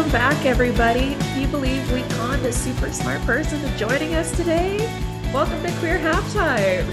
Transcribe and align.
Welcome 0.00 0.18
back, 0.18 0.46
everybody. 0.46 1.14
Can 1.14 1.42
you 1.42 1.46
believe 1.48 1.92
we 1.92 2.00
conned 2.14 2.46
a 2.46 2.52
super 2.54 2.90
smart 2.90 3.20
person 3.26 3.60
to 3.60 3.76
joining 3.76 4.14
us 4.14 4.34
today? 4.34 4.78
Welcome 5.30 5.62
to 5.62 5.70
Queer 5.72 5.98
Halftime. 5.98 6.86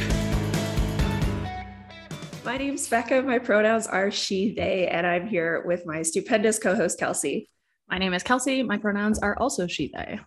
My 2.44 2.58
name's 2.58 2.86
Becca. 2.90 3.22
My 3.22 3.40
pronouns 3.40 3.88
are 3.88 4.12
she, 4.12 4.54
they, 4.54 4.90
and 4.90 5.08
I'm 5.08 5.26
here 5.26 5.64
with 5.66 5.86
my 5.86 6.02
stupendous 6.02 6.60
co 6.60 6.76
host, 6.76 7.00
Kelsey. 7.00 7.50
My 7.90 7.98
name 7.98 8.14
is 8.14 8.24
Kelsey. 8.24 8.62
My 8.62 8.78
pronouns 8.78 9.20
are 9.20 9.40
also 9.40 9.68
she, 9.68 9.90
they. 9.96 10.20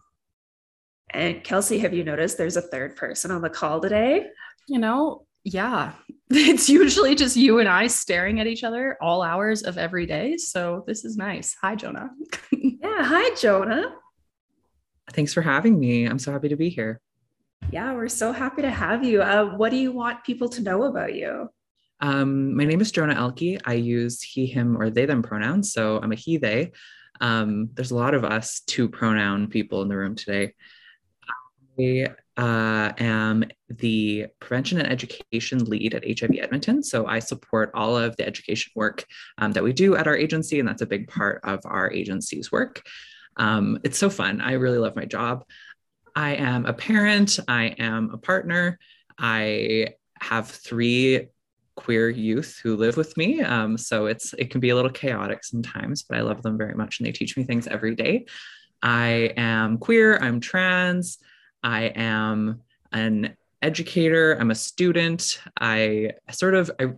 And 1.11 1.45
Kelsey, 1.45 1.81
have 1.81 1.93
you 1.93 2.03
noticed 2.03 2.39
there's 2.39 2.57
a 2.57 2.63
third 2.63 2.97
person 2.97 3.31
on 3.31 3.43
the 3.43 3.51
call 3.51 3.83
today? 3.83 4.29
You 4.69 4.79
know, 4.79 5.27
yeah, 5.45 5.93
it's 6.33 6.69
usually 6.69 7.17
just 7.17 7.37
you 7.37 7.59
and 7.59 7.69
I 7.69 7.89
staring 7.89 8.39
at 8.39 8.47
each 8.47 8.63
other 8.63 8.97
all 9.01 9.21
hours 9.21 9.63
of 9.63 9.77
every 9.77 10.07
day. 10.07 10.37
So 10.37 10.85
this 10.87 11.05
is 11.05 11.17
nice. 11.17 11.57
Hi, 11.61 11.75
Jonah. 11.75 12.11
yeah. 12.53 13.03
Hi, 13.03 13.35
Jonah. 13.35 13.97
Thanks 15.13 15.35
for 15.35 15.43
having 15.43 15.81
me. 15.81 16.05
I'm 16.05 16.21
so 16.21 16.31
happy 16.31 16.49
to 16.49 16.57
be 16.57 16.69
here. 16.69 17.01
Yeah, 17.73 17.95
we're 17.95 18.07
so 18.07 18.31
happy 18.31 18.63
to 18.63 18.71
have 18.71 19.03
you. 19.03 19.23
Uh, 19.23 19.57
what 19.57 19.71
do 19.71 19.77
you 19.77 19.91
want 19.91 20.23
people 20.23 20.49
to 20.51 20.63
know 20.63 20.85
about 20.85 21.17
you? 21.17 21.49
Um, 22.01 22.57
my 22.57 22.65
name 22.65 22.81
is 22.81 22.93
Jonah 22.93 23.15
Elke. 23.15 23.61
I 23.65 23.75
use 23.75 24.23
he, 24.23 24.47
him, 24.47 24.81
or 24.81 24.89
they, 24.89 25.07
them 25.07 25.23
pronouns. 25.23 25.73
So 25.73 25.99
I'm 26.01 26.13
a 26.13 26.15
he, 26.15 26.37
they. 26.37 26.71
Um, 27.21 27.71
there's 27.75 27.91
a 27.91 27.97
lot 27.97 28.15
of 28.15 28.25
us 28.25 28.61
two 28.69 28.89
pronoun 28.89 29.49
people 29.49 29.83
in 29.83 29.89
the 29.89 29.97
room 29.97 30.15
today. 30.15 30.55
I 31.77 32.15
uh, 32.37 32.93
am 32.99 33.45
the 33.69 34.27
prevention 34.41 34.79
and 34.79 34.91
education 34.91 35.65
lead 35.65 35.95
at 35.95 36.05
HIV 36.05 36.37
Edmonton. 36.41 36.83
So 36.83 37.07
I 37.07 37.19
support 37.19 37.71
all 37.75 37.97
of 37.97 38.17
the 38.17 38.27
education 38.27 38.73
work 38.75 39.05
um, 39.39 39.53
that 39.53 39.65
we 39.65 39.73
do 39.73 39.97
at 39.97 40.07
our 40.07 40.17
agency, 40.17 40.59
and 40.59 40.69
that's 40.69 40.83
a 40.83 40.87
big 40.87 41.09
part 41.09 41.41
of 41.45 41.61
our 41.65 41.91
agency's 41.93 42.51
work. 42.51 42.83
Um, 43.37 43.79
it's 43.85 43.99
so 43.99 44.11
fun. 44.11 44.41
I 44.41 44.53
really 44.53 44.79
love 44.79 44.97
my 44.97 45.05
job. 45.05 45.45
I 46.15 46.35
am 46.35 46.67
a 46.67 46.73
parent, 46.73 47.39
I 47.47 47.67
am 47.79 48.11
a 48.13 48.19
partner, 48.19 48.79
I 49.19 49.95
have 50.21 50.49
three 50.49 51.29
queer 51.77 52.11
youth 52.11 52.61
who 52.63 52.77
live 52.77 52.97
with 52.97 53.17
me. 53.17 53.41
Um, 53.41 53.79
so 53.79 54.07
it's 54.07 54.35
it 54.35 54.51
can 54.51 54.61
be 54.61 54.71
a 54.71 54.75
little 54.75 54.91
chaotic 54.91 55.45
sometimes, 55.45 56.03
but 56.03 56.19
I 56.19 56.23
love 56.23 56.43
them 56.43 56.59
very 56.59 56.75
much 56.75 56.99
and 56.99 57.07
they 57.07 57.13
teach 57.13 57.37
me 57.37 57.45
things 57.45 57.67
every 57.67 57.95
day. 57.95 58.27
I 58.83 59.33
am 59.37 59.79
queer, 59.79 60.19
I'm 60.19 60.41
trans, 60.41 61.19
I 61.63 61.93
am 61.95 62.63
an 62.93 63.37
educator, 63.63 64.37
I'm 64.39 64.51
a 64.51 64.55
student. 64.55 65.41
I 65.61 66.13
sort 66.31 66.55
of 66.55 66.71
I 66.81 66.95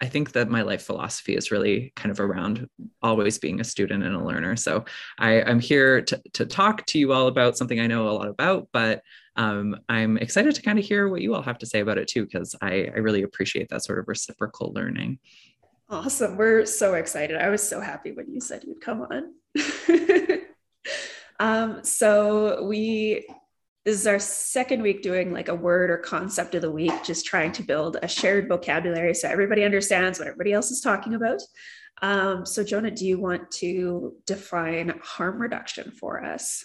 I 0.00 0.06
think 0.06 0.32
that 0.32 0.50
my 0.50 0.62
life 0.62 0.82
philosophy 0.82 1.36
is 1.36 1.50
really 1.50 1.92
kind 1.96 2.10
of 2.10 2.20
around 2.20 2.68
always 3.02 3.38
being 3.38 3.60
a 3.60 3.64
student 3.64 4.02
and 4.02 4.14
a 4.14 4.22
learner. 4.22 4.54
So 4.56 4.84
I, 5.18 5.34
am 5.34 5.58
here 5.58 6.02
to, 6.02 6.20
to 6.34 6.44
talk 6.44 6.84
to 6.86 6.98
you 6.98 7.12
all 7.12 7.28
about 7.28 7.56
something 7.56 7.80
I 7.80 7.86
know 7.86 8.08
a 8.08 8.10
lot 8.10 8.28
about, 8.28 8.68
but 8.72 9.02
um, 9.36 9.76
I'm 9.88 10.18
excited 10.18 10.54
to 10.54 10.62
kind 10.62 10.78
of 10.78 10.84
hear 10.84 11.08
what 11.08 11.22
you 11.22 11.34
all 11.34 11.42
have 11.42 11.58
to 11.58 11.66
say 11.66 11.80
about 11.80 11.98
it 11.98 12.08
too, 12.08 12.26
because 12.26 12.54
I, 12.60 12.90
I 12.94 12.98
really 12.98 13.22
appreciate 13.22 13.70
that 13.70 13.84
sort 13.84 13.98
of 13.98 14.08
reciprocal 14.08 14.72
learning. 14.74 15.18
Awesome. 15.88 16.36
We're 16.36 16.66
so 16.66 16.94
excited. 16.94 17.36
I 17.38 17.48
was 17.48 17.66
so 17.66 17.80
happy 17.80 18.12
when 18.12 18.30
you 18.30 18.40
said 18.40 18.64
you'd 18.64 18.80
come 18.80 19.02
on. 19.02 19.34
um, 21.40 21.84
so 21.84 22.64
we 22.64 23.26
this 23.86 24.00
is 24.00 24.06
our 24.08 24.18
second 24.18 24.82
week 24.82 25.00
doing 25.00 25.32
like 25.32 25.46
a 25.46 25.54
word 25.54 25.90
or 25.90 25.98
concept 25.98 26.56
of 26.56 26.62
the 26.62 26.70
week, 26.70 26.92
just 27.04 27.24
trying 27.24 27.52
to 27.52 27.62
build 27.62 27.96
a 28.02 28.08
shared 28.08 28.48
vocabulary 28.48 29.14
so 29.14 29.28
everybody 29.28 29.62
understands 29.62 30.18
what 30.18 30.26
everybody 30.26 30.52
else 30.52 30.72
is 30.72 30.80
talking 30.80 31.14
about. 31.14 31.40
Um, 32.02 32.44
so, 32.44 32.64
Jonah, 32.64 32.90
do 32.90 33.06
you 33.06 33.20
want 33.20 33.48
to 33.52 34.16
define 34.26 34.92
harm 35.04 35.40
reduction 35.40 35.92
for 35.92 36.22
us? 36.22 36.64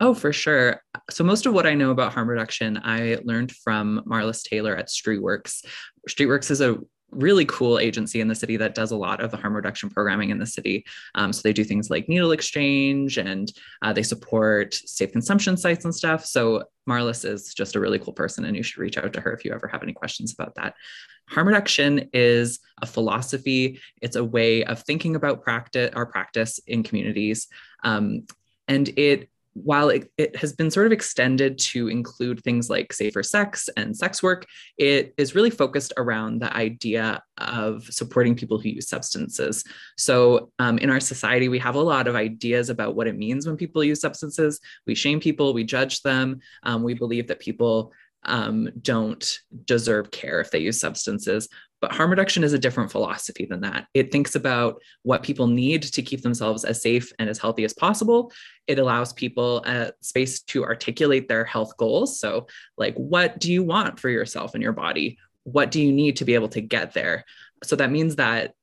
Oh, 0.00 0.14
for 0.14 0.32
sure. 0.32 0.82
So, 1.10 1.22
most 1.22 1.46
of 1.46 1.54
what 1.54 1.64
I 1.64 1.74
know 1.74 1.92
about 1.92 2.12
harm 2.12 2.28
reduction, 2.28 2.80
I 2.82 3.18
learned 3.22 3.52
from 3.52 4.02
Marliss 4.04 4.42
Taylor 4.42 4.76
at 4.76 4.88
Streetworks. 4.88 5.64
Streetworks 6.10 6.50
is 6.50 6.60
a 6.60 6.78
really 7.10 7.44
cool 7.46 7.78
agency 7.78 8.20
in 8.20 8.28
the 8.28 8.34
city 8.34 8.56
that 8.56 8.74
does 8.74 8.90
a 8.90 8.96
lot 8.96 9.20
of 9.20 9.30
the 9.30 9.36
harm 9.36 9.56
reduction 9.56 9.88
programming 9.88 10.30
in 10.30 10.38
the 10.38 10.46
city. 10.46 10.84
Um, 11.14 11.32
so 11.32 11.40
they 11.42 11.52
do 11.52 11.64
things 11.64 11.90
like 11.90 12.08
needle 12.08 12.32
exchange 12.32 13.18
and 13.18 13.52
uh, 13.82 13.92
they 13.92 14.02
support 14.02 14.74
safe 14.74 15.12
consumption 15.12 15.56
sites 15.56 15.84
and 15.84 15.94
stuff. 15.94 16.26
So 16.26 16.64
Marliss 16.88 17.24
is 17.24 17.54
just 17.54 17.76
a 17.76 17.80
really 17.80 17.98
cool 17.98 18.12
person, 18.12 18.44
and 18.44 18.56
you 18.56 18.62
should 18.62 18.78
reach 18.78 18.98
out 18.98 19.12
to 19.12 19.20
her 19.20 19.32
if 19.32 19.44
you 19.44 19.52
ever 19.52 19.68
have 19.68 19.82
any 19.82 19.92
questions 19.92 20.32
about 20.32 20.54
that. 20.56 20.74
Harm 21.28 21.48
reduction 21.48 22.08
is 22.14 22.60
a 22.80 22.86
philosophy. 22.86 23.80
It's 24.00 24.16
a 24.16 24.24
way 24.24 24.64
of 24.64 24.82
thinking 24.82 25.14
about 25.14 25.42
practice, 25.42 25.90
our 25.94 26.06
practice 26.06 26.58
in 26.66 26.82
communities, 26.82 27.48
um, 27.84 28.26
and 28.66 28.88
it 28.98 29.28
while 29.64 29.88
it, 29.88 30.10
it, 30.16 30.36
has 30.36 30.52
been 30.52 30.70
sort 30.70 30.86
of 30.86 30.92
extended 30.92 31.58
to 31.58 31.88
include 31.88 32.42
things 32.42 32.68
like 32.70 32.92
safer 32.92 33.22
sex 33.22 33.68
and 33.76 33.96
sex 33.96 34.22
work, 34.22 34.46
it 34.76 35.14
is 35.16 35.34
really 35.34 35.50
focused 35.50 35.92
around 35.96 36.40
the 36.40 36.54
idea 36.56 37.22
of 37.38 37.84
supporting 37.84 38.34
people 38.34 38.58
who 38.58 38.68
use 38.68 38.88
substances. 38.88 39.64
So, 39.96 40.50
um, 40.58 40.78
in 40.78 40.90
our 40.90 41.00
society, 41.00 41.48
we 41.48 41.58
have 41.58 41.74
a 41.74 41.80
lot 41.80 42.08
of 42.08 42.16
ideas 42.16 42.70
about 42.70 42.94
what 42.94 43.06
it 43.06 43.16
means 43.16 43.46
when 43.46 43.56
people 43.56 43.84
use 43.84 44.00
substances. 44.00 44.60
We 44.86 44.94
shame 44.94 45.20
people, 45.20 45.54
we 45.54 45.64
judge 45.64 46.02
them, 46.02 46.40
um, 46.62 46.82
we 46.82 46.94
believe 46.94 47.28
that 47.28 47.40
people 47.40 47.92
um, 48.28 48.68
don't 48.82 49.38
deserve 49.64 50.10
care 50.10 50.40
if 50.40 50.50
they 50.50 50.58
use 50.58 50.80
substances. 50.80 51.48
But 51.80 51.92
harm 51.92 52.10
reduction 52.10 52.42
is 52.42 52.52
a 52.52 52.58
different 52.58 52.90
philosophy 52.90 53.46
than 53.46 53.60
that. 53.60 53.86
It 53.94 54.10
thinks 54.10 54.34
about 54.34 54.82
what 55.02 55.22
people 55.22 55.46
need 55.46 55.82
to 55.82 56.02
keep 56.02 56.22
themselves 56.22 56.64
as 56.64 56.82
safe 56.82 57.12
and 57.18 57.30
as 57.30 57.38
healthy 57.38 57.64
as 57.64 57.72
possible. 57.72 58.32
It 58.66 58.80
allows 58.80 59.12
people 59.12 59.62
a 59.64 59.92
space 60.00 60.40
to 60.42 60.64
articulate 60.64 61.28
their 61.28 61.44
health 61.44 61.76
goals. 61.76 62.18
So, 62.18 62.48
like, 62.76 62.96
what 62.96 63.38
do 63.38 63.52
you 63.52 63.62
want 63.62 64.00
for 64.00 64.08
yourself 64.08 64.54
and 64.54 64.62
your 64.62 64.72
body? 64.72 65.18
What 65.44 65.70
do 65.70 65.80
you 65.80 65.92
need 65.92 66.16
to 66.16 66.24
be 66.24 66.34
able 66.34 66.48
to 66.48 66.60
get 66.60 66.94
there? 66.94 67.24
So, 67.62 67.76
that 67.76 67.92
means 67.92 68.16
that 68.16 68.54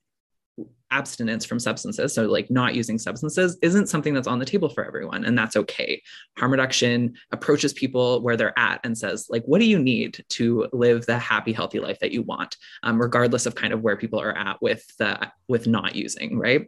abstinence 0.91 1.45
from 1.45 1.59
substances, 1.59 2.13
so 2.13 2.25
like 2.25 2.49
not 2.49 2.75
using 2.75 2.97
substances, 2.97 3.57
isn't 3.61 3.87
something 3.87 4.13
that's 4.13 4.27
on 4.27 4.39
the 4.39 4.45
table 4.45 4.69
for 4.69 4.85
everyone, 4.85 5.25
and 5.25 5.37
that's 5.37 5.55
okay. 5.55 6.01
Harm 6.37 6.51
reduction 6.51 7.15
approaches 7.31 7.73
people 7.73 8.21
where 8.21 8.37
they're 8.37 8.57
at 8.57 8.79
and 8.83 8.97
says, 8.97 9.27
like, 9.29 9.43
what 9.45 9.59
do 9.59 9.65
you 9.65 9.79
need 9.79 10.23
to 10.29 10.67
live 10.71 11.05
the 11.05 11.17
happy, 11.17 11.51
healthy 11.51 11.79
life 11.79 11.99
that 11.99 12.11
you 12.11 12.21
want, 12.21 12.55
um, 12.83 13.01
regardless 13.01 13.45
of 13.45 13.55
kind 13.55 13.73
of 13.73 13.81
where 13.81 13.97
people 13.97 14.21
are 14.21 14.37
at 14.37 14.61
with 14.61 14.85
the 14.97 15.31
with 15.47 15.67
not 15.67 15.95
using, 15.95 16.39
right? 16.39 16.67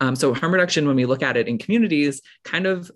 Um, 0.00 0.16
so 0.16 0.34
harm 0.34 0.52
reduction, 0.52 0.86
when 0.86 0.96
we 0.96 1.06
look 1.06 1.22
at 1.22 1.36
it 1.36 1.46
in 1.46 1.58
communities, 1.58 2.22
kind 2.44 2.66
of 2.66 2.90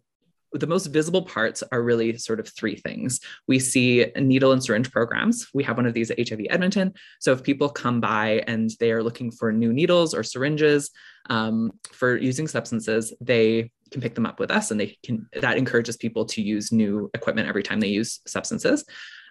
the 0.61 0.67
most 0.67 0.87
visible 0.87 1.23
parts 1.23 1.63
are 1.73 1.83
really 1.83 2.17
sort 2.19 2.41
of 2.41 2.49
three 2.49 2.77
things. 2.77 3.21
We 3.47 3.59
see 3.59 4.07
needle 4.17 4.53
and 4.53 4.63
syringe 4.63 4.91
programs. 4.91 5.49
We 5.55 5.65
have 5.65 5.77
one 5.77 5.87
of 5.87 5.95
these 5.95 6.11
at 6.11 6.29
HIV 6.29 6.41
Edmonton. 6.51 6.95
So 7.21 7.33
if 7.33 7.43
people 7.43 7.69
come 7.69 8.01
by 8.01 8.45
and 8.47 8.71
they 8.81 8.93
are 8.93 9.03
looking 9.03 9.31
for 9.31 9.53
new 9.53 9.73
needles 9.73 10.15
or 10.15 10.23
syringes 10.23 10.91
um, 11.29 11.73
for 11.93 12.17
using 12.17 12.49
substances, 12.49 13.13
they 13.21 13.71
can 13.91 14.01
pick 14.01 14.15
them 14.15 14.27
up 14.27 14.41
with 14.41 14.51
us 14.51 14.71
and 14.71 14.81
they 14.81 14.97
can 15.05 15.29
that 15.41 15.57
encourages 15.57 15.97
people 15.97 16.25
to 16.25 16.43
use 16.43 16.73
new 16.73 17.09
equipment 17.15 17.49
every 17.49 17.63
time 17.63 17.79
they 17.79 17.87
use 17.87 18.21
substances 18.27 18.85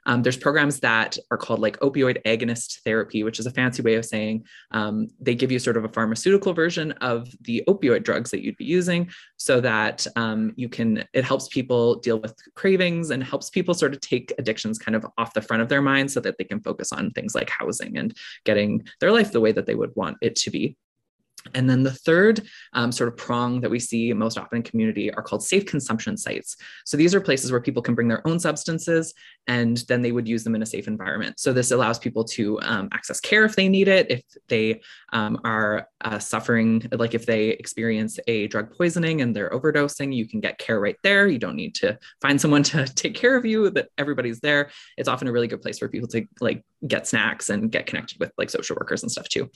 um, 0.06 0.22
there's 0.22 0.38
programs 0.38 0.80
that 0.82 1.18
are 1.32 1.38
called 1.38 1.60
like 1.60 1.80
opioid 1.80 2.22
agonist 2.24 2.82
therapy, 2.82 3.24
which 3.24 3.40
is 3.40 3.46
a 3.46 3.52
fancy 3.52 3.82
way 3.82 3.96
of 3.96 4.06
saying 4.06 4.46
um, 4.72 5.08
they 5.20 5.36
give 5.36 5.52
you 5.52 5.60
sort 5.60 5.78
of 5.78 5.86
a 5.86 5.90
pharmaceutical 5.90 6.54
version 6.54 6.92
of 6.94 7.28
the 7.42 7.64
opioid 7.68 8.04
drugs 8.04 8.32
that 8.32 8.44
you'd 8.44 8.58
be 8.58 8.66
using 8.66 9.10
so 9.38 9.60
that 9.62 10.06
um, 10.16 10.54
you 10.56 10.70
can, 10.70 11.04
it 11.14 11.24
helps 11.24 11.48
people 11.48 11.96
deal 11.96 12.20
with 12.20 12.36
cravings 12.56 13.10
and 13.10 13.24
helps 13.24 13.50
people 13.50 13.74
sort 13.74 13.94
of 13.94 14.02
take 14.02 14.34
addictions 14.38 14.78
kind 14.78 14.96
of 14.96 15.06
off 15.18 15.34
the 15.34 15.42
front 15.42 15.62
of 15.62 15.70
their 15.70 15.82
mind 15.82 16.12
so 16.12 16.20
that 16.20 16.38
they 16.38 16.44
can 16.44 16.62
focus 16.62 16.92
on 16.92 17.12
things 17.12 17.36
like 17.36 17.50
housing 17.50 17.98
and 17.98 18.16
getting 18.44 18.84
their 19.00 19.12
life 19.12 19.32
the 19.32 19.42
way 19.42 19.52
that 19.52 19.66
they 19.66 19.76
would 19.76 19.96
want 19.96 20.18
it 20.22 20.36
to 20.36 20.52
be. 20.52 20.78
And 21.53 21.70
then 21.70 21.84
the 21.84 21.92
third 21.92 22.42
um, 22.74 22.92
sort 22.92 23.08
of 23.08 23.18
prong 23.18 23.62
that 23.62 23.70
we 23.70 23.80
see 23.80 24.12
most 24.14 24.38
often 24.38 24.58
in 24.58 24.64
community 24.64 25.14
are 25.14 25.22
called 25.22 25.44
safe 25.44 25.66
consumption 25.66 26.18
sites. 26.18 26.58
So 26.86 26.97
these 26.97 27.14
are 27.14 27.22
places 27.22 27.52
where 27.52 27.62
people 27.62 27.82
can 27.82 27.96
bring 27.96 28.08
their 28.08 28.28
own 28.28 28.40
substances 28.40 29.14
and 29.47 29.78
then 29.88 30.02
they 30.02 30.12
would 30.12 30.28
use 30.28 30.44
them 30.44 30.56
in 30.56 30.64
a 30.64 30.66
safe 30.66 30.88
environment. 30.88 31.40
So 31.40 31.53
this 31.53 31.72
allows 31.72 32.00
people 32.00 32.24
to 32.26 32.59
um, 32.62 32.90
access 32.94 33.20
care 33.20 33.46
if 33.46 33.56
they 33.56 33.70
need 33.70 33.88
it, 33.88 34.09
if 34.09 34.24
they 34.47 34.82
um, 35.14 35.40
are 35.44 35.88
uh, 36.02 36.20
suffering, 36.20 36.88
like 36.92 37.14
if 37.14 37.26
they 37.26 37.50
experience 37.50 38.20
a 38.28 38.48
drug 38.48 38.76
poisoning 38.76 39.22
and 39.22 39.36
they're 39.36 39.52
overdosing, 39.52 40.16
you 40.16 40.28
can 40.28 40.40
get 40.40 40.58
care 40.58 40.80
right 40.80 40.98
there. 41.03 41.28
You 41.28 41.38
don't 41.38 41.56
need 41.56 41.76
to 41.76 41.98
find 42.22 42.41
someone 42.41 42.64
to 42.64 42.86
take 42.96 43.14
care 43.14 43.36
of 43.36 43.46
you, 43.46 43.70
that 43.72 43.90
everybody's 43.98 44.40
there. 44.40 44.72
It's 44.98 45.09
often 45.09 45.28
a 45.28 45.32
really 45.32 45.48
good 45.48 45.62
place 45.62 45.80
for 45.80 45.90
people 45.90 46.08
to 46.09 46.26
like 46.41 46.64
get 46.88 47.08
snacks 47.08 47.50
and 47.50 47.72
get 47.72 47.86
connected 47.86 48.20
with 48.20 48.32
like 48.38 48.50
social 48.50 48.76
workers 48.80 49.03
and 49.03 49.12
stuff 49.12 49.30
too. 49.30 49.50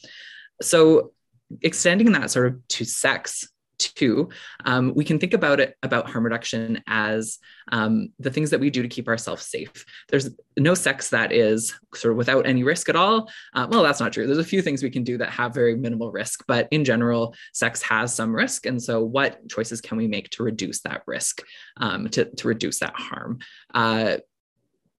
So 0.62 1.14
extending 1.62 2.12
that 2.14 2.32
sort 2.32 2.48
of 2.48 2.68
to 2.70 2.86
sex 2.86 3.48
too, 3.80 4.30
um, 4.66 4.94
we 4.94 5.06
can 5.06 5.18
think 5.18 5.34
about 5.34 5.60
it 5.60 5.76
about 5.82 6.10
harm 6.10 6.26
reduction 6.26 6.84
as 6.86 7.40
um, 7.72 8.10
the 8.20 8.30
things 8.30 8.50
that 8.50 8.60
we 8.60 8.70
do 8.70 8.82
to 8.82 8.88
keep 8.88 9.08
ourselves 9.08 9.46
safe. 9.46 9.86
There's 10.10 10.30
no 10.58 10.74
sex 10.74 11.10
that 11.10 11.32
is 11.32 11.74
sort 11.96 12.12
of 12.12 12.18
without 12.18 12.46
any 12.46 12.64
risk 12.64 12.90
at 12.90 12.96
all. 12.96 13.30
Uh, 13.54 13.68
well, 13.70 13.84
that's 13.84 14.00
not 14.00 14.12
true. 14.14 14.28
There's 14.28 14.38
a 14.38 14.44
few 14.44 14.62
things 14.62 14.84
we 14.84 14.90
can 14.90 15.04
do 15.04 15.18
that 15.18 15.30
have 15.30 15.54
very 15.54 15.76
minimal 15.76 16.12
risk, 16.12 16.44
but 16.48 16.68
in 16.72 16.84
general, 16.84 17.34
sex 17.54 17.82
has 17.84 18.14
some 18.14 18.36
risk. 18.36 18.66
And 18.66 18.82
so, 18.82 19.04
what 19.04 19.48
choices 19.50 19.82
can 19.82 19.98
we 19.98 20.08
make 20.08 20.30
to 20.32 20.44
reduce 20.44 20.82
that 20.82 21.04
risk, 21.08 21.42
um, 21.78 22.10
to, 22.10 22.26
to 22.26 22.48
reduce 22.48 22.80
that 22.80 22.94
harm? 22.96 23.40
Uh, 23.74 24.18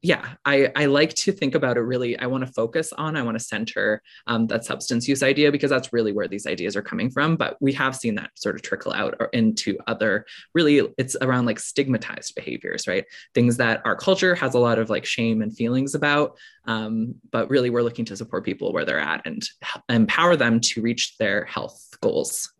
yeah, 0.02 0.35
I, 0.47 0.73
I 0.75 0.87
like 0.87 1.12
to 1.14 1.32
think 1.32 1.55
about 1.55 1.76
it 1.76 1.82
really. 1.82 2.19
I 2.19 2.26
want 2.26 2.47
to 2.47 2.52
focus 2.52 2.91
on, 2.94 3.17
I 3.17 3.23
want 3.23 3.38
to 3.38 3.44
center 3.44 4.02
um, 4.26 4.47
that 4.47 4.64
substance 4.64 5.06
use 5.06 5.23
idea 5.23 5.52
because 5.52 5.69
that's 5.69 5.93
really 5.93 6.12
where 6.12 6.26
these 6.26 6.47
ideas 6.47 6.75
are 6.75 6.82
coming 6.82 7.11
from. 7.11 7.37
But 7.37 7.58
we 7.61 7.75
have 7.75 7.94
seen 7.94 8.14
that 8.14 8.31
sort 8.35 8.55
of 8.55 8.62
trickle 8.62 8.94
out 8.94 9.20
into 9.35 9.76
other, 9.87 10.25
really, 10.55 10.88
it's 10.97 11.17
around 11.20 11.44
like 11.44 11.58
stigmatized 11.58 12.35
behaviors, 12.35 12.88
right? 12.88 13.05
Things 13.35 13.58
that 13.58 13.82
our 13.85 13.94
culture 13.94 14.35
has 14.35 14.55
a 14.55 14.58
lot 14.58 14.79
of 14.79 14.88
like 14.88 15.05
shame 15.05 15.43
and 15.43 15.55
feelings 15.55 15.94
about. 15.94 16.38
Um, 16.64 17.17
but 17.31 17.50
really, 17.50 17.69
we're 17.69 17.82
looking 17.82 18.06
to 18.06 18.17
support 18.17 18.44
people 18.44 18.73
where 18.73 18.87
they're 18.87 18.99
at 18.99 19.26
and 19.26 19.47
empower 19.91 20.35
them 20.35 20.61
to 20.61 20.81
reach 20.81 21.19
their 21.19 21.44
health 21.44 21.87
goals. 22.00 22.50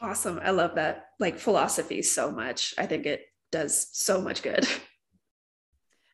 Awesome. 0.00 0.40
I 0.42 0.50
love 0.50 0.76
that 0.76 1.10
like 1.18 1.38
philosophy 1.38 2.00
so 2.00 2.30
much. 2.30 2.72
I 2.78 2.86
think 2.86 3.04
it 3.04 3.26
does 3.52 3.88
so 3.92 4.22
much 4.22 4.42
good. 4.42 4.66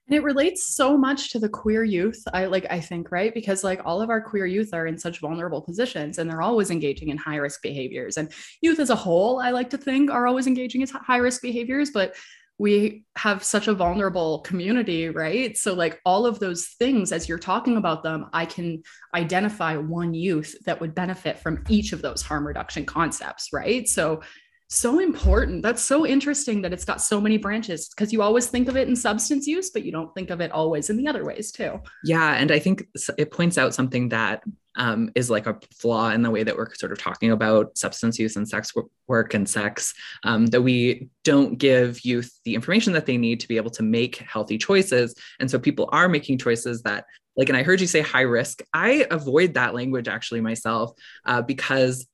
And 0.08 0.16
it 0.16 0.22
relates 0.22 0.74
so 0.74 0.96
much 0.96 1.32
to 1.32 1.38
the 1.40 1.48
queer 1.48 1.82
youth. 1.82 2.22
I 2.32 2.46
like, 2.46 2.66
I 2.70 2.80
think, 2.80 3.10
right? 3.10 3.34
Because 3.34 3.64
like 3.64 3.80
all 3.84 4.00
of 4.00 4.08
our 4.08 4.20
queer 4.20 4.46
youth 4.46 4.72
are 4.72 4.86
in 4.86 4.98
such 4.98 5.18
vulnerable 5.18 5.60
positions 5.60 6.18
and 6.18 6.30
they're 6.30 6.42
always 6.42 6.70
engaging 6.70 7.08
in 7.08 7.16
high 7.16 7.36
risk 7.36 7.60
behaviors. 7.60 8.16
And 8.16 8.30
youth 8.60 8.78
as 8.78 8.90
a 8.90 8.96
whole, 8.96 9.40
I 9.40 9.50
like 9.50 9.70
to 9.70 9.78
think, 9.78 10.10
are 10.10 10.26
always 10.26 10.46
engaging 10.46 10.82
in 10.82 10.88
high 10.88 11.16
risk 11.16 11.42
behaviors. 11.42 11.90
But 11.90 12.14
we 12.58 13.04
have 13.16 13.44
such 13.44 13.68
a 13.68 13.74
vulnerable 13.74 14.40
community, 14.40 15.10
right? 15.10 15.56
So, 15.58 15.74
like 15.74 16.00
all 16.06 16.24
of 16.24 16.38
those 16.38 16.68
things, 16.78 17.12
as 17.12 17.28
you're 17.28 17.38
talking 17.38 17.76
about 17.76 18.02
them, 18.02 18.30
I 18.32 18.46
can 18.46 18.82
identify 19.14 19.76
one 19.76 20.14
youth 20.14 20.56
that 20.64 20.80
would 20.80 20.94
benefit 20.94 21.38
from 21.38 21.64
each 21.68 21.92
of 21.92 22.00
those 22.00 22.22
harm 22.22 22.46
reduction 22.46 22.86
concepts, 22.86 23.52
right? 23.52 23.86
So, 23.86 24.22
so 24.68 24.98
important. 24.98 25.62
That's 25.62 25.82
so 25.82 26.06
interesting 26.06 26.62
that 26.62 26.72
it's 26.72 26.84
got 26.84 27.00
so 27.00 27.20
many 27.20 27.36
branches 27.36 27.88
because 27.88 28.12
you 28.12 28.22
always 28.22 28.46
think 28.48 28.68
of 28.68 28.76
it 28.76 28.88
in 28.88 28.96
substance 28.96 29.46
use, 29.46 29.70
but 29.70 29.84
you 29.84 29.92
don't 29.92 30.12
think 30.14 30.30
of 30.30 30.40
it 30.40 30.50
always 30.50 30.90
in 30.90 30.96
the 30.96 31.06
other 31.06 31.24
ways 31.24 31.52
too. 31.52 31.80
Yeah. 32.04 32.34
And 32.34 32.50
I 32.50 32.58
think 32.58 32.86
it 33.16 33.30
points 33.30 33.58
out 33.58 33.74
something 33.74 34.08
that 34.08 34.42
um, 34.76 35.10
is 35.14 35.30
like 35.30 35.46
a 35.46 35.58
flaw 35.72 36.10
in 36.10 36.22
the 36.22 36.30
way 36.30 36.42
that 36.42 36.56
we're 36.56 36.74
sort 36.74 36.92
of 36.92 36.98
talking 36.98 37.30
about 37.30 37.78
substance 37.78 38.18
use 38.18 38.36
and 38.36 38.48
sex 38.48 38.72
work 39.06 39.34
and 39.34 39.48
sex, 39.48 39.94
um, 40.24 40.46
that 40.46 40.62
we 40.62 41.08
don't 41.24 41.58
give 41.58 42.04
youth 42.04 42.38
the 42.44 42.54
information 42.54 42.92
that 42.92 43.06
they 43.06 43.16
need 43.16 43.40
to 43.40 43.48
be 43.48 43.56
able 43.56 43.70
to 43.70 43.82
make 43.82 44.16
healthy 44.16 44.58
choices. 44.58 45.14
And 45.40 45.50
so 45.50 45.58
people 45.58 45.88
are 45.92 46.08
making 46.08 46.38
choices 46.38 46.82
that, 46.82 47.06
like, 47.36 47.48
and 47.48 47.56
I 47.56 47.62
heard 47.62 47.80
you 47.80 47.86
say 47.86 48.00
high 48.00 48.22
risk. 48.22 48.62
I 48.72 49.06
avoid 49.10 49.54
that 49.54 49.74
language 49.74 50.08
actually 50.08 50.40
myself 50.40 50.92
uh, 51.24 51.42
because 51.42 52.06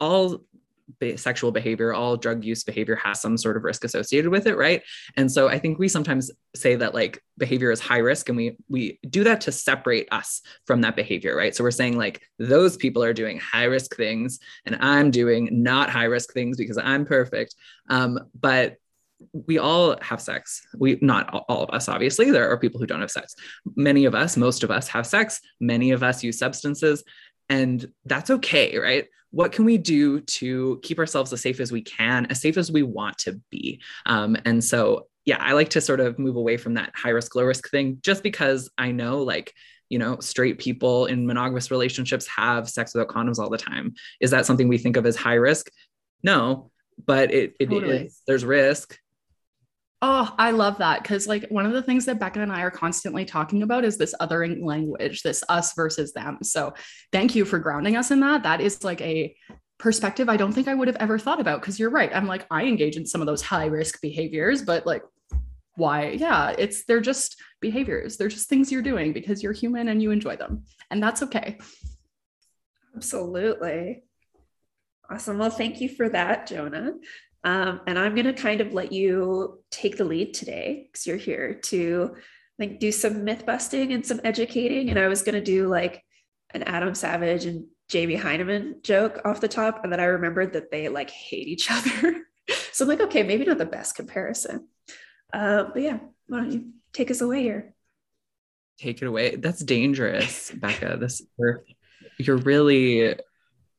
all 0.00 0.44
sexual 1.16 1.52
behavior, 1.52 1.92
all 1.92 2.16
drug 2.16 2.44
use 2.44 2.64
behavior 2.64 2.96
has 2.96 3.20
some 3.20 3.36
sort 3.36 3.56
of 3.56 3.64
risk 3.64 3.84
associated 3.84 4.30
with 4.30 4.46
it, 4.46 4.56
right? 4.56 4.82
And 5.16 5.30
so 5.30 5.48
I 5.48 5.58
think 5.58 5.78
we 5.78 5.88
sometimes 5.88 6.30
say 6.56 6.76
that 6.76 6.94
like 6.94 7.22
behavior 7.36 7.70
is 7.70 7.80
high 7.80 7.98
risk 7.98 8.28
and 8.28 8.36
we 8.36 8.56
we 8.68 8.98
do 9.08 9.24
that 9.24 9.42
to 9.42 9.52
separate 9.52 10.08
us 10.12 10.40
from 10.66 10.80
that 10.82 10.96
behavior, 10.96 11.36
right? 11.36 11.54
So 11.54 11.64
we're 11.64 11.70
saying 11.70 11.96
like 11.96 12.22
those 12.38 12.76
people 12.76 13.02
are 13.04 13.12
doing 13.12 13.38
high 13.38 13.64
risk 13.64 13.96
things 13.96 14.38
and 14.64 14.76
I'm 14.80 15.10
doing 15.10 15.48
not 15.62 15.90
high 15.90 16.04
risk 16.04 16.32
things 16.32 16.56
because 16.56 16.78
I'm 16.78 17.04
perfect. 17.04 17.54
Um, 17.88 18.18
but 18.38 18.76
we 19.32 19.58
all 19.58 19.96
have 20.00 20.20
sex. 20.20 20.66
We 20.76 20.98
not 21.00 21.44
all 21.48 21.64
of 21.64 21.70
us, 21.70 21.88
obviously. 21.88 22.30
There 22.30 22.48
are 22.48 22.58
people 22.58 22.78
who 22.78 22.86
don't 22.86 23.00
have 23.00 23.10
sex. 23.10 23.34
Many 23.76 24.04
of 24.04 24.14
us, 24.14 24.36
most 24.36 24.62
of 24.62 24.70
us 24.70 24.88
have 24.88 25.06
sex. 25.06 25.40
Many 25.60 25.90
of 25.90 26.02
us 26.02 26.22
use 26.22 26.38
substances, 26.38 27.02
and 27.48 27.90
that's 28.04 28.30
okay, 28.30 28.78
right? 28.78 29.06
what 29.30 29.52
can 29.52 29.64
we 29.64 29.76
do 29.76 30.20
to 30.20 30.80
keep 30.82 30.98
ourselves 30.98 31.32
as 31.32 31.40
safe 31.40 31.60
as 31.60 31.70
we 31.70 31.82
can, 31.82 32.26
as 32.26 32.40
safe 32.40 32.56
as 32.56 32.72
we 32.72 32.82
want 32.82 33.18
to 33.18 33.40
be? 33.50 33.80
Um, 34.06 34.36
and 34.44 34.62
so, 34.62 35.06
yeah, 35.24 35.38
I 35.40 35.52
like 35.52 35.68
to 35.70 35.80
sort 35.80 36.00
of 36.00 36.18
move 36.18 36.36
away 36.36 36.56
from 36.56 36.74
that 36.74 36.92
high 36.94 37.10
risk, 37.10 37.34
low 37.34 37.44
risk 37.44 37.68
thing 37.70 37.98
just 38.02 38.22
because 38.22 38.70
I 38.78 38.92
know 38.92 39.22
like, 39.22 39.52
you 39.90 39.98
know, 39.98 40.18
straight 40.20 40.58
people 40.58 41.06
in 41.06 41.26
monogamous 41.26 41.70
relationships 41.70 42.26
have 42.28 42.68
sex 42.68 42.94
without 42.94 43.08
condoms 43.08 43.38
all 43.38 43.50
the 43.50 43.58
time. 43.58 43.94
Is 44.20 44.30
that 44.30 44.46
something 44.46 44.68
we 44.68 44.78
think 44.78 44.96
of 44.96 45.06
as 45.06 45.16
high 45.16 45.34
risk? 45.34 45.70
No, 46.22 46.70
but 47.06 47.32
it, 47.32 47.54
it 47.60 47.70
totally. 47.70 48.06
is, 48.06 48.22
there's 48.26 48.44
risk. 48.44 48.98
Oh, 50.00 50.32
I 50.38 50.52
love 50.52 50.78
that. 50.78 51.02
Cause 51.02 51.26
like 51.26 51.46
one 51.48 51.66
of 51.66 51.72
the 51.72 51.82
things 51.82 52.04
that 52.04 52.20
Becca 52.20 52.40
and 52.40 52.52
I 52.52 52.62
are 52.62 52.70
constantly 52.70 53.24
talking 53.24 53.64
about 53.64 53.84
is 53.84 53.98
this 53.98 54.14
othering 54.20 54.62
language, 54.62 55.22
this 55.22 55.42
us 55.48 55.74
versus 55.74 56.12
them. 56.12 56.38
So 56.42 56.74
thank 57.10 57.34
you 57.34 57.44
for 57.44 57.58
grounding 57.58 57.96
us 57.96 58.12
in 58.12 58.20
that. 58.20 58.44
That 58.44 58.60
is 58.60 58.84
like 58.84 59.00
a 59.00 59.34
perspective 59.78 60.28
I 60.28 60.36
don't 60.36 60.52
think 60.52 60.68
I 60.68 60.74
would 60.74 60.86
have 60.86 60.96
ever 61.00 61.18
thought 61.18 61.40
about. 61.40 61.62
Cause 61.62 61.80
you're 61.80 61.90
right. 61.90 62.14
I'm 62.14 62.26
like, 62.26 62.46
I 62.48 62.64
engage 62.64 62.96
in 62.96 63.06
some 63.06 63.20
of 63.20 63.26
those 63.26 63.42
high 63.42 63.66
risk 63.66 64.00
behaviors, 64.00 64.62
but 64.62 64.86
like, 64.86 65.02
why? 65.74 66.10
Yeah, 66.10 66.54
it's 66.56 66.84
they're 66.84 67.00
just 67.00 67.40
behaviors. 67.60 68.16
They're 68.16 68.28
just 68.28 68.48
things 68.48 68.70
you're 68.70 68.82
doing 68.82 69.12
because 69.12 69.42
you're 69.42 69.52
human 69.52 69.88
and 69.88 70.02
you 70.02 70.10
enjoy 70.10 70.36
them. 70.36 70.64
And 70.90 71.02
that's 71.02 71.22
okay. 71.24 71.58
Absolutely. 72.96 74.02
Awesome. 75.10 75.38
Well, 75.38 75.50
thank 75.50 75.80
you 75.80 75.88
for 75.88 76.08
that, 76.08 76.46
Jonah. 76.46 76.94
Um, 77.44 77.80
and 77.86 77.98
I'm 77.98 78.14
going 78.14 78.26
to 78.26 78.32
kind 78.32 78.60
of 78.60 78.74
let 78.74 78.92
you 78.92 79.62
take 79.70 79.96
the 79.96 80.04
lead 80.04 80.34
today 80.34 80.86
because 80.86 81.06
you're 81.06 81.16
here 81.16 81.54
to 81.54 82.16
like 82.58 82.80
do 82.80 82.90
some 82.90 83.24
myth 83.24 83.46
busting 83.46 83.92
and 83.92 84.04
some 84.04 84.20
educating. 84.24 84.90
And 84.90 84.98
I 84.98 85.08
was 85.08 85.22
going 85.22 85.36
to 85.36 85.40
do 85.40 85.68
like 85.68 86.02
an 86.52 86.64
Adam 86.64 86.94
Savage 86.94 87.44
and 87.44 87.66
Jamie 87.88 88.16
Hyneman 88.16 88.82
joke 88.82 89.20
off 89.24 89.40
the 89.40 89.48
top. 89.48 89.84
And 89.84 89.92
then 89.92 90.00
I 90.00 90.04
remembered 90.04 90.52
that 90.54 90.70
they 90.70 90.88
like 90.88 91.10
hate 91.10 91.48
each 91.48 91.70
other. 91.70 92.22
so 92.72 92.84
I'm 92.84 92.88
like, 92.88 93.00
okay, 93.00 93.22
maybe 93.22 93.44
not 93.44 93.58
the 93.58 93.66
best 93.66 93.94
comparison. 93.94 94.68
Uh, 95.32 95.64
but 95.72 95.82
yeah, 95.82 95.98
why 96.26 96.38
don't 96.38 96.52
you 96.52 96.72
take 96.92 97.10
us 97.10 97.20
away 97.20 97.42
here? 97.42 97.74
Take 98.78 99.02
it 99.02 99.06
away. 99.06 99.36
That's 99.36 99.62
dangerous, 99.62 100.52
Becca. 100.52 100.98
This 101.00 101.22
you're, 101.36 101.64
you're 102.18 102.36
really 102.36 103.16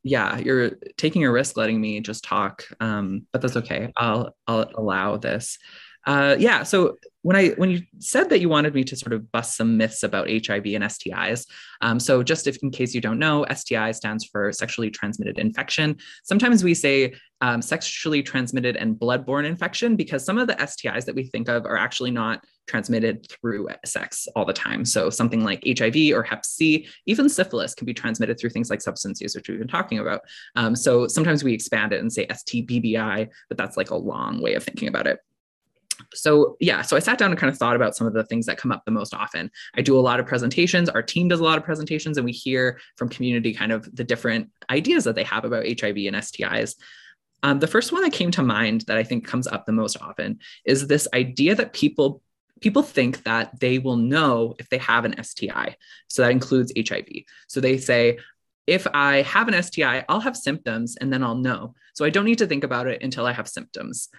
yeah, 0.03 0.37
you're 0.37 0.71
taking 0.97 1.23
a 1.25 1.31
risk 1.31 1.57
letting 1.57 1.79
me 1.79 1.99
just 1.99 2.23
talk, 2.23 2.63
um, 2.79 3.27
but 3.31 3.41
that's 3.41 3.57
okay. 3.57 3.91
I'll 3.97 4.35
I'll 4.47 4.69
allow 4.75 5.17
this. 5.17 5.57
Uh, 6.05 6.35
yeah. 6.39 6.63
So 6.63 6.97
when 7.21 7.35
I 7.35 7.49
when 7.49 7.69
you 7.69 7.81
said 7.99 8.29
that 8.29 8.39
you 8.39 8.47
wanted 8.47 8.73
me 8.73 8.83
to 8.85 8.95
sort 8.95 9.11
of 9.11 9.29
bust 9.31 9.57
some 9.57 9.75
myths 9.75 10.03
about 10.03 10.29
HIV 10.29 10.65
and 10.67 10.85
STIs, 10.85 11.45
um, 11.81 11.99
so 11.99 12.23
just 12.23 12.47
if 12.47 12.57
in 12.63 12.71
case 12.71 12.95
you 12.95 13.01
don't 13.01 13.19
know, 13.19 13.45
STI 13.53 13.91
stands 13.91 14.23
for 14.25 14.53
sexually 14.53 14.89
transmitted 14.89 15.37
infection. 15.37 15.97
Sometimes 16.23 16.63
we 16.63 16.73
say 16.73 17.13
um, 17.41 17.61
sexually 17.61 18.23
transmitted 18.23 18.77
and 18.77 18.95
bloodborne 18.95 19.45
infection 19.45 19.95
because 19.95 20.23
some 20.23 20.37
of 20.37 20.47
the 20.47 20.55
STIs 20.55 21.05
that 21.05 21.15
we 21.15 21.25
think 21.25 21.49
of 21.49 21.65
are 21.65 21.77
actually 21.77 22.11
not 22.11 22.43
transmitted 22.67 23.25
through 23.29 23.67
sex 23.85 24.27
all 24.35 24.45
the 24.45 24.53
time. 24.53 24.85
So 24.85 25.09
something 25.09 25.43
like 25.43 25.63
HIV 25.65 26.13
or 26.13 26.23
Hep 26.23 26.45
C, 26.45 26.87
even 27.05 27.27
syphilis 27.27 27.73
can 27.73 27.85
be 27.85 27.93
transmitted 27.93 28.39
through 28.39 28.51
things 28.51 28.69
like 28.69 28.81
substance 28.81 29.19
use, 29.19 29.35
which 29.35 29.49
we've 29.49 29.59
been 29.59 29.67
talking 29.67 29.99
about. 29.99 30.21
Um, 30.55 30.75
so 30.75 31.07
sometimes 31.07 31.43
we 31.43 31.53
expand 31.53 31.91
it 31.91 31.99
and 31.99 32.11
say 32.11 32.27
STBBI, 32.27 33.27
but 33.49 33.57
that's 33.57 33.75
like 33.75 33.89
a 33.89 33.95
long 33.95 34.41
way 34.41 34.53
of 34.53 34.63
thinking 34.63 34.87
about 34.87 35.07
it 35.07 35.19
so 36.13 36.57
yeah 36.59 36.81
so 36.81 36.95
i 36.95 36.99
sat 36.99 37.17
down 37.17 37.31
and 37.31 37.39
kind 37.39 37.51
of 37.51 37.57
thought 37.57 37.75
about 37.75 37.95
some 37.95 38.07
of 38.07 38.13
the 38.13 38.23
things 38.23 38.45
that 38.45 38.57
come 38.57 38.71
up 38.71 38.83
the 38.85 38.91
most 38.91 39.13
often. 39.13 39.51
I 39.75 39.81
do 39.81 39.97
a 39.97 40.01
lot 40.01 40.19
of 40.19 40.25
presentations. 40.25 40.89
Our 40.89 41.01
team 41.01 41.27
does 41.27 41.39
a 41.39 41.43
lot 41.43 41.57
of 41.57 41.63
presentations 41.63 42.17
and 42.17 42.25
we 42.25 42.31
hear 42.31 42.79
from 42.95 43.09
community 43.09 43.53
kind 43.53 43.71
of 43.71 43.93
the 43.95 44.03
different 44.03 44.49
ideas 44.69 45.03
that 45.03 45.15
they 45.15 45.23
have 45.23 45.45
about 45.45 45.65
hiv 45.65 45.97
and 45.97 46.15
stis 46.15 46.75
um, 47.43 47.59
the 47.59 47.67
first 47.67 47.91
one 47.91 48.01
that 48.03 48.11
came 48.13 48.31
to 48.31 48.43
mind 48.43 48.81
that 48.81 48.97
i 48.97 49.03
think 49.03 49.25
comes 49.25 49.47
up 49.47 49.65
the 49.65 49.71
most 49.71 50.01
often 50.01 50.39
is 50.65 50.87
this 50.87 51.07
idea 51.13 51.55
that 51.55 51.73
people 51.73 52.21
people 52.61 52.83
think 52.83 53.23
that 53.23 53.57
they 53.59 53.79
will 53.79 53.95
know 53.95 54.55
if 54.59 54.69
they 54.69 54.77
have 54.77 55.05
an 55.05 55.15
sti 55.23 55.75
so 56.07 56.21
that 56.21 56.31
includes 56.31 56.73
hiv 56.77 57.07
so 57.47 57.59
they 57.59 57.77
say 57.77 58.17
if 58.67 58.85
I 58.93 59.23
have 59.23 59.47
an 59.47 59.63
STI, 59.63 60.05
I'll 60.07 60.19
have 60.19 60.37
symptoms 60.37 60.95
and 61.01 61.11
then 61.11 61.23
I'll 61.23 61.33
know. 61.33 61.73
So 61.95 62.05
I 62.05 62.11
don't 62.11 62.25
need 62.25 62.37
to 62.37 62.45
think 62.45 62.63
about 62.63 62.85
it 62.85 63.01
until 63.01 63.25
I 63.25 63.31
have 63.31 63.47
symptoms 63.47 64.09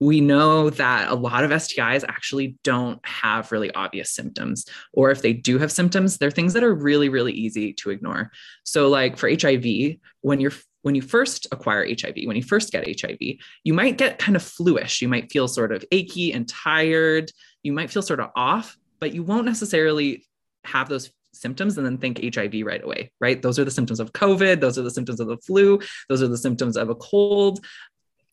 we 0.00 0.22
know 0.22 0.70
that 0.70 1.10
a 1.10 1.14
lot 1.14 1.44
of 1.44 1.50
STIs 1.50 2.04
actually 2.08 2.56
don't 2.64 3.04
have 3.06 3.52
really 3.52 3.72
obvious 3.74 4.10
symptoms. 4.10 4.64
Or 4.94 5.10
if 5.10 5.20
they 5.20 5.34
do 5.34 5.58
have 5.58 5.70
symptoms, 5.70 6.16
they're 6.16 6.30
things 6.30 6.54
that 6.54 6.64
are 6.64 6.74
really, 6.74 7.10
really 7.10 7.32
easy 7.32 7.74
to 7.74 7.90
ignore. 7.90 8.30
So, 8.64 8.88
like 8.88 9.18
for 9.18 9.28
HIV, 9.28 9.96
when 10.22 10.40
you're 10.40 10.52
when 10.82 10.94
you 10.94 11.02
first 11.02 11.46
acquire 11.52 11.86
HIV, 11.86 12.16
when 12.24 12.36
you 12.36 12.42
first 12.42 12.72
get 12.72 13.00
HIV, 13.00 13.18
you 13.64 13.74
might 13.74 13.98
get 13.98 14.18
kind 14.18 14.34
of 14.34 14.42
fluish. 14.42 15.02
You 15.02 15.08
might 15.08 15.30
feel 15.30 15.46
sort 15.46 15.72
of 15.72 15.84
achy 15.92 16.32
and 16.32 16.48
tired. 16.48 17.30
You 17.62 17.74
might 17.74 17.90
feel 17.90 18.00
sort 18.00 18.20
of 18.20 18.30
off, 18.34 18.78
but 18.98 19.12
you 19.12 19.22
won't 19.22 19.44
necessarily 19.44 20.26
have 20.64 20.88
those 20.88 21.10
symptoms 21.32 21.76
and 21.76 21.86
then 21.86 21.98
think 21.98 22.34
HIV 22.34 22.54
right 22.64 22.82
away, 22.82 23.12
right? 23.20 23.40
Those 23.40 23.58
are 23.58 23.64
the 23.64 23.70
symptoms 23.70 24.00
of 24.00 24.12
COVID. 24.12 24.60
Those 24.60 24.78
are 24.78 24.82
the 24.82 24.90
symptoms 24.90 25.20
of 25.20 25.28
the 25.28 25.36
flu. 25.38 25.80
Those 26.08 26.22
are 26.22 26.28
the 26.28 26.38
symptoms 26.38 26.76
of 26.76 26.90
a 26.90 26.94
cold. 26.94 27.64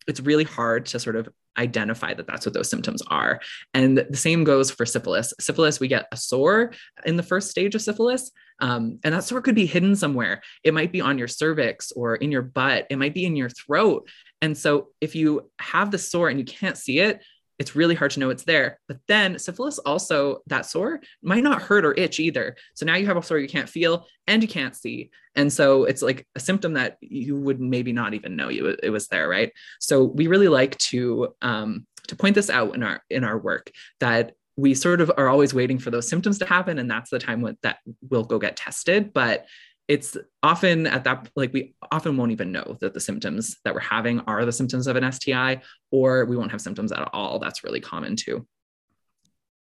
It's 0.08 0.20
really 0.20 0.44
hard 0.44 0.86
to 0.86 0.98
sort 0.98 1.16
of 1.16 1.28
identify 1.56 2.14
that 2.14 2.26
that's 2.26 2.46
what 2.46 2.54
those 2.54 2.70
symptoms 2.70 3.02
are. 3.08 3.40
And 3.74 3.98
the 3.98 4.16
same 4.16 4.44
goes 4.44 4.70
for 4.70 4.86
syphilis. 4.86 5.34
Syphilis, 5.40 5.80
we 5.80 5.88
get 5.88 6.06
a 6.12 6.16
sore 6.16 6.72
in 7.04 7.16
the 7.16 7.22
first 7.22 7.50
stage 7.50 7.74
of 7.74 7.82
syphilis. 7.82 8.30
Um, 8.60 8.98
and 9.04 9.14
that 9.14 9.24
sore 9.24 9.40
could 9.40 9.54
be 9.54 9.66
hidden 9.66 9.94
somewhere. 9.94 10.42
It 10.64 10.74
might 10.74 10.92
be 10.92 11.00
on 11.00 11.18
your 11.18 11.28
cervix 11.28 11.92
or 11.92 12.16
in 12.16 12.32
your 12.32 12.42
butt. 12.42 12.86
It 12.90 12.98
might 12.98 13.14
be 13.14 13.24
in 13.24 13.36
your 13.36 13.50
throat. 13.50 14.08
And 14.40 14.56
so 14.56 14.88
if 15.00 15.14
you 15.14 15.50
have 15.58 15.90
the 15.90 15.98
sore 15.98 16.28
and 16.28 16.38
you 16.38 16.44
can't 16.44 16.76
see 16.76 17.00
it, 17.00 17.22
it's 17.58 17.74
really 17.74 17.94
hard 17.94 18.12
to 18.12 18.20
know 18.20 18.30
it's 18.30 18.44
there. 18.44 18.78
But 18.86 18.98
then 19.08 19.38
syphilis 19.38 19.78
also, 19.78 20.38
that 20.46 20.66
sore 20.66 21.00
might 21.22 21.42
not 21.42 21.62
hurt 21.62 21.84
or 21.84 21.94
itch 21.94 22.20
either. 22.20 22.56
So 22.74 22.86
now 22.86 22.94
you 22.94 23.06
have 23.06 23.16
a 23.16 23.22
sore 23.22 23.38
you 23.38 23.48
can't 23.48 23.68
feel 23.68 24.06
and 24.26 24.42
you 24.42 24.48
can't 24.48 24.76
see. 24.76 25.10
And 25.34 25.52
so 25.52 25.84
it's 25.84 26.02
like 26.02 26.26
a 26.34 26.40
symptom 26.40 26.74
that 26.74 26.98
you 27.00 27.36
would 27.36 27.60
maybe 27.60 27.92
not 27.92 28.14
even 28.14 28.36
know 28.36 28.48
you 28.48 28.76
it 28.82 28.90
was 28.90 29.08
there, 29.08 29.28
right? 29.28 29.52
So 29.80 30.04
we 30.04 30.26
really 30.26 30.48
like 30.48 30.76
to 30.78 31.34
um, 31.42 31.86
to 32.08 32.16
point 32.16 32.34
this 32.34 32.50
out 32.50 32.74
in 32.74 32.82
our 32.82 33.02
in 33.10 33.24
our 33.24 33.38
work 33.38 33.70
that 34.00 34.32
we 34.56 34.74
sort 34.74 35.00
of 35.00 35.12
are 35.16 35.28
always 35.28 35.54
waiting 35.54 35.78
for 35.78 35.90
those 35.92 36.08
symptoms 36.08 36.38
to 36.38 36.44
happen, 36.44 36.78
and 36.80 36.90
that's 36.90 37.10
the 37.10 37.20
time 37.20 37.56
that 37.62 37.78
we'll 38.10 38.24
go 38.24 38.40
get 38.40 38.56
tested. 38.56 39.12
But 39.12 39.46
it's 39.88 40.18
often 40.42 40.86
at 40.86 41.04
that 41.04 41.30
like 41.34 41.52
we 41.52 41.74
often 41.90 42.16
won't 42.16 42.30
even 42.30 42.52
know 42.52 42.76
that 42.80 42.92
the 42.92 43.00
symptoms 43.00 43.56
that 43.64 43.74
we're 43.74 43.80
having 43.80 44.20
are 44.20 44.44
the 44.44 44.52
symptoms 44.52 44.86
of 44.86 44.96
an 44.96 45.10
STI, 45.10 45.62
or 45.90 46.26
we 46.26 46.36
won't 46.36 46.50
have 46.50 46.60
symptoms 46.60 46.92
at 46.92 47.08
all. 47.14 47.38
That's 47.38 47.64
really 47.64 47.80
common 47.80 48.14
too. 48.14 48.46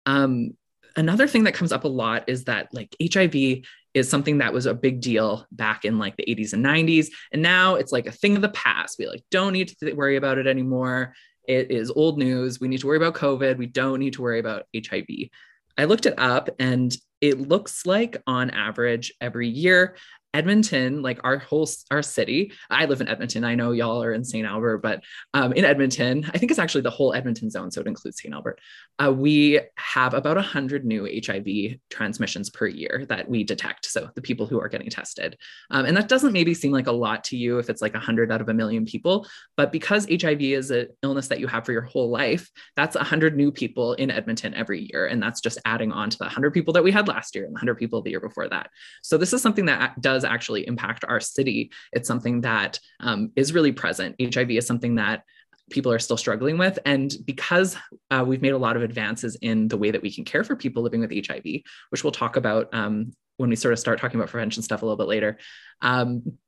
Um, 0.07 0.51
another 0.95 1.27
thing 1.27 1.45
that 1.45 1.55
comes 1.55 1.73
up 1.73 1.85
a 1.85 1.89
lot 1.89 2.25
is 2.29 2.45
that 2.45 2.69
like 2.73 2.95
HIV 3.03 3.65
is 3.93 4.09
something 4.09 4.39
that 4.39 4.53
was 4.53 4.67
a 4.67 4.75
big 4.75 5.01
deal 5.01 5.47
back 5.51 5.85
in 5.85 5.99
like 5.99 6.17
the 6.17 6.25
80s 6.27 6.53
and 6.53 6.65
90s, 6.65 7.09
and 7.33 7.43
now 7.43 7.75
it's 7.75 7.93
like 7.93 8.07
a 8.07 8.13
thing 8.13 8.37
of 8.37 8.43
the 8.43 8.49
past. 8.51 8.97
We 8.99 9.09
like 9.09 9.25
don't 9.33 9.53
need 9.53 9.69
to 9.81 9.93
worry 9.95 10.17
about 10.17 10.39
it 10.39 10.47
anymore. 10.47 11.15
It 11.49 11.73
is 11.73 11.91
old 11.91 12.19
news. 12.19 12.61
We 12.61 12.69
need 12.69 12.81
to 12.81 12.87
worry 12.87 12.97
about 12.97 13.15
COVID. 13.15 13.59
We 13.59 13.67
don't 13.67 13.99
need 13.99 14.15
to 14.15 14.23
worry 14.23 14.39
about 14.39 14.65
HIV. 14.75 15.29
I 15.77 15.85
looked 15.87 16.07
it 16.07 16.15
up 16.19 16.51
and 16.61 16.97
it 17.25 17.41
looks 17.41 17.87
like 17.87 18.23
on 18.27 18.51
average 18.51 19.15
every 19.19 19.49
year 19.49 19.97
Edmonton, 20.35 21.01
like 21.01 21.21
our 21.25 21.39
whole 21.39 21.69
our 21.91 22.03
city. 22.03 22.53
I 22.69 22.85
live 22.87 23.01
in 23.01 23.09
Edmonton. 23.09 23.45
I 23.45 23.55
know 23.55 23.71
y'all 23.71 24.03
are 24.03 24.13
in 24.13 24.25
St. 24.25 24.47
Albert, 24.47 24.79
but 24.79 25.03
um, 25.33 25.53
in 25.53 25.65
Edmonton, 25.65 26.29
I 26.35 26.39
think 26.39 26.51
it's 26.51 26.59
actually 26.59 26.83
the 26.83 26.91
whole 26.91 27.15
Edmonton 27.15 27.49
zone, 27.49 27.71
so 27.71 27.81
it 27.81 27.87
includes 27.87 28.21
St. 28.21 28.35
Albert. 28.35 28.61
Uh, 28.99 29.13
we 29.13 29.61
have 29.77 30.13
about 30.13 30.37
hundred 30.45 30.85
new 30.85 31.09
HIV 31.25 31.79
transmissions 31.89 32.51
per 32.51 32.67
year 32.67 33.07
that 33.09 33.29
we 33.29 33.45
detect. 33.45 33.87
So 33.87 34.11
the 34.15 34.23
people 34.23 34.47
who 34.47 34.61
are 34.61 34.69
getting 34.69 34.91
tested, 34.91 35.39
um, 35.71 35.87
and 35.87 35.97
that 35.97 36.09
doesn't 36.09 36.33
maybe 36.33 36.53
seem 36.53 36.73
like 36.73 36.89
a 36.89 36.93
lot 36.93 37.23
to 37.25 37.37
you 37.37 37.59
if 37.59 37.71
it's 37.71 37.81
like 37.81 37.95
hundred 37.95 38.33
out 38.33 38.41
of 38.41 38.49
a 38.49 38.55
million 38.55 38.85
people, 38.85 39.27
but 39.57 39.71
because 39.71 40.07
HIV 40.11 40.43
is 40.43 40.71
an 40.73 40.89
illness 41.03 41.29
that 41.29 41.39
you 41.39 41.47
have 41.47 41.65
for 41.65 41.73
your 41.73 41.83
whole 41.83 42.11
life, 42.11 42.51
that's 42.75 42.97
hundred 42.97 43.37
new 43.37 43.53
people 43.53 43.93
in 43.95 44.11
Edmonton 44.11 44.53
every 44.55 44.89
year, 44.93 45.07
and 45.07 45.23
that's 45.23 45.41
just 45.41 45.59
adding 45.65 45.93
on 45.93 46.11
to 46.11 46.19
the 46.19 46.29
hundred 46.29 46.53
people 46.53 46.73
that 46.73 46.83
we 46.83 46.91
had 46.91 47.07
last 47.07 47.37
year 47.37 47.47
and 47.47 47.57
hundred 47.57 47.77
people 47.77 48.03
the 48.03 48.11
year 48.11 48.21
before 48.21 48.49
that. 48.49 48.71
So 49.03 49.17
this 49.17 49.33
is 49.33 49.41
something 49.41 49.67
that 49.67 50.01
does 50.01 50.24
actually 50.25 50.67
impact 50.67 51.05
our 51.07 51.21
city. 51.21 51.71
It's 51.93 52.09
something 52.09 52.43
that 52.43 52.79
um, 53.01 53.31
is 53.37 53.53
really 53.53 53.73
present. 53.73 54.17
HIV 54.21 54.51
is 54.53 54.67
something 54.67 54.97
that 54.97 55.25
people 55.71 55.93
are 55.93 55.99
still 55.99 56.17
struggling 56.17 56.59
with. 56.59 56.79
And 56.85 57.15
because 57.25 57.77
uh, 58.11 58.25
we've 58.27 58.43
made 58.43 58.53
a 58.53 58.59
lot 58.59 58.77
of 58.77 58.83
advances 58.83 59.37
in 59.37 59.69
the 59.69 59.79
way 59.79 59.91
that 59.91 60.03
we 60.03 60.13
can 60.13 60.25
care 60.25 60.45
for 60.45 60.57
people 60.57 60.83
living 60.83 61.01
with 61.01 61.11
HIV, 61.11 61.45
which 61.91 62.05
we'll 62.05 62.13
talk 62.13 62.37
about 62.37 62.73
um, 62.75 63.13
when 63.39 63.51
we 63.51 63.57
sort 63.57 63.73
of 63.73 63.79
start 63.79 63.99
talking 63.99 64.21
about 64.21 64.31
prevention 64.31 64.63
stuff 64.63 64.83
a 64.83 64.85
little 64.85 64.99
bit 64.99 65.09
later. 65.09 65.39
Um, 65.81 66.39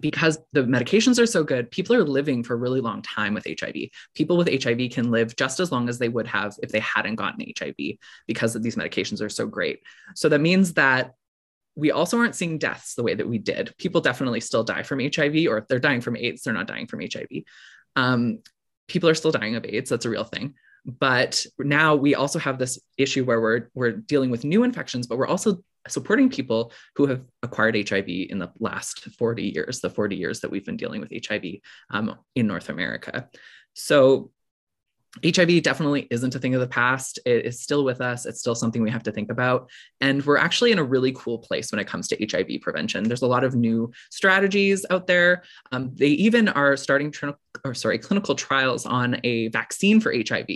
because 0.00 0.38
the 0.52 0.64
medications 0.64 1.22
are 1.22 1.26
so 1.26 1.44
good, 1.44 1.70
people 1.70 1.94
are 1.94 2.04
living 2.04 2.42
for 2.42 2.54
a 2.54 2.56
really 2.56 2.80
long 2.80 3.02
time 3.02 3.34
with 3.34 3.46
HIV. 3.46 3.76
People 4.14 4.36
with 4.36 4.48
HIV 4.48 4.90
can 4.90 5.12
live 5.12 5.36
just 5.36 5.60
as 5.60 5.70
long 5.70 5.88
as 5.88 5.98
they 5.98 6.08
would 6.08 6.26
have 6.26 6.56
if 6.60 6.72
they 6.72 6.80
hadn't 6.80 7.14
gotten 7.14 7.46
HIV 7.56 7.76
because 8.26 8.54
these 8.54 8.74
medications 8.74 9.22
are 9.22 9.28
so 9.28 9.46
great. 9.46 9.80
So 10.16 10.28
that 10.28 10.40
means 10.40 10.74
that 10.74 11.14
we 11.74 11.90
also 11.90 12.18
aren't 12.18 12.34
seeing 12.34 12.58
deaths 12.58 12.94
the 12.94 13.02
way 13.02 13.14
that 13.14 13.28
we 13.28 13.38
did. 13.38 13.74
People 13.78 14.00
definitely 14.00 14.40
still 14.40 14.64
die 14.64 14.82
from 14.82 15.00
HIV, 15.00 15.46
or 15.48 15.58
if 15.58 15.68
they're 15.68 15.78
dying 15.78 16.00
from 16.00 16.16
AIDS, 16.16 16.42
they're 16.42 16.54
not 16.54 16.66
dying 16.66 16.86
from 16.86 17.00
HIV. 17.00 17.28
Um, 17.96 18.40
people 18.88 19.08
are 19.08 19.14
still 19.14 19.32
dying 19.32 19.56
of 19.56 19.64
AIDS. 19.64 19.90
That's 19.90 20.04
a 20.04 20.10
real 20.10 20.24
thing. 20.24 20.54
But 20.84 21.46
now 21.58 21.94
we 21.94 22.14
also 22.14 22.38
have 22.38 22.58
this 22.58 22.80
issue 22.98 23.24
where 23.24 23.40
we're 23.40 23.68
we're 23.74 23.92
dealing 23.92 24.30
with 24.30 24.44
new 24.44 24.64
infections, 24.64 25.06
but 25.06 25.16
we're 25.16 25.28
also 25.28 25.62
supporting 25.88 26.28
people 26.28 26.72
who 26.96 27.06
have 27.06 27.22
acquired 27.42 27.76
HIV 27.88 28.08
in 28.08 28.38
the 28.38 28.52
last 28.58 29.00
40 29.18 29.44
years, 29.44 29.80
the 29.80 29.90
40 29.90 30.16
years 30.16 30.40
that 30.40 30.50
we've 30.50 30.64
been 30.64 30.76
dealing 30.76 31.00
with 31.00 31.12
HIV 31.26 31.44
um, 31.90 32.16
in 32.34 32.46
North 32.46 32.68
America. 32.68 33.28
So 33.74 34.30
HIV 35.22 35.62
definitely 35.62 36.06
isn't 36.10 36.34
a 36.34 36.38
thing 36.38 36.54
of 36.54 36.60
the 36.60 36.66
past. 36.66 37.18
It 37.26 37.44
is 37.44 37.60
still 37.60 37.84
with 37.84 38.00
us. 38.00 38.24
It's 38.24 38.40
still 38.40 38.54
something 38.54 38.82
we 38.82 38.90
have 38.90 39.02
to 39.02 39.12
think 39.12 39.30
about. 39.30 39.68
And 40.00 40.24
we're 40.24 40.38
actually 40.38 40.72
in 40.72 40.78
a 40.78 40.84
really 40.84 41.12
cool 41.12 41.38
place 41.38 41.70
when 41.70 41.78
it 41.78 41.86
comes 41.86 42.08
to 42.08 42.26
HIV 42.26 42.62
prevention. 42.62 43.04
There's 43.04 43.22
a 43.22 43.26
lot 43.26 43.44
of 43.44 43.54
new 43.54 43.92
strategies 44.10 44.86
out 44.88 45.06
there. 45.06 45.42
Um, 45.70 45.90
they 45.94 46.08
even 46.08 46.48
are 46.48 46.76
starting 46.76 47.12
or 47.64 47.74
sorry, 47.74 47.98
clinical 47.98 48.34
trials 48.34 48.86
on 48.86 49.20
a 49.22 49.48
vaccine 49.48 50.00
for 50.00 50.14
HIV. 50.14 50.48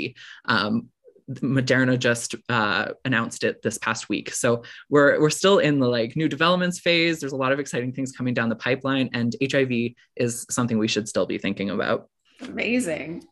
Um, 0.47 0.89
Moderna 1.29 1.99
just 1.99 2.37
uh, 2.49 2.93
announced 3.05 3.43
it 3.43 3.61
this 3.63 3.79
past 3.79 4.09
week. 4.09 4.33
So 4.33 4.63
we're 4.89 5.21
we're 5.21 5.29
still 5.29 5.59
in 5.59 5.81
the 5.81 5.89
like 5.89 6.15
new 6.15 6.29
developments 6.29 6.79
phase. 6.79 7.19
There's 7.19 7.33
a 7.33 7.37
lot 7.37 7.53
of 7.53 7.59
exciting 7.59 7.93
things 7.93 8.13
coming 8.13 8.33
down 8.33 8.49
the 8.49 8.57
pipeline, 8.57 9.11
and 9.13 9.35
HIV 9.43 9.95
is 10.15 10.47
something 10.51 10.79
we 10.79 10.89
should 10.89 11.09
still 11.09 11.27
be 11.27 11.39
thinking 11.39 11.71
about. 11.71 12.09
Amazing. 12.41 13.27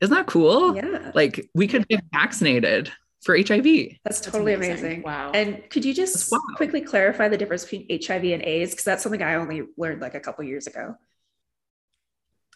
Isn't 0.00 0.14
that 0.14 0.26
cool? 0.26 0.76
Yeah. 0.76 1.12
Like 1.14 1.48
we 1.54 1.66
could 1.66 1.88
get 1.88 2.04
vaccinated 2.12 2.92
for 3.22 3.36
HIV. 3.36 3.96
That's 4.04 4.20
totally 4.20 4.54
that's 4.54 4.66
amazing. 4.66 4.84
amazing. 4.84 5.02
Wow. 5.02 5.32
And 5.32 5.68
could 5.70 5.84
you 5.84 5.92
just 5.92 6.30
wow. 6.30 6.38
quickly 6.56 6.80
clarify 6.80 7.28
the 7.28 7.36
difference 7.36 7.64
between 7.64 7.86
HIV 7.90 8.24
and 8.24 8.42
AIDS? 8.42 8.72
Because 8.72 8.84
that's 8.84 9.02
something 9.02 9.22
I 9.22 9.34
only 9.34 9.62
learned 9.76 10.00
like 10.00 10.14
a 10.14 10.20
couple 10.20 10.44
years 10.44 10.66
ago. 10.66 10.96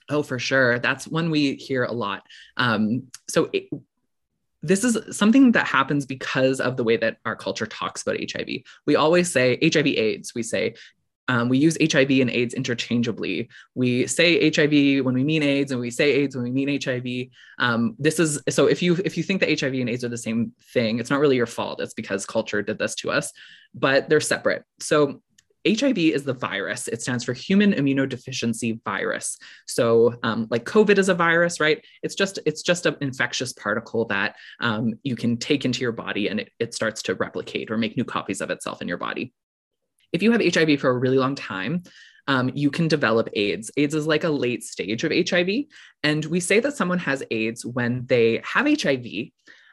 Oh, 0.08 0.22
for 0.22 0.38
sure. 0.38 0.78
That's 0.78 1.06
one 1.06 1.30
we 1.30 1.54
hear 1.54 1.84
a 1.84 1.92
lot. 1.92 2.22
Um, 2.56 3.04
so 3.28 3.50
it, 3.52 3.68
this 4.62 4.84
is 4.84 5.16
something 5.16 5.52
that 5.52 5.66
happens 5.66 6.06
because 6.06 6.60
of 6.60 6.76
the 6.76 6.84
way 6.84 6.96
that 6.96 7.18
our 7.24 7.34
culture 7.34 7.66
talks 7.66 8.02
about 8.02 8.18
HIV. 8.18 8.48
We 8.86 8.96
always 8.96 9.32
say 9.32 9.58
HIV 9.62 9.86
AIDS. 9.86 10.34
We 10.34 10.42
say 10.42 10.74
um, 11.28 11.48
we 11.48 11.58
use 11.58 11.76
HIV 11.80 12.10
and 12.10 12.30
AIDS 12.30 12.54
interchangeably. 12.54 13.48
We 13.74 14.06
say 14.06 14.50
HIV 14.50 15.04
when 15.04 15.14
we 15.14 15.24
mean 15.24 15.42
AIDS, 15.42 15.72
and 15.72 15.80
we 15.80 15.90
say 15.90 16.12
AIDS 16.12 16.36
when 16.36 16.44
we 16.44 16.50
mean 16.50 16.80
HIV. 16.82 17.28
Um, 17.58 17.94
this 17.98 18.18
is 18.18 18.40
so 18.48 18.66
if 18.66 18.82
you 18.82 18.96
if 19.04 19.16
you 19.16 19.22
think 19.22 19.40
that 19.40 19.60
HIV 19.60 19.74
and 19.74 19.88
AIDS 19.88 20.04
are 20.04 20.08
the 20.08 20.18
same 20.18 20.52
thing, 20.72 20.98
it's 20.98 21.10
not 21.10 21.20
really 21.20 21.36
your 21.36 21.46
fault. 21.46 21.80
It's 21.80 21.94
because 21.94 22.26
culture 22.26 22.62
did 22.62 22.78
this 22.78 22.94
to 22.96 23.10
us, 23.10 23.32
but 23.74 24.08
they're 24.08 24.20
separate. 24.20 24.64
So 24.80 25.22
HIV 25.66 25.98
is 25.98 26.24
the 26.24 26.34
virus. 26.34 26.88
It 26.88 27.02
stands 27.02 27.22
for 27.22 27.32
human 27.32 27.72
immunodeficiency 27.72 28.82
virus. 28.84 29.38
So, 29.66 30.16
um, 30.24 30.48
like 30.50 30.64
COVID 30.64 30.98
is 30.98 31.08
a 31.08 31.14
virus, 31.14 31.60
right? 31.60 31.84
It's 32.02 32.16
just 32.16 32.40
it's 32.44 32.62
just 32.62 32.84
an 32.86 32.96
infectious 33.00 33.52
particle 33.52 34.06
that 34.06 34.34
um, 34.60 34.94
you 35.04 35.14
can 35.14 35.36
take 35.36 35.64
into 35.64 35.82
your 35.82 35.92
body, 35.92 36.28
and 36.28 36.40
it, 36.40 36.50
it 36.58 36.74
starts 36.74 37.02
to 37.02 37.14
replicate 37.14 37.70
or 37.70 37.78
make 37.78 37.96
new 37.96 38.04
copies 38.04 38.40
of 38.40 38.50
itself 38.50 38.82
in 38.82 38.88
your 38.88 38.98
body 38.98 39.32
if 40.12 40.22
you 40.22 40.32
have 40.32 40.42
HIV 40.42 40.80
for 40.80 40.90
a 40.90 40.98
really 40.98 41.18
long 41.18 41.34
time, 41.34 41.82
um, 42.28 42.50
you 42.54 42.70
can 42.70 42.88
develop 42.88 43.28
AIDS. 43.34 43.70
AIDS 43.76 43.94
is 43.94 44.06
like 44.06 44.24
a 44.24 44.30
late 44.30 44.62
stage 44.62 45.04
of 45.04 45.12
HIV. 45.12 45.64
And 46.02 46.24
we 46.26 46.40
say 46.40 46.60
that 46.60 46.76
someone 46.76 46.98
has 46.98 47.22
AIDS 47.30 47.64
when 47.66 48.06
they 48.06 48.40
have 48.44 48.66
HIV. 48.66 49.06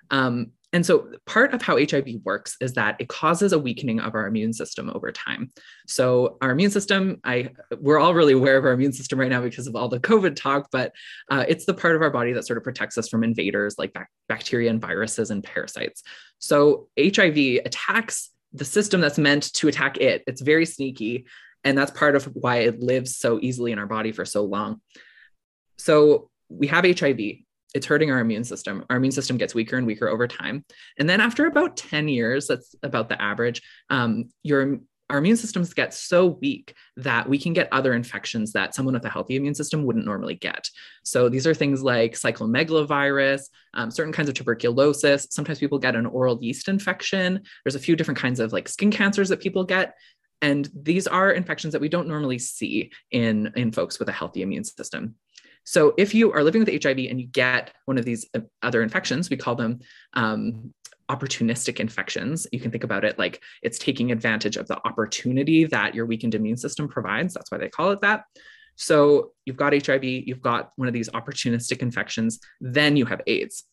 Um, 0.09 0.51
and 0.71 0.85
so 0.85 1.11
part 1.25 1.53
of 1.53 1.63
how 1.63 1.77
HIV 1.77 2.07
works 2.23 2.55
is 2.61 2.73
that 2.73 2.95
it 2.99 3.07
causes 3.07 3.53
a 3.53 3.59
weakening 3.59 3.99
of 3.99 4.13
our 4.13 4.27
immune 4.27 4.53
system 4.53 4.91
over 4.93 5.11
time. 5.11 5.49
So 5.87 6.37
our 6.41 6.51
immune 6.51 6.69
system, 6.69 7.19
I 7.23 7.49
we're 7.79 7.97
all 7.97 8.13
really 8.13 8.33
aware 8.33 8.55
of 8.55 8.65
our 8.65 8.73
immune 8.73 8.93
system 8.93 9.19
right 9.19 9.29
now 9.29 9.41
because 9.41 9.65
of 9.65 9.75
all 9.75 9.89
the 9.89 9.99
COVID 9.99 10.35
talk, 10.35 10.69
but 10.71 10.93
uh, 11.31 11.43
it's 11.47 11.65
the 11.65 11.73
part 11.73 11.95
of 11.95 12.03
our 12.03 12.11
body 12.11 12.33
that 12.33 12.45
sort 12.45 12.57
of 12.57 12.63
protects 12.63 12.99
us 12.99 13.09
from 13.09 13.23
invaders 13.23 13.79
like 13.79 13.95
bacteria 14.27 14.69
and 14.69 14.79
viruses 14.79 15.31
and 15.31 15.43
parasites. 15.43 16.03
So 16.37 16.87
HIV 16.99 17.65
attacks 17.65 18.29
the 18.53 18.65
system 18.65 19.01
that's 19.01 19.17
meant 19.17 19.53
to 19.53 19.67
attack 19.67 19.97
it. 19.97 20.23
It's 20.27 20.41
very 20.41 20.65
sneaky. 20.65 21.25
And 21.63 21.77
that's 21.77 21.91
part 21.91 22.15
of 22.15 22.25
why 22.33 22.57
it 22.57 22.79
lives 22.79 23.17
so 23.17 23.39
easily 23.41 23.71
in 23.71 23.79
our 23.79 23.85
body 23.85 24.11
for 24.11 24.25
so 24.25 24.43
long. 24.43 24.81
So 25.77 26.29
we 26.49 26.67
have 26.67 26.85
HIV. 26.85 27.19
It's 27.75 27.85
hurting 27.85 28.09
our 28.11 28.19
immune 28.19 28.43
system. 28.43 28.85
Our 28.89 28.97
immune 28.97 29.11
system 29.11 29.37
gets 29.37 29.53
weaker 29.53 29.77
and 29.77 29.85
weaker 29.85 30.07
over 30.07 30.27
time. 30.27 30.65
And 30.97 31.07
then 31.07 31.21
after 31.21 31.45
about 31.45 31.77
10 31.77 32.07
years, 32.07 32.47
that's 32.47 32.75
about 32.81 33.09
the 33.09 33.21
average, 33.21 33.61
um, 33.89 34.29
your 34.41 34.79
our 35.09 35.17
immune 35.17 35.37
systems 35.37 35.73
get 35.73 35.93
so 35.93 36.37
weak 36.41 36.75
that 36.97 37.27
we 37.27 37.39
can 37.39 37.53
get 37.53 37.67
other 37.71 37.93
infections 37.93 38.53
that 38.53 38.75
someone 38.75 38.93
with 38.93 39.05
a 39.05 39.09
healthy 39.09 39.35
immune 39.35 39.55
system 39.55 39.83
wouldn't 39.83 40.05
normally 40.05 40.35
get. 40.35 40.69
So 41.03 41.29
these 41.29 41.47
are 41.47 41.53
things 41.53 41.81
like 41.81 42.13
cytomegalovirus, 42.13 43.41
um, 43.73 43.89
certain 43.89 44.13
kinds 44.13 44.29
of 44.29 44.35
tuberculosis. 44.35 45.27
Sometimes 45.31 45.59
people 45.59 45.79
get 45.79 45.95
an 45.95 46.05
oral 46.05 46.37
yeast 46.41 46.67
infection. 46.67 47.41
There's 47.63 47.75
a 47.75 47.79
few 47.79 47.95
different 47.95 48.19
kinds 48.19 48.39
of 48.39 48.53
like 48.53 48.67
skin 48.67 48.91
cancers 48.91 49.29
that 49.29 49.41
people 49.41 49.63
get. 49.63 49.95
And 50.41 50.69
these 50.73 51.07
are 51.07 51.31
infections 51.31 51.73
that 51.73 51.81
we 51.81 51.89
don't 51.89 52.07
normally 52.07 52.39
see 52.39 52.91
in, 53.11 53.51
in 53.55 53.71
folks 53.71 53.99
with 53.99 54.09
a 54.09 54.13
healthy 54.13 54.41
immune 54.41 54.63
system. 54.63 55.15
So 55.65 55.93
if 55.97 56.15
you 56.15 56.31
are 56.33 56.43
living 56.43 56.63
with 56.63 56.83
HIV 56.83 56.97
and 57.09 57.21
you 57.21 57.27
get 57.27 57.73
one 57.85 57.97
of 57.97 58.05
these 58.05 58.27
uh, 58.33 58.39
other 58.63 58.81
infections, 58.81 59.29
we 59.29 59.37
call 59.37 59.55
them 59.55 59.79
um, 60.13 60.73
opportunistic 61.09 61.79
infections. 61.79 62.45
You 62.51 62.59
can 62.59 62.71
think 62.71 62.83
about 62.83 63.03
it 63.03 63.17
like 63.17 63.41
it's 63.61 63.79
taking 63.79 64.11
advantage 64.11 64.57
of 64.57 64.67
the 64.67 64.77
opportunity 64.85 65.65
that 65.65 65.95
your 65.95 66.05
weakened 66.05 66.35
immune 66.35 66.57
system 66.57 66.87
provides. 66.87 67.33
That's 67.33 67.51
why 67.51 67.57
they 67.57 67.69
call 67.69 67.91
it 67.91 68.01
that. 68.01 68.23
So 68.75 69.31
you've 69.45 69.57
got 69.57 69.73
HIV, 69.73 70.03
you've 70.03 70.41
got 70.41 70.71
one 70.77 70.87
of 70.87 70.93
these 70.93 71.09
opportunistic 71.09 71.79
infections, 71.79 72.39
then 72.61 72.95
you 72.95 73.05
have 73.05 73.21
AIDS. 73.27 73.65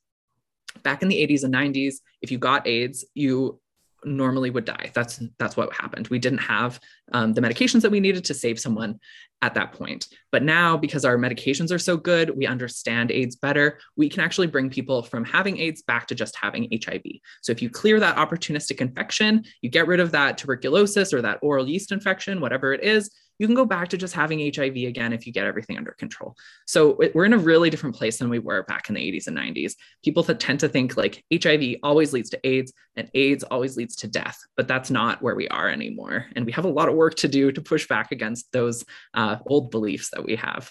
Back 0.82 1.02
in 1.02 1.08
the 1.08 1.26
80s 1.26 1.44
and 1.44 1.54
90s, 1.54 1.96
if 2.22 2.30
you 2.30 2.38
got 2.38 2.66
AIDS, 2.66 3.04
you 3.14 3.60
normally 4.06 4.50
would 4.50 4.64
die. 4.64 4.90
That's 4.94 5.20
that's 5.38 5.56
what 5.56 5.74
happened. 5.74 6.08
We 6.08 6.18
didn't 6.18 6.38
have 6.38 6.80
um, 7.12 7.32
the 7.32 7.40
medications 7.40 7.82
that 7.82 7.90
we 7.90 8.00
needed 8.00 8.24
to 8.26 8.34
save 8.34 8.58
someone 8.58 9.00
at 9.42 9.54
that 9.54 9.72
point. 9.72 10.08
But 10.32 10.42
now, 10.42 10.76
because 10.76 11.04
our 11.04 11.18
medications 11.18 11.70
are 11.72 11.78
so 11.78 11.96
good, 11.96 12.30
we 12.30 12.46
understand 12.46 13.10
AIDS 13.10 13.36
better. 13.36 13.78
We 13.96 14.08
can 14.08 14.20
actually 14.20 14.46
bring 14.46 14.70
people 14.70 15.02
from 15.02 15.24
having 15.24 15.58
AIDS 15.58 15.82
back 15.82 16.06
to 16.06 16.14
just 16.14 16.36
having 16.36 16.68
HIV. 16.72 17.02
So 17.42 17.52
if 17.52 17.60
you 17.60 17.68
clear 17.68 18.00
that 18.00 18.16
opportunistic 18.16 18.80
infection, 18.80 19.44
you 19.60 19.68
get 19.68 19.86
rid 19.86 20.00
of 20.00 20.12
that 20.12 20.38
tuberculosis 20.38 21.12
or 21.12 21.20
that 21.22 21.38
oral 21.42 21.68
yeast 21.68 21.92
infection, 21.92 22.40
whatever 22.40 22.72
it 22.72 22.82
is, 22.82 23.10
you 23.38 23.46
can 23.46 23.54
go 23.54 23.64
back 23.64 23.88
to 23.88 23.96
just 23.96 24.14
having 24.14 24.52
HIV 24.54 24.76
again 24.76 25.12
if 25.12 25.26
you 25.26 25.32
get 25.32 25.46
everything 25.46 25.76
under 25.76 25.92
control. 25.92 26.36
So 26.66 26.98
we're 27.14 27.24
in 27.24 27.32
a 27.32 27.38
really 27.38 27.70
different 27.70 27.96
place 27.96 28.18
than 28.18 28.28
we 28.28 28.38
were 28.38 28.62
back 28.64 28.88
in 28.88 28.94
the 28.94 29.00
80s 29.00 29.26
and 29.26 29.36
90s. 29.36 29.74
People 30.04 30.22
tend 30.24 30.60
to 30.60 30.68
think 30.68 30.96
like 30.96 31.24
HIV 31.32 31.76
always 31.82 32.12
leads 32.12 32.30
to 32.30 32.46
AIDS 32.46 32.72
and 32.96 33.10
AIDS 33.14 33.44
always 33.44 33.76
leads 33.76 33.96
to 33.96 34.08
death, 34.08 34.38
but 34.56 34.68
that's 34.68 34.90
not 34.90 35.22
where 35.22 35.34
we 35.34 35.48
are 35.48 35.68
anymore. 35.68 36.26
And 36.34 36.46
we 36.46 36.52
have 36.52 36.64
a 36.64 36.70
lot 36.70 36.88
of 36.88 36.94
work 36.94 37.14
to 37.16 37.28
do 37.28 37.52
to 37.52 37.60
push 37.60 37.86
back 37.86 38.12
against 38.12 38.52
those 38.52 38.84
uh, 39.14 39.36
old 39.46 39.70
beliefs 39.70 40.10
that 40.10 40.24
we 40.24 40.36
have. 40.36 40.70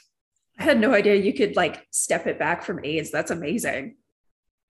I 0.57 0.63
had 0.63 0.79
no 0.79 0.93
idea 0.93 1.15
you 1.15 1.34
could 1.34 1.55
like 1.55 1.86
step 1.91 2.27
it 2.27 2.39
back 2.39 2.63
from 2.63 2.84
AIDS. 2.84 3.12
That's 3.12 3.31
amazing 3.31 3.95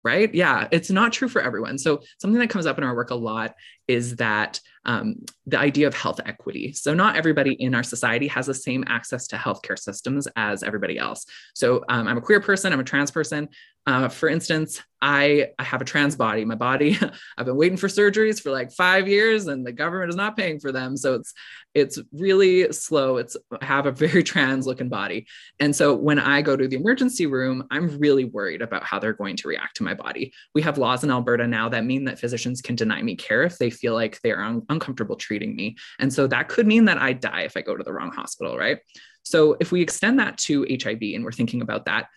right? 0.05 0.33
Yeah, 0.33 0.67
it's 0.71 0.91
not 0.91 1.11
true 1.11 1.27
for 1.27 1.41
everyone. 1.41 1.79
So, 1.79 2.03
something 2.21 2.39
that 2.39 2.51
comes 2.51 2.67
up 2.67 2.77
in 2.77 2.83
our 2.83 2.95
work 2.95 3.09
a 3.09 3.15
lot 3.15 3.55
is 3.87 4.15
that 4.17 4.59
um, 4.85 5.15
the 5.47 5.57
idea 5.57 5.87
of 5.87 5.95
health 5.95 6.19
equity. 6.25 6.73
So, 6.73 6.93
not 6.93 7.15
everybody 7.15 7.53
in 7.53 7.73
our 7.73 7.83
society 7.83 8.27
has 8.27 8.45
the 8.45 8.53
same 8.53 8.83
access 8.87 9.27
to 9.27 9.35
healthcare 9.35 9.77
systems 9.77 10.27
as 10.35 10.63
everybody 10.63 10.97
else. 10.97 11.25
So, 11.53 11.83
um, 11.89 12.07
I'm 12.07 12.17
a 12.17 12.21
queer 12.21 12.39
person, 12.39 12.71
I'm 12.71 12.79
a 12.79 12.83
trans 12.83 13.11
person. 13.11 13.49
Uh, 13.87 14.09
for 14.09 14.27
instance, 14.27 14.81
I, 14.99 15.49
I 15.59 15.63
have 15.63 15.79
a 15.79 15.85
trans 15.85 16.15
body. 16.15 16.43
My 16.43 16.55
body, 16.55 16.97
I've 17.37 17.45
been 17.45 17.55
waiting 17.55 17.77
for 17.77 17.87
surgeries 17.87 18.41
for 18.41 18.49
like 18.49 18.71
five 18.71 19.07
years, 19.07 19.45
and 19.45 19.63
the 19.63 19.71
government 19.71 20.09
is 20.09 20.15
not 20.15 20.35
paying 20.35 20.59
for 20.59 20.71
them. 20.71 20.97
So 20.97 21.13
it's 21.13 21.33
it's 21.75 21.99
really 22.11 22.71
slow. 22.71 23.17
It's 23.17 23.37
I 23.61 23.63
have 23.63 23.85
a 23.85 23.91
very 23.91 24.23
trans 24.31 24.65
looking 24.65 24.89
body, 24.89 25.27
and 25.59 25.75
so 25.75 25.93
when 25.93 26.17
I 26.17 26.41
go 26.41 26.55
to 26.55 26.67
the 26.67 26.77
emergency 26.77 27.27
room, 27.27 27.67
I'm 27.69 27.99
really 27.99 28.25
worried 28.25 28.63
about 28.63 28.83
how 28.83 28.97
they're 28.97 29.13
going 29.13 29.35
to 29.37 29.47
react 29.47 29.77
to 29.77 29.83
my 29.83 29.93
body. 29.93 30.33
We 30.55 30.63
have 30.63 30.79
laws 30.79 31.03
in 31.03 31.11
Alberta 31.11 31.45
now 31.45 31.69
that 31.69 31.85
mean 31.85 32.05
that 32.05 32.17
physicians 32.17 32.61
can 32.61 32.75
deny 32.75 33.03
me 33.03 33.15
care 33.15 33.43
if 33.43 33.59
they 33.59 33.69
feel 33.75 33.93
like 33.93 34.19
they 34.21 34.31
are 34.31 34.43
un- 34.43 34.63
uncomfortable 34.69 35.15
treating 35.15 35.55
me, 35.55 35.77
and 35.99 36.11
so 36.11 36.27
that 36.27 36.49
could 36.49 36.67
mean 36.67 36.85
that 36.85 36.97
I 36.97 37.13
die 37.13 37.41
if 37.41 37.55
I 37.55 37.61
go 37.61 37.75
to 37.75 37.83
the 37.83 37.93
wrong 37.93 38.11
hospital, 38.11 38.57
right? 38.57 38.79
So 39.23 39.57
if 39.59 39.71
we 39.71 39.81
extend 39.81 40.19
that 40.19 40.37
to 40.39 40.65
HIV 40.69 41.01
and 41.01 41.23
we're 41.23 41.31
thinking 41.31 41.61
about 41.61 41.85
that, 41.85 42.07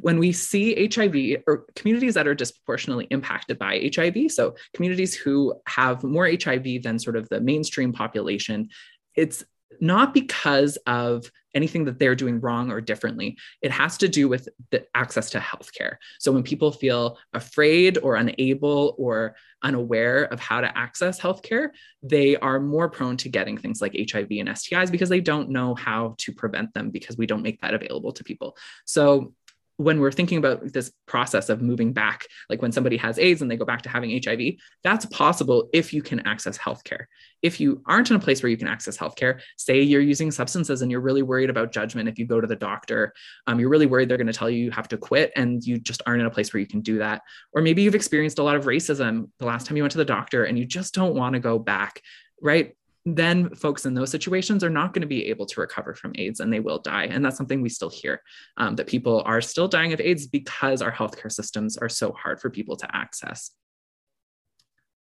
when 0.00 0.18
we 0.18 0.32
see 0.32 0.88
HIV 0.94 1.42
or 1.46 1.64
communities 1.74 2.14
that 2.14 2.28
are 2.28 2.34
disproportionately 2.34 3.06
impacted 3.10 3.58
by 3.58 3.90
HIV, 3.94 4.30
so 4.30 4.54
communities 4.74 5.14
who 5.14 5.54
have 5.66 6.04
more 6.04 6.28
HIV 6.28 6.82
than 6.82 6.98
sort 6.98 7.16
of 7.16 7.28
the 7.28 7.40
mainstream 7.40 7.92
population, 7.92 8.68
it's 9.16 9.44
not 9.80 10.14
because 10.14 10.76
of 10.86 11.30
anything 11.54 11.84
that 11.84 11.98
they're 11.98 12.14
doing 12.14 12.40
wrong 12.40 12.70
or 12.70 12.80
differently. 12.80 13.36
It 13.60 13.70
has 13.70 13.98
to 13.98 14.08
do 14.08 14.28
with 14.28 14.48
the 14.70 14.86
access 14.94 15.30
to 15.30 15.38
healthcare. 15.38 15.96
So 16.18 16.32
when 16.32 16.42
people 16.42 16.72
feel 16.72 17.18
afraid 17.32 17.98
or 17.98 18.16
unable 18.16 18.94
or 18.98 19.36
unaware 19.62 20.24
of 20.24 20.40
how 20.40 20.60
to 20.60 20.76
access 20.76 21.20
healthcare, 21.20 21.68
they 22.02 22.36
are 22.36 22.58
more 22.58 22.88
prone 22.88 23.16
to 23.18 23.28
getting 23.28 23.56
things 23.56 23.80
like 23.80 23.92
HIV 23.92 24.28
and 24.30 24.48
STIs 24.48 24.90
because 24.90 25.08
they 25.08 25.20
don't 25.20 25.50
know 25.50 25.74
how 25.74 26.14
to 26.18 26.32
prevent 26.32 26.74
them 26.74 26.90
because 26.90 27.16
we 27.16 27.26
don't 27.26 27.42
make 27.42 27.60
that 27.60 27.74
available 27.74 28.12
to 28.12 28.24
people. 28.24 28.56
So 28.84 29.34
when 29.82 30.00
we're 30.00 30.12
thinking 30.12 30.38
about 30.38 30.72
this 30.72 30.92
process 31.06 31.48
of 31.48 31.60
moving 31.60 31.92
back, 31.92 32.26
like 32.48 32.62
when 32.62 32.72
somebody 32.72 32.96
has 32.96 33.18
AIDS 33.18 33.42
and 33.42 33.50
they 33.50 33.56
go 33.56 33.64
back 33.64 33.82
to 33.82 33.88
having 33.88 34.20
HIV, 34.22 34.54
that's 34.82 35.06
possible 35.06 35.68
if 35.72 35.92
you 35.92 36.02
can 36.02 36.20
access 36.26 36.56
healthcare. 36.56 37.04
If 37.42 37.60
you 37.60 37.82
aren't 37.86 38.10
in 38.10 38.16
a 38.16 38.20
place 38.20 38.42
where 38.42 38.50
you 38.50 38.56
can 38.56 38.68
access 38.68 38.96
healthcare, 38.96 39.40
say 39.56 39.82
you're 39.82 40.00
using 40.00 40.30
substances 40.30 40.82
and 40.82 40.90
you're 40.90 41.00
really 41.00 41.22
worried 41.22 41.50
about 41.50 41.72
judgment 41.72 42.08
if 42.08 42.18
you 42.18 42.26
go 42.26 42.40
to 42.40 42.46
the 42.46 42.56
doctor, 42.56 43.12
um, 43.46 43.58
you're 43.58 43.68
really 43.68 43.86
worried 43.86 44.08
they're 44.08 44.16
going 44.16 44.26
to 44.26 44.32
tell 44.32 44.50
you 44.50 44.64
you 44.64 44.70
have 44.70 44.88
to 44.88 44.96
quit 44.96 45.32
and 45.34 45.64
you 45.64 45.78
just 45.78 46.02
aren't 46.06 46.20
in 46.20 46.26
a 46.26 46.30
place 46.30 46.52
where 46.52 46.60
you 46.60 46.66
can 46.66 46.80
do 46.80 46.98
that. 46.98 47.22
Or 47.52 47.62
maybe 47.62 47.82
you've 47.82 47.94
experienced 47.94 48.38
a 48.38 48.42
lot 48.42 48.56
of 48.56 48.64
racism 48.64 49.28
the 49.38 49.46
last 49.46 49.66
time 49.66 49.76
you 49.76 49.82
went 49.82 49.92
to 49.92 49.98
the 49.98 50.04
doctor 50.04 50.44
and 50.44 50.58
you 50.58 50.64
just 50.64 50.94
don't 50.94 51.14
want 51.14 51.34
to 51.34 51.40
go 51.40 51.58
back, 51.58 52.00
right? 52.40 52.74
Then 53.04 53.54
folks 53.54 53.84
in 53.84 53.94
those 53.94 54.10
situations 54.10 54.62
are 54.62 54.70
not 54.70 54.94
going 54.94 55.00
to 55.00 55.08
be 55.08 55.26
able 55.26 55.46
to 55.46 55.60
recover 55.60 55.94
from 55.94 56.12
AIDS 56.16 56.40
and 56.40 56.52
they 56.52 56.60
will 56.60 56.78
die. 56.78 57.04
And 57.04 57.24
that's 57.24 57.36
something 57.36 57.60
we 57.60 57.68
still 57.68 57.90
hear 57.90 58.22
um, 58.56 58.76
that 58.76 58.86
people 58.86 59.22
are 59.26 59.40
still 59.40 59.66
dying 59.66 59.92
of 59.92 60.00
AIDS 60.00 60.26
because 60.26 60.82
our 60.82 60.92
healthcare 60.92 61.32
systems 61.32 61.76
are 61.76 61.88
so 61.88 62.12
hard 62.12 62.40
for 62.40 62.48
people 62.48 62.76
to 62.76 62.96
access. 62.96 63.50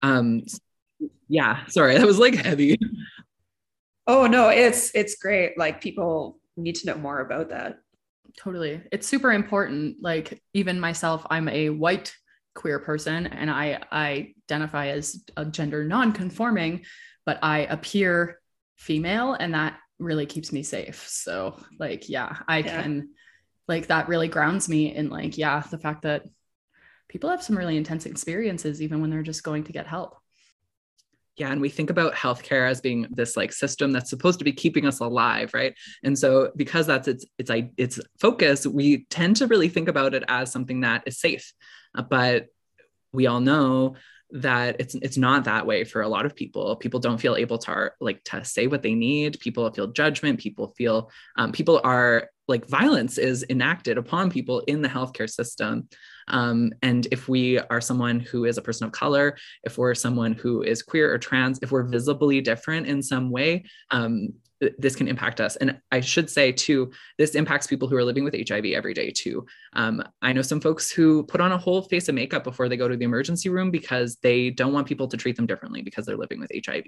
Um, 0.03 0.43
yeah, 1.29 1.65
sorry, 1.67 1.97
that 1.97 2.07
was 2.07 2.19
like 2.19 2.35
heavy. 2.35 2.79
Oh 4.07 4.27
no, 4.27 4.51
it's 4.51 4.95
it's 4.95 5.17
great. 5.17 5.59
Like 5.59 5.81
people 5.81 6.39
need 6.57 6.77
to 6.77 6.87
know 6.87 6.97
more 6.97 7.21
about 7.21 7.49
that. 7.49 7.79
Totally. 8.37 8.83
It's 8.93 9.09
super 9.09 9.33
important. 9.33 9.97
Like 10.01 10.41
even 10.53 10.79
myself, 10.79 11.27
I'm 11.31 11.49
a 11.49 11.71
white 11.71 12.15
queer 12.55 12.79
person 12.79 13.27
and 13.27 13.51
I, 13.51 13.81
I 13.91 14.35
identify 14.49 14.89
as 14.89 15.25
a 15.37 15.45
gender 15.45 15.85
non-conforming 15.85 16.85
but 17.27 17.39
I 17.43 17.61
appear 17.61 18.41
female 18.77 19.35
and 19.35 19.53
that 19.55 19.79
really 19.99 20.27
keeps 20.27 20.53
me 20.53 20.63
safe. 20.63 21.07
So 21.09 21.57
like, 21.79 22.09
yeah, 22.09 22.37
I 22.49 22.59
yeah. 22.59 22.83
can 22.83 23.11
like 23.69 23.89
that 23.89 24.09
really 24.09 24.29
grounds 24.29 24.69
me 24.69 24.95
in 24.95 25.11
like, 25.11 25.37
yeah, 25.37 25.63
the 25.71 25.79
fact 25.79 26.03
that 26.03 26.25
people 27.09 27.31
have 27.31 27.43
some 27.43 27.59
really 27.59 27.77
intense 27.77 28.07
experiences 28.07 28.81
even 28.81 29.01
when 29.01 29.11
they're 29.11 29.23
just 29.23 29.43
going 29.43 29.65
to 29.65 29.73
get 29.73 29.87
help. 29.87 30.17
Yeah, 31.37 31.53
and 31.53 31.61
we 31.61 31.69
think 31.69 31.91
about 31.91 32.15
healthcare 32.15 32.69
as 32.69 32.81
being 32.81 33.09
this 33.11 33.37
like 33.37 33.53
system 33.53 33.93
that's 33.93 34.09
supposed 34.09 34.39
to 34.39 34.45
be 34.45 34.53
keeping 34.53 34.87
us 34.87 35.01
alive, 35.01 35.51
right? 35.53 35.75
And 36.03 36.19
so 36.19 36.51
because 36.57 36.87
that's 36.87 37.09
its 37.09 37.27
its 37.37 37.51
its 37.77 38.01
focus, 38.19 38.67
we 38.67 39.05
tend 39.11 39.37
to 39.37 39.47
really 39.47 39.69
think 39.69 39.89
about 39.89 40.15
it 40.15 40.25
as 40.29 40.51
something 40.51 40.81
that 40.81 41.03
is 41.05 41.21
safe. 41.21 41.53
Uh, 41.95 42.03
but 42.03 42.47
we 43.13 43.27
all 43.27 43.41
know 43.41 43.97
that 44.31 44.77
it's 44.81 44.95
it's 44.97 45.17
not 45.17 45.45
that 45.45 45.67
way 45.67 45.85
for 45.85 46.03
a 46.03 46.09
lot 46.09 46.27
of 46.27 46.35
people. 46.35 46.77
People 46.77 47.01
don't 47.01 47.21
feel 47.21 47.37
able 47.37 47.59
to 47.59 47.93
like 48.01 48.23
to 48.25 48.45
say 48.45 48.67
what 48.67 48.83
they 48.83 48.95
need. 48.95 49.39
People 49.41 49.71
feel 49.73 49.89
judgment. 49.89 50.41
People 50.41 50.75
feel 50.77 51.11
um, 51.37 51.53
people 51.53 51.81
are 51.85 52.31
like 52.49 52.69
violence 52.69 53.19
is 53.19 53.45
enacted 53.51 53.99
upon 53.99 54.31
people 54.31 54.61
in 54.61 54.83
the 54.83 54.89
healthcare 54.89 55.29
system. 55.29 55.89
Um, 56.29 56.73
and 56.83 57.07
if 57.13 57.29
we 57.29 57.59
are 57.59 57.81
someone 57.81 58.21
who 58.21 58.45
is 58.45 58.59
a 58.59 58.63
person 58.63 58.87
of 58.87 58.93
color 58.93 59.37
if 59.63 59.79
we're 59.79 59.95
someone 59.95 60.33
who 60.33 60.63
is 60.63 60.83
queer 60.83 61.13
or 61.13 61.19
trans 61.19 61.61
if 61.63 61.71
we're 61.71 61.85
visibly 61.85 62.41
different 62.41 62.89
in 62.89 63.01
some 63.01 63.31
way 63.31 63.65
um, 63.93 64.31
this 64.79 64.97
can 64.97 65.09
impact 65.09 65.41
us. 65.41 65.57
And 65.57 65.81
I 65.93 66.01
should 66.01 66.31
say 66.31 66.51
too, 66.51 66.91
this 67.19 67.35
impacts 67.35 67.67
people 67.67 67.89
who 67.89 67.97
are 67.97 68.05
living 68.05 68.25
with 68.25 68.35
HIV 68.35 68.67
every 68.67 68.95
day 68.95 69.11
too. 69.11 69.47
Um, 69.75 70.03
I 70.23 70.33
know 70.33 70.43
some 70.43 70.61
folks 70.61 70.91
who 70.91 71.25
put 71.25 71.41
on 71.41 71.53
a 71.53 71.59
whole 71.59 71.83
face 71.83 72.09
of 72.09 72.15
makeup 72.15 72.45
before 72.45 72.69
they 72.69 72.77
go 72.77 72.89
to 72.89 72.97
the 72.97 73.05
emergency 73.05 73.49
room 73.49 73.71
because 73.71 74.17
they 74.23 74.51
don't 74.51 74.73
want 74.73 74.87
people 74.87 75.09
to 75.09 75.17
treat 75.17 75.37
them 75.37 75.47
differently 75.47 75.83
because 75.83 76.07
they're 76.07 76.17
living 76.17 76.41
with 76.41 76.51
HIV. 76.65 76.85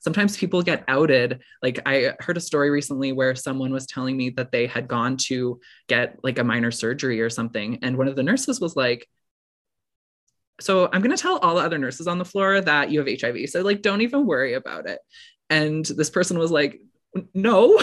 Sometimes 0.00 0.36
people 0.36 0.62
get 0.62 0.84
outed. 0.88 1.40
Like 1.62 1.80
I 1.86 2.14
heard 2.20 2.36
a 2.36 2.40
story 2.40 2.70
recently 2.70 3.12
where 3.12 3.34
someone 3.34 3.72
was 3.72 3.86
telling 3.86 4.16
me 4.16 4.30
that 4.30 4.52
they 4.52 4.66
had 4.66 4.88
gone 4.88 5.16
to 5.28 5.60
get 5.88 6.18
like 6.22 6.38
a 6.38 6.44
minor 6.44 6.70
surgery 6.70 7.20
or 7.20 7.30
something. 7.30 7.78
And 7.82 7.96
one 7.96 8.08
of 8.08 8.16
the 8.16 8.22
nurses 8.22 8.60
was 8.60 8.76
like, 8.76 9.08
so 10.60 10.88
I'm 10.90 11.02
going 11.02 11.14
to 11.14 11.22
tell 11.22 11.38
all 11.38 11.56
the 11.56 11.62
other 11.62 11.78
nurses 11.78 12.06
on 12.06 12.18
the 12.18 12.24
floor 12.24 12.60
that 12.60 12.90
you 12.90 12.98
have 12.98 13.20
HIV. 13.20 13.50
So 13.50 13.60
like, 13.60 13.82
don't 13.82 14.00
even 14.00 14.26
worry 14.26 14.54
about 14.54 14.88
it. 14.88 15.00
And 15.50 15.84
this 15.84 16.10
person 16.10 16.38
was 16.38 16.50
like, 16.50 16.80
no 17.34 17.78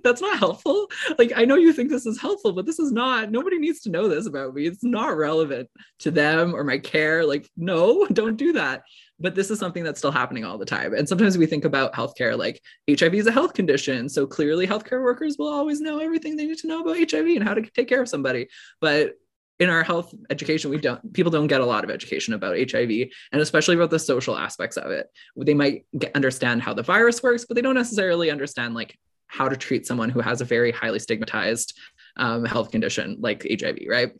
that's 0.04 0.20
not 0.20 0.38
helpful. 0.38 0.90
Like 1.18 1.32
i 1.36 1.44
know 1.44 1.56
you 1.56 1.72
think 1.72 1.90
this 1.90 2.06
is 2.06 2.20
helpful 2.20 2.52
but 2.52 2.66
this 2.66 2.78
is 2.78 2.92
not 2.92 3.30
nobody 3.30 3.58
needs 3.58 3.80
to 3.82 3.90
know 3.90 4.08
this 4.08 4.26
about 4.26 4.54
me. 4.54 4.66
It's 4.66 4.84
not 4.84 5.16
relevant 5.16 5.68
to 6.00 6.10
them 6.10 6.54
or 6.54 6.64
my 6.64 6.78
care. 6.78 7.24
Like 7.24 7.48
no 7.56 8.06
don't 8.12 8.36
do 8.36 8.52
that. 8.54 8.82
But 9.20 9.36
this 9.36 9.50
is 9.50 9.60
something 9.60 9.84
that's 9.84 10.00
still 10.00 10.10
happening 10.10 10.44
all 10.44 10.58
the 10.58 10.64
time. 10.64 10.92
And 10.92 11.08
sometimes 11.08 11.38
we 11.38 11.46
think 11.46 11.64
about 11.64 11.94
healthcare 11.94 12.36
like 12.36 12.60
hiv 12.88 13.14
is 13.14 13.26
a 13.26 13.32
health 13.32 13.54
condition 13.54 14.08
so 14.08 14.26
clearly 14.26 14.66
healthcare 14.66 15.02
workers 15.02 15.36
will 15.38 15.52
always 15.52 15.80
know 15.80 15.98
everything 15.98 16.36
they 16.36 16.46
need 16.46 16.58
to 16.58 16.66
know 16.66 16.82
about 16.82 16.98
hiv 16.98 17.26
and 17.26 17.44
how 17.44 17.54
to 17.54 17.62
take 17.62 17.88
care 17.88 18.02
of 18.02 18.08
somebody. 18.08 18.48
But 18.80 19.14
in 19.60 19.70
our 19.70 19.84
health 19.84 20.12
education 20.30 20.70
we 20.70 20.78
don't 20.78 21.12
people 21.12 21.30
don't 21.30 21.46
get 21.46 21.60
a 21.60 21.66
lot 21.66 21.84
of 21.84 21.90
education 21.90 22.34
about 22.34 22.56
hiv 22.70 22.90
and 22.90 23.40
especially 23.40 23.76
about 23.76 23.90
the 23.90 23.98
social 23.98 24.36
aspects 24.36 24.76
of 24.76 24.90
it. 24.90 25.06
They 25.36 25.54
might 25.54 25.86
get, 25.96 26.14
understand 26.14 26.62
how 26.62 26.74
the 26.74 26.82
virus 26.82 27.22
works 27.22 27.44
but 27.44 27.54
they 27.54 27.62
don't 27.62 27.74
necessarily 27.74 28.30
understand 28.30 28.74
like 28.74 28.98
how 29.26 29.48
to 29.48 29.56
treat 29.56 29.86
someone 29.86 30.10
who 30.10 30.20
has 30.20 30.40
a 30.40 30.44
very 30.44 30.72
highly 30.72 30.98
stigmatized 30.98 31.78
um, 32.16 32.44
health 32.44 32.70
condition 32.70 33.18
like 33.20 33.46
hiv 33.60 33.78
right? 33.88 34.12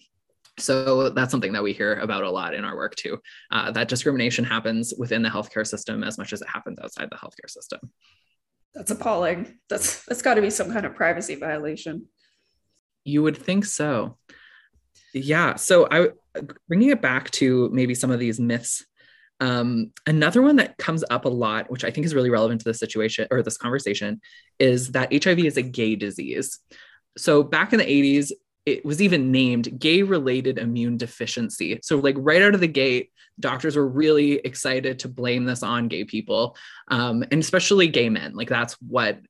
So 0.56 1.10
that's 1.10 1.32
something 1.32 1.52
that 1.54 1.64
we 1.64 1.72
hear 1.72 1.94
about 1.94 2.22
a 2.22 2.30
lot 2.30 2.54
in 2.54 2.64
our 2.64 2.76
work 2.76 2.94
too 2.94 3.18
uh, 3.50 3.72
that 3.72 3.88
discrimination 3.88 4.44
happens 4.44 4.94
within 4.96 5.22
the 5.22 5.28
healthcare 5.28 5.66
system 5.66 6.04
as 6.04 6.16
much 6.16 6.32
as 6.32 6.42
it 6.42 6.48
happens 6.48 6.78
outside 6.78 7.08
the 7.10 7.16
healthcare 7.16 7.50
system. 7.50 7.80
That's 8.72 8.90
appalling. 8.90 9.58
That's 9.68 10.04
that's 10.04 10.22
got 10.22 10.34
to 10.34 10.42
be 10.42 10.50
some 10.50 10.72
kind 10.72 10.86
of 10.86 10.94
privacy 10.94 11.36
violation. 11.36 12.06
You 13.04 13.22
would 13.22 13.36
think 13.36 13.64
so 13.64 14.16
yeah. 15.14 15.54
So 15.54 15.88
I 15.90 16.08
bringing 16.68 16.90
it 16.90 17.00
back 17.00 17.30
to 17.30 17.70
maybe 17.72 17.94
some 17.94 18.10
of 18.10 18.18
these 18.18 18.40
myths. 18.40 18.84
Um, 19.40 19.92
another 20.06 20.42
one 20.42 20.56
that 20.56 20.76
comes 20.78 21.04
up 21.10 21.24
a 21.24 21.28
lot, 21.28 21.70
which 21.70 21.84
I 21.84 21.90
think 21.90 22.06
is 22.06 22.14
really 22.14 22.30
relevant 22.30 22.60
to 22.60 22.64
this 22.64 22.78
situation 22.78 23.28
or 23.30 23.42
this 23.42 23.56
conversation, 23.56 24.20
is 24.58 24.92
that 24.92 25.12
HIV 25.12 25.40
is 25.40 25.56
a 25.56 25.62
gay 25.62 25.96
disease. 25.96 26.58
So 27.16 27.42
back 27.42 27.72
in 27.72 27.78
the 27.78 27.84
80s, 27.84 28.32
it 28.66 28.84
was 28.84 29.02
even 29.02 29.30
named 29.30 29.78
gay 29.78 30.02
related 30.02 30.58
immune 30.58 30.96
deficiency. 30.96 31.78
So, 31.82 31.98
like 31.98 32.16
right 32.18 32.42
out 32.42 32.54
of 32.54 32.60
the 32.60 32.66
gate, 32.66 33.10
doctors 33.40 33.76
were 33.76 33.86
really 33.86 34.34
excited 34.34 34.98
to 35.00 35.08
blame 35.08 35.44
this 35.44 35.62
on 35.62 35.88
gay 35.88 36.04
people, 36.04 36.56
um, 36.88 37.22
and 37.30 37.40
especially 37.40 37.88
gay 37.88 38.08
men. 38.08 38.34
Like 38.34 38.48
that's 38.48 38.74
what 38.80 39.20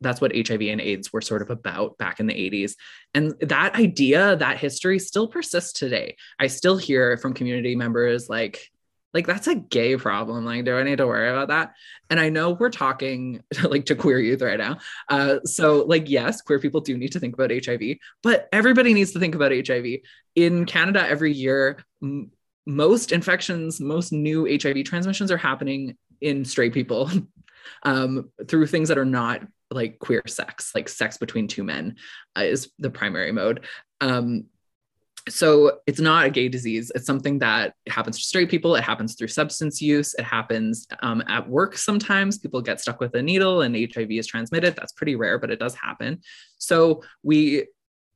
that's 0.00 0.20
what 0.20 0.34
HIV 0.34 0.62
and 0.62 0.80
AIDS 0.80 1.12
were 1.12 1.20
sort 1.20 1.42
of 1.42 1.50
about 1.50 1.98
back 1.98 2.20
in 2.20 2.26
the 2.26 2.34
80s. 2.34 2.72
And 3.14 3.34
that 3.40 3.76
idea, 3.76 4.36
that 4.36 4.58
history, 4.58 4.98
still 4.98 5.28
persists 5.28 5.72
today. 5.72 6.16
I 6.38 6.48
still 6.48 6.76
hear 6.76 7.16
from 7.16 7.34
community 7.34 7.76
members 7.76 8.28
like, 8.28 8.70
like 9.14 9.26
that's 9.28 9.46
a 9.46 9.54
gay 9.54 9.96
problem 9.96 10.44
like 10.44 10.64
do 10.64 10.76
i 10.76 10.82
need 10.82 10.98
to 10.98 11.06
worry 11.06 11.30
about 11.30 11.48
that 11.48 11.74
and 12.10 12.18
i 12.18 12.28
know 12.28 12.50
we're 12.50 12.68
talking 12.68 13.40
like 13.62 13.86
to 13.86 13.94
queer 13.94 14.18
youth 14.18 14.42
right 14.42 14.58
now 14.58 14.76
uh, 15.08 15.36
so 15.44 15.84
like 15.84 16.10
yes 16.10 16.42
queer 16.42 16.58
people 16.58 16.80
do 16.80 16.98
need 16.98 17.12
to 17.12 17.20
think 17.20 17.32
about 17.32 17.52
hiv 17.64 17.80
but 18.22 18.48
everybody 18.52 18.92
needs 18.92 19.12
to 19.12 19.20
think 19.20 19.34
about 19.34 19.52
hiv 19.52 19.86
in 20.34 20.66
canada 20.66 21.08
every 21.08 21.32
year 21.32 21.78
most 22.66 23.12
infections 23.12 23.80
most 23.80 24.12
new 24.12 24.44
hiv 24.46 24.84
transmissions 24.84 25.30
are 25.30 25.36
happening 25.36 25.96
in 26.20 26.44
straight 26.44 26.72
people 26.72 27.10
um, 27.82 28.30
through 28.48 28.66
things 28.66 28.88
that 28.88 28.98
are 28.98 29.04
not 29.04 29.42
like 29.70 29.98
queer 29.98 30.22
sex 30.26 30.72
like 30.74 30.88
sex 30.88 31.18
between 31.18 31.48
two 31.48 31.64
men 31.64 31.96
uh, 32.36 32.42
is 32.42 32.70
the 32.78 32.90
primary 32.90 33.32
mode. 33.32 33.64
Um, 34.00 34.46
so 35.26 35.78
it's 35.86 36.00
not 36.00 36.26
a 36.26 36.30
gay 36.30 36.48
disease. 36.48 36.92
It's 36.94 37.06
something 37.06 37.38
that 37.38 37.74
happens 37.88 38.18
to 38.18 38.24
straight 38.24 38.50
people. 38.50 38.76
It 38.76 38.84
happens 38.84 39.14
through 39.14 39.28
substance 39.28 39.80
use. 39.80 40.14
It 40.14 40.24
happens 40.24 40.86
um, 41.02 41.22
at 41.28 41.48
work 41.48 41.78
sometimes. 41.78 42.38
People 42.38 42.60
get 42.60 42.78
stuck 42.78 43.00
with 43.00 43.14
a 43.14 43.22
needle 43.22 43.62
and 43.62 43.74
hiv 43.74 44.10
is 44.10 44.26
transmitted. 44.26 44.76
That's 44.76 44.92
pretty 44.92 45.16
rare 45.16 45.38
but 45.38 45.50
it 45.50 45.58
does 45.58 45.74
happen. 45.74 46.20
So 46.58 47.02
we 47.22 47.66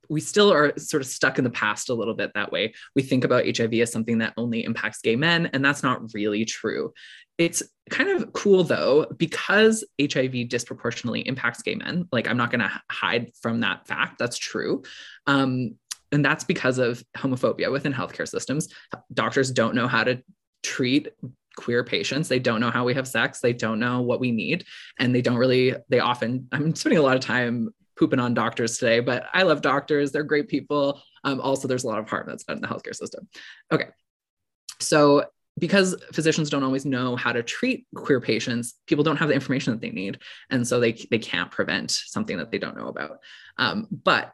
we 0.09 0.19
still 0.19 0.51
are 0.51 0.77
sort 0.77 1.01
of 1.01 1.07
stuck 1.07 1.37
in 1.37 1.43
the 1.43 1.49
past 1.49 1.89
a 1.89 1.93
little 1.93 2.13
bit 2.13 2.31
that 2.33 2.51
way 2.51 2.73
we 2.95 3.01
think 3.01 3.23
about 3.23 3.45
hiv 3.57 3.73
as 3.73 3.91
something 3.91 4.17
that 4.17 4.33
only 4.37 4.63
impacts 4.63 5.01
gay 5.01 5.15
men 5.15 5.47
and 5.53 5.63
that's 5.63 5.83
not 5.83 6.01
really 6.13 6.45
true 6.45 6.93
it's 7.37 7.63
kind 7.89 8.09
of 8.09 8.33
cool 8.33 8.63
though 8.63 9.05
because 9.17 9.83
hiv 10.01 10.49
disproportionately 10.49 11.21
impacts 11.21 11.61
gay 11.61 11.75
men 11.75 12.07
like 12.11 12.27
i'm 12.27 12.37
not 12.37 12.51
going 12.51 12.59
to 12.59 12.81
hide 12.91 13.31
from 13.41 13.59
that 13.61 13.87
fact 13.87 14.17
that's 14.19 14.37
true 14.37 14.83
um, 15.27 15.75
and 16.11 16.25
that's 16.25 16.43
because 16.43 16.77
of 16.77 17.03
homophobia 17.17 17.71
within 17.71 17.93
healthcare 17.93 18.27
systems. 18.27 18.69
Doctors 19.13 19.51
don't 19.51 19.75
know 19.75 19.87
how 19.87 20.03
to 20.03 20.21
treat 20.63 21.09
queer 21.55 21.83
patients. 21.83 22.27
They 22.27 22.39
don't 22.39 22.61
know 22.61 22.71
how 22.71 22.85
we 22.85 22.93
have 22.93 23.07
sex. 23.07 23.39
They 23.39 23.53
don't 23.53 23.79
know 23.79 24.01
what 24.01 24.19
we 24.19 24.31
need. 24.31 24.65
And 24.97 25.13
they 25.13 25.21
don't 25.21 25.37
really, 25.37 25.75
they 25.89 25.99
often, 25.99 26.47
I'm 26.51 26.73
spending 26.75 26.99
a 26.99 27.03
lot 27.03 27.15
of 27.15 27.21
time 27.21 27.69
pooping 27.99 28.19
on 28.19 28.33
doctors 28.33 28.77
today, 28.77 29.01
but 29.01 29.25
I 29.33 29.43
love 29.43 29.61
doctors. 29.61 30.11
They're 30.11 30.23
great 30.23 30.47
people. 30.47 31.01
Um, 31.25 31.41
also, 31.41 31.67
there's 31.67 31.83
a 31.83 31.87
lot 31.87 31.99
of 31.99 32.09
harm 32.09 32.25
that's 32.27 32.45
done 32.45 32.57
in 32.57 32.61
the 32.61 32.67
healthcare 32.67 32.95
system. 32.95 33.27
Okay. 33.71 33.87
So, 34.79 35.25
because 35.57 36.01
physicians 36.13 36.49
don't 36.49 36.63
always 36.63 36.85
know 36.85 37.17
how 37.17 37.33
to 37.33 37.43
treat 37.43 37.85
queer 37.93 38.21
patients, 38.21 38.75
people 38.87 39.03
don't 39.03 39.17
have 39.17 39.27
the 39.27 39.35
information 39.35 39.73
that 39.73 39.81
they 39.81 39.89
need. 39.89 40.19
And 40.49 40.65
so 40.65 40.79
they, 40.79 40.93
they 41.11 41.19
can't 41.19 41.51
prevent 41.51 41.91
something 41.91 42.37
that 42.37 42.49
they 42.49 42.59
don't 42.59 42.77
know 42.77 42.87
about. 42.87 43.17
Um, 43.57 43.87
but 43.91 44.31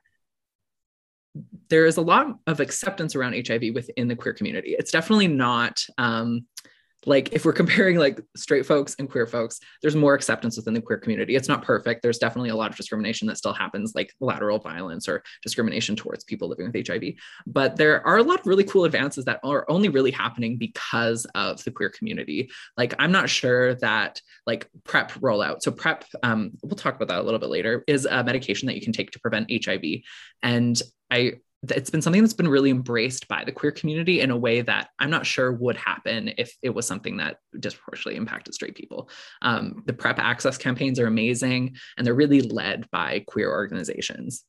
there 1.70 1.88
is 1.88 1.98
a 1.98 2.02
lot 2.02 2.28
of 2.46 2.60
acceptance 2.60 3.16
around 3.16 3.34
HIV 3.48 3.74
within 3.74 4.08
the 4.08 4.16
queer 4.16 4.36
community. 4.36 4.76
It's 4.78 4.92
definitely 4.92 5.28
not 5.28 5.84
um, 5.98 6.46
like 7.06 7.34
if 7.34 7.46
we're 7.46 7.54
comparing 7.54 7.98
like 7.98 8.20
straight 8.36 8.66
folks 8.66 8.96
and 9.00 9.10
queer 9.10 9.28
folks, 9.28 9.60
there's 9.82 9.96
more 9.96 10.14
acceptance 10.14 10.58
within 10.58 10.74
the 10.74 10.82
queer 10.82 10.98
community. 10.98 11.36
It's 11.36 11.48
not 11.48 11.64
perfect. 11.64 12.02
There's 12.02 12.18
definitely 12.18 12.50
a 12.50 12.56
lot 12.56 12.72
of 12.72 12.78
discrimination 12.78 13.28
that 13.28 13.38
still 13.38 13.54
happens, 13.54 13.94
like 13.96 14.14
lateral 14.20 14.60
violence 14.60 15.08
or 15.08 15.24
discrimination 15.44 15.96
towards 15.96 16.24
people 16.24 16.48
living 16.48 16.72
with 16.72 16.88
HIV. 16.88 17.14
But 17.46 17.76
there 17.76 18.06
are 18.06 18.18
a 18.18 18.24
lot 18.24 18.40
of 18.40 18.48
really 18.48 18.64
cool 18.64 18.86
advances 18.86 19.26
that 19.26 19.40
are 19.44 19.66
only 19.70 19.90
really 19.90 20.12
happening 20.12 20.58
because 20.58 21.26
of 21.36 21.64
the 21.64 21.72
queer 21.72 21.90
community. 21.90 22.50
Like 22.78 22.94
I'm 23.00 23.12
not 23.12 23.30
sure 23.30 23.76
that 23.76 24.22
like 24.46 24.70
PrEP 24.84 25.12
rollout. 25.14 25.62
So 25.62 25.72
PrEP, 25.72 26.06
um, 26.24 26.52
we'll 26.64 26.76
talk 26.76 26.96
about 26.96 27.08
that 27.10 27.20
a 27.20 27.24
little 27.24 27.40
bit 27.40 27.50
later, 27.50 27.84
is 27.88 28.06
a 28.06 28.24
medication 28.24 28.68
that 28.68 28.76
you 28.76 28.82
can 28.82 28.94
take 28.94 29.12
to 29.12 29.20
prevent 29.20 29.52
HIV. 29.52 29.84
And 30.42 30.82
I 31.12 31.36
it's 31.72 31.90
been 31.90 32.02
something 32.02 32.22
that's 32.22 32.34
been 32.34 32.48
really 32.48 32.70
embraced 32.70 33.28
by 33.28 33.44
the 33.44 33.52
queer 33.52 33.72
community 33.72 34.22
in 34.22 34.32
a 34.32 34.38
way 34.38 34.62
that 34.62 34.90
I'm 35.00 35.10
not 35.10 35.26
sure 35.26 35.52
would 35.52 35.78
happen 35.78 36.34
if 36.38 36.56
it 36.62 36.70
was 36.70 36.86
something 36.86 37.18
that 37.18 37.38
disproportionately 37.60 38.18
impacted 38.18 38.54
straight 38.54 38.76
people. 38.76 39.10
Um, 39.42 39.84
the 39.86 39.94
PrEP 39.94 40.20
access 40.20 40.58
campaigns 40.58 41.00
are 41.00 41.08
amazing 41.08 41.76
and 41.98 42.06
they're 42.06 42.14
really 42.14 42.42
led 42.42 42.90
by 42.92 43.24
queer 43.28 43.50
organizations. 43.50 44.44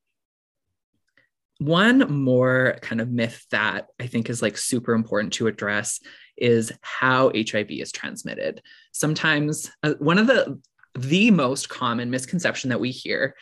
One 1.59 1.98
more 2.12 2.76
kind 2.83 3.00
of 3.00 3.11
myth 3.11 3.46
that 3.50 3.87
I 3.98 4.07
think 4.07 4.29
is 4.29 4.42
like 4.42 4.59
super 4.59 4.92
important 4.92 5.33
to 5.35 5.46
address 5.46 6.00
is 6.37 6.72
how 6.83 7.33
HIV 7.35 7.70
is 7.70 7.92
transmitted. 7.92 8.61
Sometimes 8.92 9.70
uh, 9.83 9.94
one 9.98 10.18
of 10.18 10.26
the 10.26 10.61
the 10.98 11.31
most 11.31 11.68
common 11.68 12.11
misconception 12.11 12.70
that 12.70 12.81
we 12.81 12.90
hear 12.90 13.35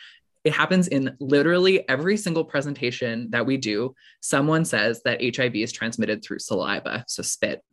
it 0.45 0.53
happens 0.53 0.87
in 0.87 1.17
literally 1.19 1.89
every 1.89 2.15
single 2.15 2.45
presentation 2.45 3.31
that 3.31 3.47
we 3.47 3.57
do. 3.57 3.95
Someone 4.21 4.63
says 4.63 5.01
that 5.03 5.21
HIV 5.21 5.55
is 5.55 5.71
transmitted 5.71 6.23
through 6.23 6.37
saliva, 6.37 7.03
so 7.07 7.23
spit. 7.23 7.63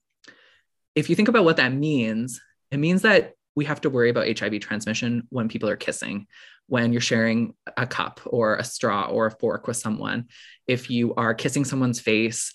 If 0.95 1.11
you 1.11 1.15
think 1.15 1.29
about 1.29 1.45
what 1.45 1.59
that 1.59 1.73
means, 1.73 2.41
it 2.71 2.79
means 2.79 3.03
that 3.03 3.35
we 3.55 3.67
have 3.67 3.83
to 3.83 3.91
worry 3.91 4.09
about 4.09 4.39
HIV 4.39 4.61
transmission 4.61 5.27
when 5.29 5.49
people 5.49 5.69
are 5.69 5.77
kissing, 5.77 6.27
when 6.67 6.93
you're 6.93 7.03
sharing 7.03 7.53
a 7.77 7.87
cup 7.87 8.21
or 8.25 8.57
a 8.57 8.65
straw 8.65 9.05
or 9.05 9.27
a 9.27 9.31
fork 9.31 9.67
with 9.67 9.77
someone, 9.77 10.29
if 10.67 10.89
you 10.89 11.15
are 11.15 11.35
kissing 11.35 11.67
someone's 11.67 12.01
face, 12.01 12.55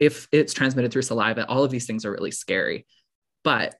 if 0.00 0.26
it's 0.32 0.52
transmitted 0.52 0.92
through 0.92 1.02
saliva, 1.02 1.46
all 1.46 1.62
of 1.62 1.70
these 1.70 1.86
things 1.86 2.04
are 2.04 2.10
really 2.10 2.32
scary. 2.32 2.84
But 3.44 3.76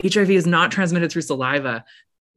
HIV 0.00 0.30
is 0.30 0.46
not 0.46 0.70
transmitted 0.70 1.10
through 1.10 1.22
saliva 1.22 1.84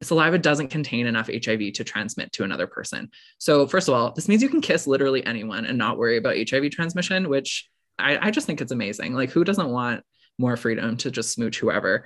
saliva 0.02 0.38
doesn't 0.38 0.70
contain 0.70 1.08
enough 1.08 1.28
HIV 1.28 1.74
to 1.74 1.84
transmit 1.84 2.32
to 2.34 2.44
another 2.44 2.68
person. 2.68 3.10
So, 3.38 3.68
first 3.68 3.88
of 3.88 3.94
all, 3.94 4.12
this 4.12 4.28
means 4.28 4.42
you 4.42 4.50
can 4.50 4.62
kiss 4.62 4.88
literally 4.88 5.26
anyone 5.26 5.66
and 5.66 5.78
not 5.78 5.98
worry 5.98 6.18
about 6.18 6.38
HIV 6.38 6.72
transmission, 6.72 7.30
which 7.30 7.70
I, 8.00 8.28
I 8.28 8.32
just 8.32 8.48
think 8.48 8.62
it's 8.62 8.72
amazing. 8.72 9.14
Like, 9.14 9.32
who 9.32 9.44
doesn't 9.44 9.70
want 9.70 10.04
more 10.38 10.58
freedom 10.58 10.98
to 10.98 11.12
just 11.12 11.34
smooch 11.34 11.60
whoever? 11.60 12.06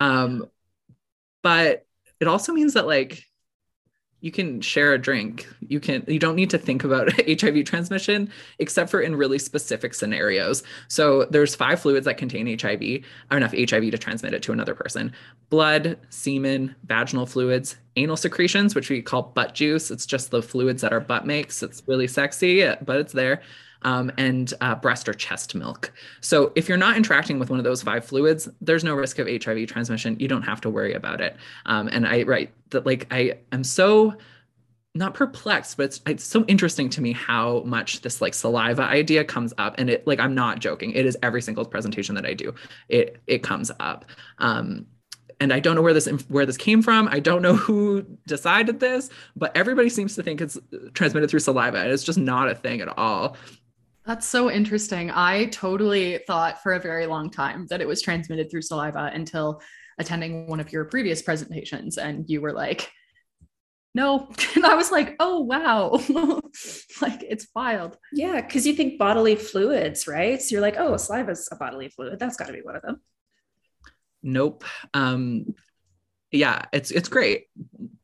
Um, 0.00 0.46
but 1.42 1.84
it 2.20 2.28
also 2.28 2.52
means 2.52 2.74
that, 2.74 2.86
like, 2.86 3.22
you 4.20 4.30
can 4.30 4.60
share 4.60 4.92
a 4.92 4.98
drink. 4.98 5.46
You 5.60 5.78
can 5.78 6.02
you 6.08 6.18
don't 6.18 6.36
need 6.36 6.50
to 6.50 6.58
think 6.58 6.84
about 6.84 7.12
hiv 7.40 7.64
transmission 7.64 8.30
except 8.58 8.90
for 8.90 9.00
in 9.00 9.14
really 9.14 9.38
specific 9.38 9.94
scenarios. 9.94 10.62
So 10.88 11.24
there's 11.26 11.54
five 11.54 11.80
fluids 11.80 12.06
that 12.06 12.16
contain 12.16 12.46
hiv 12.58 13.04
or 13.30 13.36
enough 13.36 13.52
hiv 13.52 13.90
to 13.90 13.98
transmit 13.98 14.34
it 14.34 14.42
to 14.44 14.52
another 14.52 14.74
person. 14.74 15.12
Blood 15.50 15.98
semen 16.10 16.74
vaginal 16.86 17.26
fluids 17.26 17.76
anal 17.96 18.16
secretions 18.16 18.74
which 18.74 18.90
we 18.90 19.02
call 19.02 19.22
butt 19.22 19.54
juice. 19.54 19.90
It's 19.90 20.06
just 20.06 20.30
the 20.30 20.42
fluids 20.42 20.82
that 20.82 20.92
our 20.92 21.00
butt 21.00 21.26
makes. 21.26 21.62
It's 21.62 21.82
really 21.86 22.08
sexy 22.08 22.66
but 22.84 22.98
it's 22.98 23.12
there 23.12 23.42
um, 23.86 24.10
and 24.18 24.52
uh, 24.60 24.74
breast 24.74 25.08
or 25.08 25.14
chest 25.14 25.54
milk. 25.54 25.92
So 26.20 26.52
if 26.56 26.68
you're 26.68 26.76
not 26.76 26.96
interacting 26.96 27.38
with 27.38 27.50
one 27.50 27.60
of 27.60 27.64
those 27.64 27.82
five 27.82 28.04
fluids, 28.04 28.48
there's 28.60 28.82
no 28.82 28.94
risk 28.94 29.20
of 29.20 29.28
HIV 29.28 29.68
transmission. 29.68 30.18
You 30.18 30.26
don't 30.26 30.42
have 30.42 30.60
to 30.62 30.70
worry 30.70 30.92
about 30.92 31.20
it. 31.20 31.36
Um, 31.66 31.88
and 31.92 32.06
I 32.06 32.24
right 32.24 32.52
that 32.70 32.84
like 32.84 33.06
I 33.12 33.38
am 33.52 33.62
so 33.62 34.14
not 34.96 35.14
perplexed, 35.14 35.76
but 35.76 35.84
it's, 35.84 36.00
it's 36.06 36.24
so 36.24 36.44
interesting 36.46 36.88
to 36.90 37.00
me 37.00 37.12
how 37.12 37.60
much 37.60 38.00
this 38.00 38.20
like 38.20 38.34
saliva 38.34 38.82
idea 38.82 39.24
comes 39.24 39.54
up. 39.56 39.76
And 39.78 39.88
it 39.88 40.04
like 40.04 40.18
I'm 40.18 40.34
not 40.34 40.58
joking. 40.58 40.90
It 40.90 41.06
is 41.06 41.16
every 41.22 41.40
single 41.40 41.64
presentation 41.64 42.16
that 42.16 42.26
I 42.26 42.34
do. 42.34 42.54
It 42.88 43.20
it 43.28 43.44
comes 43.44 43.70
up. 43.78 44.04
Um, 44.38 44.86
and 45.38 45.52
I 45.52 45.60
don't 45.60 45.76
know 45.76 45.82
where 45.82 45.94
this 45.94 46.08
where 46.28 46.46
this 46.46 46.56
came 46.56 46.82
from. 46.82 47.06
I 47.06 47.20
don't 47.20 47.40
know 47.40 47.54
who 47.66 48.04
decided 48.26 48.80
this, 48.80 49.10
but 49.36 49.56
everybody 49.56 49.90
seems 49.90 50.16
to 50.16 50.24
think 50.24 50.40
it's 50.40 50.58
transmitted 50.94 51.30
through 51.30 51.40
saliva, 51.40 51.78
and 51.78 51.92
it's 51.92 52.02
just 52.02 52.18
not 52.18 52.50
a 52.50 52.54
thing 52.56 52.80
at 52.80 52.88
all. 52.98 53.36
That's 54.06 54.26
so 54.26 54.50
interesting. 54.50 55.10
I 55.10 55.46
totally 55.46 56.20
thought 56.26 56.62
for 56.62 56.74
a 56.74 56.80
very 56.80 57.06
long 57.06 57.28
time 57.28 57.66
that 57.70 57.80
it 57.80 57.88
was 57.88 58.00
transmitted 58.00 58.50
through 58.50 58.62
saliva 58.62 59.10
until 59.12 59.60
attending 59.98 60.46
one 60.46 60.60
of 60.60 60.72
your 60.72 60.84
previous 60.84 61.22
presentations, 61.22 61.98
and 61.98 62.28
you 62.28 62.40
were 62.40 62.52
like, 62.52 62.90
no. 63.94 64.28
And 64.54 64.64
I 64.64 64.74
was 64.74 64.92
like, 64.92 65.16
oh, 65.18 65.40
wow. 65.40 65.90
like 67.02 67.22
it's 67.22 67.48
wild. 67.54 67.96
Yeah. 68.12 68.40
Cause 68.42 68.66
you 68.66 68.74
think 68.74 68.98
bodily 68.98 69.34
fluids, 69.34 70.06
right? 70.06 70.40
So 70.40 70.54
you're 70.54 70.62
like, 70.62 70.76
oh, 70.78 70.96
saliva 70.96 71.32
is 71.32 71.48
a 71.50 71.56
bodily 71.56 71.88
fluid. 71.88 72.18
That's 72.18 72.36
got 72.36 72.46
to 72.46 72.52
be 72.52 72.62
one 72.62 72.76
of 72.76 72.82
them. 72.82 73.00
Nope. 74.22 74.64
Um, 74.94 75.54
yeah, 76.30 76.62
it's 76.72 76.90
it's 76.90 77.08
great, 77.08 77.44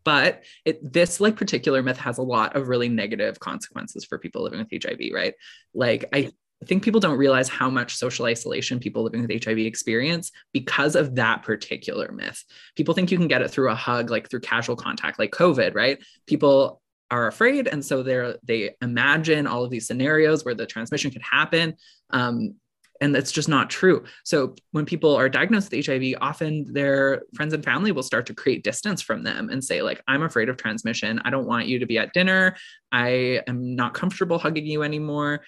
but 0.05 0.43
it 0.65 0.93
this 0.93 1.21
like 1.21 1.37
particular 1.37 1.83
myth 1.83 1.99
has 1.99 2.19
a 2.19 2.23
lot 2.23 2.57
of 2.57 2.69
really 2.69 2.89
negative 2.89 3.39
consequences 3.41 4.05
for 4.05 4.19
people 4.19 4.43
living 4.43 4.59
with 4.59 4.83
HIV, 4.83 5.01
right? 5.13 5.35
Like 5.75 6.05
I 6.13 6.33
think 6.67 6.85
people 6.85 7.01
don't 7.01 7.19
realize 7.19 7.49
how 7.49 7.69
much 7.69 7.97
social 7.97 8.27
isolation 8.27 8.79
people 8.79 9.03
living 9.03 9.23
with 9.23 9.45
HIV 9.45 9.59
experience 9.59 10.31
because 10.53 10.95
of 10.95 11.17
that 11.17 11.43
particular 11.43 12.13
myth. 12.13 12.45
People 12.77 12.95
think 12.95 13.11
you 13.11 13.19
can 13.19 13.29
get 13.29 13.43
it 13.43 13.51
through 13.51 13.71
a 13.71 13.75
hug, 13.75 14.11
like 14.11 14.31
through 14.31 14.41
casual 14.41 14.77
contact, 14.77 15.19
like 15.19 15.33
COVID, 15.33 15.75
right? 15.75 15.99
People 16.27 16.81
are 17.11 17.27
afraid, 17.27 17.67
and 17.67 17.85
so 17.85 18.03
they're 18.03 18.37
they 18.43 18.75
imagine 18.81 19.47
all 19.47 19.65
of 19.65 19.71
these 19.71 19.87
scenarios 19.87 20.45
where 20.45 20.55
the 20.55 20.67
transmission 20.67 21.11
could 21.11 21.23
happen. 21.23 21.75
Um, 22.11 22.55
and 23.03 23.13
that's 23.13 23.33
just 23.33 23.49
not 23.49 23.69
true. 23.69 24.05
So 24.23 24.55
when 24.71 24.87
people 24.87 25.13
are 25.17 25.29
diagnosed 25.29 25.73
with 25.73 25.85
HIV, 25.85 26.15
often 26.21 26.73
their 26.73 27.23
friends 27.35 27.53
and 27.53 27.65
family 27.65 27.91
will 27.91 28.05
start 28.05 28.27
to 28.27 28.35
create 28.35 28.63
distance 28.63 29.03
from 29.03 29.25
them 29.25 29.51
and 29.51 29.63
say 29.63 29.83
like, 29.83 30.01
"I'm 30.07 30.23
afraid 30.23 30.49
of 30.49 30.57
transmission. 30.57 31.21
I 31.25 31.31
don't 31.31 31.49
want 31.49 31.67
you 31.67 31.81
to 31.81 31.87
be 31.87 31.99
at 31.99 32.13
dinner. 32.13 32.57
I 32.93 33.43
am 33.49 33.75
not 33.75 33.93
comfortable 33.93 34.39
hugging 34.39 34.67
you 34.67 34.85
anymore. 34.85 35.45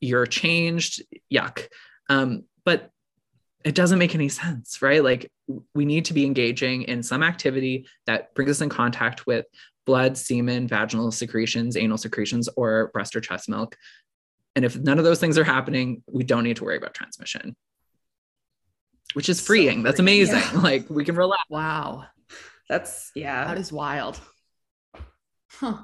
You're 0.00 0.26
changed. 0.26 1.02
Yuck." 1.30 1.66
Um, 2.08 2.44
but 2.64 2.90
it 3.64 3.74
doesn't 3.74 3.98
make 3.98 4.14
any 4.14 4.28
sense, 4.28 4.80
right? 4.80 5.02
Like 5.02 5.28
we 5.74 5.84
need 5.84 6.04
to 6.04 6.14
be 6.14 6.24
engaging 6.24 6.82
in 6.82 7.02
some 7.02 7.24
activity 7.24 7.86
that 8.06 8.32
brings 8.36 8.52
us 8.52 8.60
in 8.60 8.68
contact 8.68 9.26
with 9.26 9.46
blood, 9.86 10.16
semen, 10.16 10.68
vaginal 10.68 11.10
secretions, 11.10 11.76
anal 11.76 11.98
secretions, 11.98 12.48
or 12.56 12.92
breast 12.92 13.16
or 13.16 13.20
chest 13.20 13.48
milk 13.48 13.76
and 14.54 14.64
if 14.64 14.76
none 14.76 14.98
of 14.98 15.04
those 15.04 15.20
things 15.20 15.38
are 15.38 15.44
happening, 15.44 16.02
we 16.06 16.24
don't 16.24 16.44
need 16.44 16.56
to 16.56 16.64
worry 16.64 16.76
about 16.76 16.94
transmission, 16.94 17.56
which 19.14 19.28
is 19.28 19.40
freeing. 19.40 19.78
So 19.78 19.82
That's 19.84 20.00
amazing. 20.00 20.36
Yeah. 20.36 20.60
Like 20.62 20.90
we 20.90 21.04
can 21.04 21.16
relax. 21.16 21.42
Wow. 21.48 22.04
That's, 22.68 23.10
yeah. 23.14 23.46
That 23.46 23.58
is 23.58 23.72
wild. 23.72 24.20
Huh. 25.50 25.78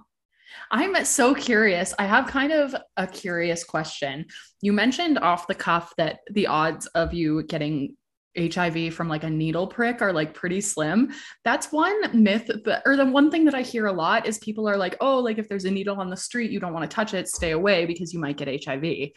I'm 0.71 1.05
so 1.05 1.35
curious. 1.35 1.95
I 1.99 2.07
have 2.07 2.27
kind 2.27 2.53
of 2.53 2.75
a 2.97 3.07
curious 3.07 3.65
question. 3.65 4.27
You 4.61 4.73
mentioned 4.73 5.19
off 5.19 5.47
the 5.47 5.55
cuff 5.55 5.93
that 5.99 6.21
the 6.31 6.47
odds 6.47 6.87
of 6.89 7.13
you 7.15 7.43
getting 7.45 7.97
HIV 8.37 8.95
from 8.95 9.09
like 9.09 9.25
a 9.25 9.31
needle 9.31 9.67
prick 9.67 10.03
are 10.03 10.13
like 10.13 10.35
pretty 10.35 10.61
slim. 10.61 11.13
That's 11.45 11.73
one 11.73 12.23
myth, 12.23 12.51
that, 12.65 12.83
or 12.87 12.97
the 12.97 13.07
one 13.07 13.31
thing 13.31 13.45
that 13.47 13.55
I 13.55 13.63
hear 13.63 13.87
a 13.87 13.93
lot 13.93 14.27
is 14.27 14.39
people 14.39 14.69
are 14.69 14.77
like, 14.77 14.97
oh, 15.01 15.19
like 15.19 15.39
if 15.39 15.49
there's 15.49 15.65
a 15.65 15.71
needle 15.71 16.01
on 16.01 16.11
the 16.11 16.17
street, 16.17 16.51
you 16.51 16.61
don't 16.61 16.73
want 16.73 16.89
to 16.89 16.95
touch 16.95 17.15
it, 17.15 17.29
stay 17.29 17.53
away 17.53 17.87
because 17.87 18.13
you 18.13 18.21
might 18.21 18.37
get 18.37 18.65
HIV. 18.65 19.11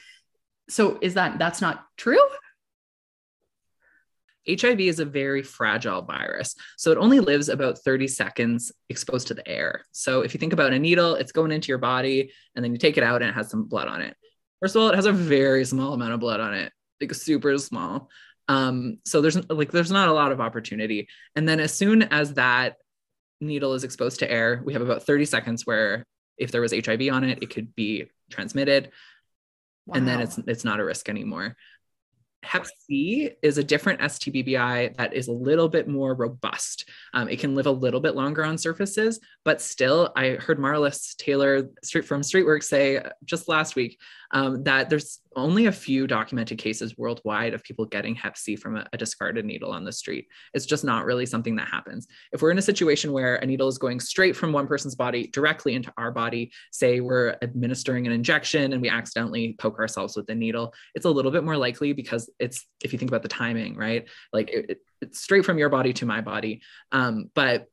So 0.69 0.97
is 1.01 1.15
that 1.15 1.37
that's 1.39 1.61
not 1.61 1.85
true? 1.97 2.21
HIV 4.49 4.79
is 4.79 4.99
a 4.99 5.05
very 5.05 5.43
fragile 5.43 6.01
virus. 6.01 6.55
So 6.77 6.91
it 6.91 6.97
only 6.97 7.19
lives 7.19 7.49
about 7.49 7.77
30 7.79 8.07
seconds 8.07 8.71
exposed 8.89 9.27
to 9.27 9.33
the 9.33 9.47
air. 9.47 9.83
So 9.91 10.21
if 10.21 10.33
you 10.33 10.39
think 10.39 10.53
about 10.53 10.73
a 10.73 10.79
needle, 10.79 11.15
it's 11.15 11.31
going 11.31 11.51
into 11.51 11.69
your 11.69 11.77
body 11.77 12.31
and 12.55 12.65
then 12.65 12.71
you 12.71 12.79
take 12.79 12.97
it 12.97 13.03
out 13.03 13.21
and 13.21 13.29
it 13.29 13.35
has 13.35 13.51
some 13.51 13.65
blood 13.65 13.87
on 13.87 14.01
it. 14.01 14.15
First 14.59 14.75
of 14.75 14.81
all, 14.81 14.89
it 14.89 14.95
has 14.95 15.05
a 15.05 15.11
very 15.11 15.65
small 15.65 15.93
amount 15.93 16.13
of 16.13 16.19
blood 16.19 16.39
on 16.39 16.53
it, 16.53 16.71
like 16.99 17.13
super 17.13 17.57
small. 17.57 18.09
Um, 18.51 18.97
so 19.05 19.21
there's 19.21 19.37
like 19.49 19.71
there's 19.71 19.91
not 19.91 20.09
a 20.09 20.13
lot 20.13 20.33
of 20.33 20.41
opportunity. 20.41 21.07
And 21.37 21.47
then 21.47 21.61
as 21.61 21.73
soon 21.73 22.03
as 22.03 22.33
that 22.33 22.75
needle 23.39 23.73
is 23.75 23.85
exposed 23.85 24.19
to 24.19 24.29
air, 24.29 24.61
we 24.65 24.73
have 24.73 24.81
about 24.81 25.03
30 25.03 25.23
seconds 25.23 25.65
where 25.65 26.05
if 26.37 26.51
there 26.51 26.59
was 26.59 26.73
HIV 26.73 27.03
on 27.13 27.23
it, 27.23 27.41
it 27.41 27.49
could 27.49 27.73
be 27.75 28.07
transmitted. 28.29 28.91
Wow. 29.85 29.95
And 29.95 30.07
then 30.07 30.19
it's 30.19 30.37
it's 30.47 30.65
not 30.65 30.81
a 30.81 30.85
risk 30.85 31.07
anymore. 31.07 31.55
Hep 32.43 32.65
C 32.89 33.29
is 33.41 33.57
a 33.57 33.63
different 33.63 34.01
STBBI 34.01 34.97
that 34.97 35.13
is 35.13 35.29
a 35.29 35.31
little 35.31 35.69
bit 35.69 35.87
more 35.87 36.13
robust. 36.13 36.89
Um, 37.13 37.29
it 37.29 37.39
can 37.39 37.55
live 37.55 37.67
a 37.67 37.71
little 37.71 38.01
bit 38.01 38.15
longer 38.15 38.43
on 38.43 38.57
surfaces, 38.57 39.19
but 39.45 39.61
still, 39.61 40.11
I 40.15 40.31
heard 40.31 40.57
Marliss 40.57 41.15
Taylor 41.15 41.69
from 42.03 42.21
Streetwork 42.21 42.63
say 42.63 43.01
just 43.23 43.47
last 43.47 43.75
week 43.75 43.99
um, 44.31 44.63
that 44.63 44.89
there's 44.89 45.19
only 45.35 45.65
a 45.65 45.71
few 45.71 46.07
documented 46.07 46.57
cases 46.57 46.97
worldwide 46.97 47.53
of 47.53 47.63
people 47.63 47.85
getting 47.85 48.15
hep 48.15 48.37
C 48.37 48.55
from 48.55 48.77
a, 48.77 48.87
a, 48.91 48.97
discarded 48.97 49.45
needle 49.45 49.71
on 49.71 49.83
the 49.83 49.91
street. 49.91 50.27
It's 50.53 50.65
just 50.65 50.83
not 50.83 51.05
really 51.05 51.25
something 51.25 51.55
that 51.55 51.67
happens. 51.67 52.07
If 52.31 52.41
we're 52.41 52.51
in 52.51 52.57
a 52.57 52.61
situation 52.61 53.13
where 53.13 53.35
a 53.35 53.45
needle 53.45 53.67
is 53.67 53.77
going 53.77 53.99
straight 53.99 54.35
from 54.35 54.51
one 54.51 54.67
person's 54.67 54.95
body 54.95 55.27
directly 55.27 55.73
into 55.73 55.93
our 55.97 56.11
body, 56.11 56.51
say 56.71 56.99
we're 56.99 57.37
administering 57.41 58.07
an 58.07 58.13
injection 58.13 58.73
and 58.73 58.81
we 58.81 58.89
accidentally 58.89 59.55
poke 59.59 59.79
ourselves 59.79 60.15
with 60.15 60.27
the 60.27 60.35
needle, 60.35 60.73
it's 60.95 61.05
a 61.05 61.09
little 61.09 61.31
bit 61.31 61.43
more 61.43 61.57
likely 61.57 61.93
because 61.93 62.29
it's, 62.39 62.65
if 62.83 62.91
you 62.93 62.99
think 62.99 63.11
about 63.11 63.23
the 63.23 63.29
timing, 63.29 63.75
right? 63.75 64.07
Like 64.33 64.49
it, 64.49 64.69
it, 64.69 64.77
it's 65.01 65.19
straight 65.19 65.45
from 65.45 65.57
your 65.57 65.69
body 65.69 65.93
to 65.93 66.05
my 66.05 66.21
body. 66.21 66.61
Um, 66.91 67.29
but 67.33 67.67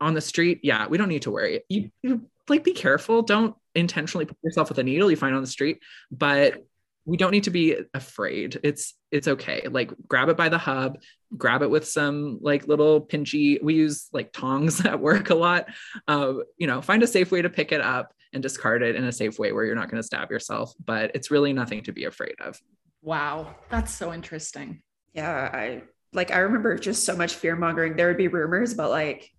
on 0.00 0.14
the 0.14 0.20
street, 0.20 0.60
yeah, 0.62 0.86
we 0.86 0.98
don't 0.98 1.08
need 1.08 1.22
to 1.22 1.30
worry. 1.30 1.62
You, 1.68 1.90
you 2.02 2.28
like 2.48 2.64
be 2.64 2.72
careful. 2.72 3.22
Don't 3.22 3.54
intentionally 3.74 4.26
put 4.26 4.36
yourself 4.42 4.68
with 4.68 4.78
a 4.78 4.82
needle 4.82 5.10
you 5.10 5.16
find 5.16 5.34
on 5.34 5.42
the 5.42 5.48
street, 5.48 5.80
but 6.10 6.64
we 7.06 7.16
don't 7.16 7.32
need 7.32 7.44
to 7.44 7.50
be 7.50 7.76
afraid. 7.92 8.58
It's 8.62 8.94
it's 9.10 9.28
okay. 9.28 9.66
Like 9.70 9.92
grab 10.08 10.28
it 10.28 10.36
by 10.36 10.48
the 10.48 10.58
hub, 10.58 10.98
grab 11.36 11.62
it 11.62 11.70
with 11.70 11.86
some 11.86 12.38
like 12.40 12.66
little 12.66 13.00
pinchy. 13.00 13.62
We 13.62 13.74
use 13.74 14.08
like 14.12 14.32
tongs 14.32 14.84
at 14.86 15.00
work 15.00 15.30
a 15.30 15.34
lot. 15.34 15.66
Uh, 16.08 16.34
you 16.56 16.66
know, 16.66 16.80
find 16.80 17.02
a 17.02 17.06
safe 17.06 17.30
way 17.30 17.42
to 17.42 17.50
pick 17.50 17.72
it 17.72 17.80
up 17.80 18.14
and 18.32 18.42
discard 18.42 18.82
it 18.82 18.96
in 18.96 19.04
a 19.04 19.12
safe 19.12 19.38
way 19.38 19.52
where 19.52 19.64
you're 19.64 19.74
not 19.74 19.90
going 19.90 20.02
to 20.02 20.06
stab 20.06 20.30
yourself. 20.30 20.72
But 20.82 21.12
it's 21.14 21.30
really 21.30 21.52
nothing 21.52 21.82
to 21.84 21.92
be 21.92 22.04
afraid 22.04 22.34
of. 22.40 22.60
Wow, 23.02 23.54
that's 23.68 23.92
so 23.92 24.12
interesting. 24.12 24.82
Yeah, 25.12 25.50
I 25.52 25.82
like 26.14 26.30
I 26.30 26.38
remember 26.38 26.76
just 26.78 27.04
so 27.04 27.14
much 27.16 27.34
fear 27.34 27.54
mongering. 27.54 27.96
There 27.96 28.08
would 28.08 28.16
be 28.16 28.28
rumors 28.28 28.72
about 28.72 28.90
like, 28.90 29.30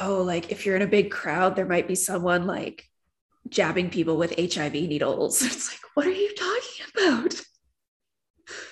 oh, 0.00 0.22
like 0.22 0.50
if 0.50 0.64
you're 0.64 0.76
in 0.76 0.82
a 0.82 0.86
big 0.86 1.10
crowd, 1.10 1.56
there 1.56 1.66
might 1.66 1.88
be 1.88 1.94
someone 1.94 2.46
like 2.46 2.88
jabbing 3.48 3.90
people 3.90 4.16
with 4.16 4.34
HIV 4.38 4.74
needles. 4.74 5.42
It's 5.46 5.72
like, 5.72 5.80
what 5.94 6.06
are 6.06 6.10
you 6.10 6.34
talking 6.34 6.86
about? 6.94 7.40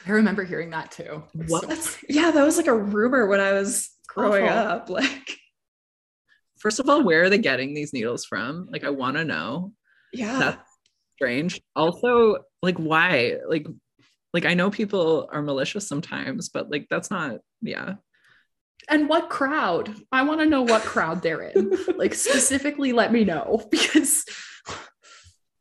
I 0.06 0.10
remember 0.12 0.44
hearing 0.44 0.70
that 0.70 0.90
too. 0.90 1.24
What? 1.48 1.70
So 1.72 1.98
yeah, 2.08 2.30
that 2.30 2.44
was 2.44 2.56
like 2.56 2.66
a 2.66 2.74
rumor 2.74 3.26
when 3.26 3.40
I 3.40 3.52
was 3.52 3.90
growing 4.06 4.48
awful. 4.48 4.68
up. 4.68 4.90
Like, 4.90 5.38
first 6.58 6.80
of 6.80 6.88
all, 6.88 7.02
where 7.02 7.24
are 7.24 7.30
they 7.30 7.38
getting 7.38 7.74
these 7.74 7.92
needles 7.92 8.24
from? 8.24 8.68
Like, 8.70 8.84
I 8.84 8.90
want 8.90 9.16
to 9.16 9.24
know. 9.24 9.72
Yeah. 10.12 10.38
That's 10.38 10.70
strange. 11.16 11.60
Also, 11.74 12.38
like, 12.62 12.76
why? 12.78 13.36
Like, 13.48 13.66
like 14.32 14.44
I 14.44 14.54
know 14.54 14.70
people 14.70 15.28
are 15.32 15.42
malicious 15.42 15.88
sometimes, 15.88 16.48
but 16.48 16.70
like 16.70 16.86
that's 16.90 17.10
not, 17.10 17.38
yeah. 17.60 17.94
And 18.88 19.08
what 19.08 19.28
crowd? 19.30 19.94
I 20.12 20.22
want 20.22 20.40
to 20.40 20.46
know 20.46 20.62
what 20.62 20.82
crowd 20.82 21.22
they're 21.22 21.42
in. 21.42 21.76
like 21.96 22.14
specifically 22.14 22.92
let 22.92 23.12
me 23.12 23.24
know 23.24 23.66
because 23.70 24.24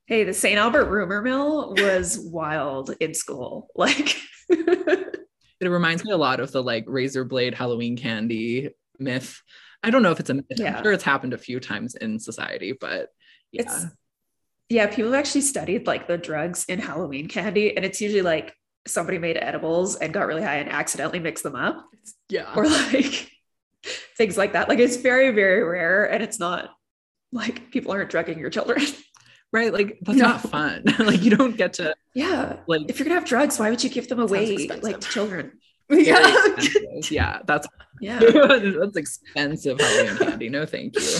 Hey, 0.07 0.23
the 0.23 0.35
St. 0.35 0.59
Albert 0.59 0.85
rumor 0.85 1.23
mill 1.23 1.73
was 1.73 2.19
wild 2.19 2.95
in 2.99 3.13
school. 3.13 3.69
Like 3.75 4.17
it 4.47 5.69
reminds 5.69 6.03
me 6.03 6.11
a 6.11 6.17
lot 6.17 6.39
of 6.39 6.51
the 6.51 6.61
like 6.61 6.83
razor 6.85 7.23
blade 7.23 7.55
Halloween 7.55 7.97
candy 7.97 8.69
myth. 8.99 9.41
I 9.81 9.89
don't 9.89 10.03
know 10.03 10.11
if 10.11 10.19
it's 10.19 10.29
a 10.29 10.35
myth. 10.35 10.45
Yeah. 10.51 10.77
I'm 10.77 10.83
sure 10.83 10.91
it's 10.91 11.03
happened 11.03 11.33
a 11.33 11.37
few 11.37 11.59
times 11.59 11.95
in 11.95 12.19
society, 12.19 12.73
but 12.79 13.09
yeah. 13.51 13.61
It's, 13.61 13.85
yeah, 14.69 14.87
people 14.87 15.11
have 15.11 15.19
actually 15.19 15.41
studied 15.41 15.87
like 15.87 16.07
the 16.07 16.17
drugs 16.17 16.65
in 16.65 16.79
Halloween 16.79 17.27
candy, 17.27 17.75
and 17.75 17.85
it's 17.85 18.01
usually 18.01 18.21
like 18.21 18.53
somebody 18.87 19.17
made 19.17 19.37
edibles 19.37 19.95
and 19.95 20.13
got 20.13 20.27
really 20.27 20.43
high 20.43 20.55
and 20.55 20.69
accidentally 20.69 21.19
mixed 21.19 21.43
them 21.43 21.55
up. 21.55 21.89
Yeah. 22.29 22.51
Or 22.55 22.67
like 22.67 23.31
things 24.17 24.37
like 24.37 24.53
that. 24.53 24.69
Like 24.69 24.79
it's 24.79 24.97
very, 24.97 25.31
very 25.31 25.63
rare 25.63 26.05
and 26.11 26.23
it's 26.23 26.39
not 26.39 26.69
like 27.31 27.71
people 27.71 27.91
aren't 27.91 28.09
drugging 28.09 28.39
your 28.39 28.49
children. 28.49 28.81
right? 29.51 29.73
Like 29.73 29.97
that's 30.01 30.17
no. 30.17 30.27
not 30.27 30.41
fun. 30.41 30.83
like 30.99 31.21
you 31.23 31.35
don't 31.35 31.57
get 31.57 31.73
to 31.73 31.95
Yeah. 32.13 32.57
Like 32.67 32.83
if 32.89 32.99
you're 32.99 33.05
gonna 33.05 33.19
have 33.19 33.27
drugs, 33.27 33.59
why 33.59 33.69
would 33.69 33.83
you 33.83 33.89
give 33.89 34.07
them 34.07 34.19
away 34.19 34.67
like 34.81 34.99
to 34.99 35.09
children? 35.09 35.59
Yeah. 35.89 36.57
yeah, 37.11 37.39
that's 37.45 37.67
yeah. 38.01 38.19
that's 38.19 38.97
expensive 38.97 39.79
Halloween 39.79 40.17
candy. 40.17 40.49
No, 40.49 40.65
thank 40.65 40.95
you. 40.95 41.19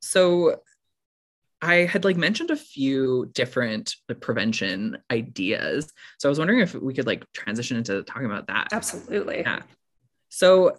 so 0.00 0.56
I 1.62 1.74
had 1.84 2.04
like 2.04 2.16
mentioned 2.16 2.50
a 2.50 2.56
few 2.56 3.30
different 3.34 3.94
like, 4.08 4.20
prevention 4.20 4.98
ideas. 5.10 5.92
So 6.18 6.28
I 6.28 6.30
was 6.30 6.38
wondering 6.38 6.60
if 6.60 6.74
we 6.74 6.94
could 6.94 7.06
like 7.06 7.30
transition 7.32 7.76
into 7.76 8.02
talking 8.02 8.26
about 8.26 8.46
that. 8.46 8.68
Absolutely. 8.72 9.40
Yeah. 9.40 9.60
So 10.30 10.78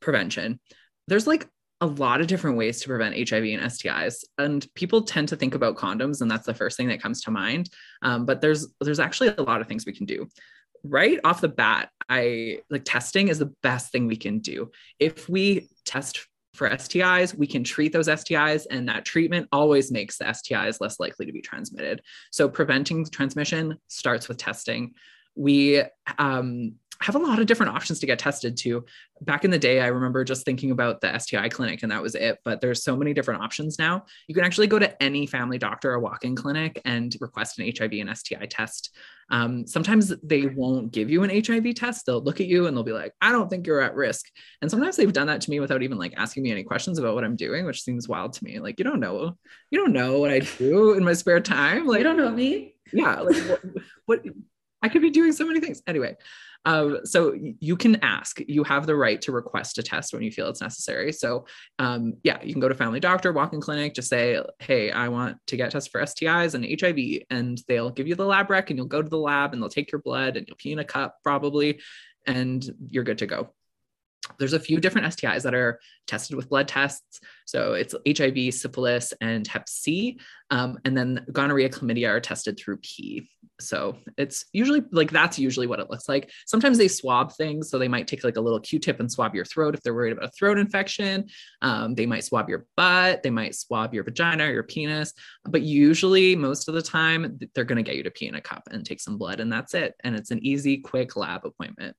prevention. 0.00 0.60
There's 1.08 1.26
like 1.26 1.48
a 1.80 1.86
lot 1.86 2.20
of 2.20 2.28
different 2.28 2.56
ways 2.56 2.80
to 2.80 2.88
prevent 2.88 3.16
HIV 3.16 3.44
and 3.44 3.62
STIs, 3.62 4.24
and 4.38 4.66
people 4.74 5.02
tend 5.02 5.28
to 5.28 5.36
think 5.36 5.54
about 5.54 5.76
condoms, 5.76 6.20
and 6.20 6.30
that's 6.30 6.46
the 6.46 6.54
first 6.54 6.76
thing 6.76 6.88
that 6.88 7.02
comes 7.02 7.22
to 7.22 7.30
mind. 7.30 7.68
Um, 8.02 8.24
but 8.24 8.40
there's 8.40 8.68
there's 8.80 9.00
actually 9.00 9.34
a 9.36 9.42
lot 9.42 9.60
of 9.60 9.66
things 9.66 9.84
we 9.84 9.92
can 9.92 10.06
do. 10.06 10.28
Right 10.84 11.18
off 11.24 11.40
the 11.40 11.48
bat, 11.48 11.90
I 12.08 12.60
like 12.70 12.84
testing 12.84 13.28
is 13.28 13.38
the 13.38 13.52
best 13.62 13.90
thing 13.90 14.06
we 14.06 14.16
can 14.16 14.38
do. 14.38 14.70
If 14.98 15.28
we 15.28 15.68
test 15.84 16.26
for 16.54 16.70
STIs, 16.70 17.34
we 17.36 17.46
can 17.46 17.64
treat 17.64 17.92
those 17.92 18.08
STIs, 18.08 18.66
and 18.70 18.88
that 18.88 19.04
treatment 19.04 19.48
always 19.52 19.90
makes 19.90 20.18
the 20.18 20.24
STIs 20.24 20.80
less 20.80 21.00
likely 21.00 21.26
to 21.26 21.32
be 21.32 21.42
transmitted. 21.42 22.00
So, 22.30 22.48
preventing 22.48 23.04
transmission 23.06 23.78
starts 23.88 24.28
with 24.28 24.38
testing. 24.38 24.94
We 25.34 25.82
um, 26.18 26.76
have 27.00 27.16
a 27.16 27.18
lot 27.18 27.38
of 27.38 27.46
different 27.46 27.74
options 27.74 27.98
to 28.00 28.06
get 28.06 28.18
tested 28.18 28.56
to. 28.58 28.84
Back 29.22 29.44
in 29.44 29.50
the 29.50 29.58
day, 29.58 29.80
I 29.80 29.88
remember 29.88 30.24
just 30.24 30.44
thinking 30.44 30.70
about 30.70 31.00
the 31.00 31.18
STI 31.18 31.48
clinic 31.48 31.82
and 31.82 31.92
that 31.92 32.02
was 32.02 32.14
it. 32.14 32.38
But 32.44 32.60
there's 32.60 32.82
so 32.82 32.96
many 32.96 33.12
different 33.12 33.42
options 33.42 33.78
now. 33.78 34.04
You 34.28 34.34
can 34.34 34.44
actually 34.44 34.68
go 34.68 34.78
to 34.78 35.02
any 35.02 35.26
family 35.26 35.58
doctor 35.58 35.92
or 35.92 35.98
walk-in 35.98 36.36
clinic 36.36 36.80
and 36.84 37.14
request 37.20 37.58
an 37.58 37.70
HIV 37.76 37.92
and 37.94 38.16
STI 38.16 38.46
test. 38.46 38.96
Um, 39.30 39.66
sometimes 39.66 40.12
they 40.22 40.46
won't 40.46 40.92
give 40.92 41.10
you 41.10 41.22
an 41.22 41.30
HIV 41.30 41.74
test. 41.74 42.06
They'll 42.06 42.22
look 42.22 42.40
at 42.40 42.46
you 42.46 42.66
and 42.66 42.76
they'll 42.76 42.84
be 42.84 42.92
like, 42.92 43.14
"I 43.20 43.32
don't 43.32 43.48
think 43.48 43.66
you're 43.66 43.80
at 43.80 43.94
risk." 43.94 44.26
And 44.60 44.70
sometimes 44.70 44.96
they've 44.96 45.12
done 45.12 45.28
that 45.28 45.40
to 45.42 45.50
me 45.50 45.60
without 45.60 45.82
even 45.82 45.98
like 45.98 46.14
asking 46.16 46.42
me 46.42 46.50
any 46.50 46.62
questions 46.62 46.98
about 46.98 47.14
what 47.14 47.24
I'm 47.24 47.36
doing, 47.36 47.64
which 47.64 47.82
seems 47.82 48.08
wild 48.08 48.34
to 48.34 48.44
me. 48.44 48.58
Like 48.58 48.78
you 48.78 48.84
don't 48.84 49.00
know, 49.00 49.36
you 49.70 49.78
don't 49.78 49.92
know 49.94 50.18
what 50.18 50.30
I 50.30 50.40
do 50.40 50.92
in 50.92 51.04
my 51.04 51.14
spare 51.14 51.40
time. 51.40 51.86
Like 51.86 51.98
you 51.98 52.04
don't 52.04 52.18
know 52.18 52.30
me. 52.30 52.74
Yeah, 52.92 53.20
like 53.20 53.36
what, 53.48 53.62
what 54.04 54.24
I 54.82 54.90
could 54.90 55.02
be 55.02 55.10
doing 55.10 55.32
so 55.32 55.46
many 55.46 55.60
things 55.60 55.82
anyway. 55.86 56.16
Um, 56.64 57.00
so 57.04 57.34
you 57.60 57.76
can 57.76 57.96
ask. 58.02 58.40
You 58.46 58.64
have 58.64 58.86
the 58.86 58.96
right 58.96 59.20
to 59.22 59.32
request 59.32 59.78
a 59.78 59.82
test 59.82 60.12
when 60.12 60.22
you 60.22 60.30
feel 60.30 60.48
it's 60.48 60.60
necessary. 60.60 61.12
So 61.12 61.46
um, 61.78 62.14
yeah, 62.22 62.42
you 62.42 62.52
can 62.52 62.60
go 62.60 62.68
to 62.68 62.74
family 62.74 63.00
doctor, 63.00 63.32
walk-in 63.32 63.60
clinic, 63.60 63.94
just 63.94 64.08
say, 64.08 64.40
"Hey, 64.58 64.90
I 64.90 65.08
want 65.08 65.36
to 65.46 65.56
get 65.56 65.70
tested 65.70 65.92
for 65.92 66.00
STIs 66.00 66.54
and 66.54 66.64
HIV," 66.64 67.24
and 67.30 67.60
they'll 67.68 67.90
give 67.90 68.08
you 68.08 68.14
the 68.14 68.26
lab 68.26 68.50
rec, 68.50 68.70
and 68.70 68.78
you'll 68.78 68.86
go 68.86 69.02
to 69.02 69.08
the 69.08 69.18
lab, 69.18 69.52
and 69.52 69.62
they'll 69.62 69.68
take 69.68 69.92
your 69.92 70.00
blood, 70.00 70.36
and 70.36 70.46
you'll 70.46 70.56
pee 70.56 70.72
in 70.72 70.78
a 70.78 70.84
cup 70.84 71.16
probably, 71.22 71.80
and 72.26 72.68
you're 72.90 73.04
good 73.04 73.18
to 73.18 73.26
go 73.26 73.50
there's 74.38 74.52
a 74.52 74.60
few 74.60 74.80
different 74.80 75.06
STIs 75.08 75.42
that 75.42 75.54
are 75.54 75.80
tested 76.06 76.36
with 76.36 76.48
blood 76.48 76.68
tests. 76.68 77.20
So 77.46 77.74
it's 77.74 77.94
HIV, 78.06 78.54
syphilis, 78.54 79.12
and 79.20 79.46
Hep 79.46 79.68
C. 79.68 80.18
Um, 80.50 80.78
and 80.84 80.96
then 80.96 81.24
gonorrhea, 81.32 81.70
chlamydia 81.70 82.08
are 82.08 82.20
tested 82.20 82.58
through 82.58 82.78
pee. 82.78 83.28
So 83.60 83.98
it's 84.18 84.46
usually 84.52 84.82
like 84.90 85.10
that's 85.10 85.38
usually 85.38 85.66
what 85.66 85.78
it 85.78 85.88
looks 85.88 86.08
like. 86.08 86.30
Sometimes 86.46 86.76
they 86.76 86.88
swab 86.88 87.32
things. 87.34 87.70
So 87.70 87.78
they 87.78 87.88
might 87.88 88.08
take 88.08 88.24
like 88.24 88.36
a 88.36 88.40
little 88.40 88.60
Q 88.60 88.78
tip 88.78 88.98
and 89.00 89.10
swab 89.10 89.34
your 89.34 89.44
throat 89.44 89.74
if 89.74 89.82
they're 89.82 89.94
worried 89.94 90.12
about 90.12 90.28
a 90.28 90.32
throat 90.32 90.58
infection. 90.58 91.26
Um, 91.62 91.94
they 91.94 92.06
might 92.06 92.24
swab 92.24 92.48
your 92.48 92.66
butt. 92.76 93.22
They 93.22 93.30
might 93.30 93.54
swab 93.54 93.94
your 93.94 94.04
vagina 94.04 94.46
or 94.46 94.52
your 94.52 94.64
penis. 94.64 95.12
But 95.44 95.62
usually, 95.62 96.34
most 96.34 96.68
of 96.68 96.74
the 96.74 96.82
time, 96.82 97.38
they're 97.54 97.64
going 97.64 97.82
to 97.82 97.88
get 97.88 97.96
you 97.96 98.02
to 98.02 98.10
pee 98.10 98.26
in 98.26 98.34
a 98.34 98.40
cup 98.40 98.64
and 98.70 98.84
take 98.84 99.00
some 99.00 99.18
blood. 99.18 99.40
And 99.40 99.52
that's 99.52 99.74
it. 99.74 99.94
And 100.02 100.16
it's 100.16 100.30
an 100.30 100.44
easy, 100.44 100.78
quick 100.78 101.16
lab 101.16 101.46
appointment. 101.46 101.96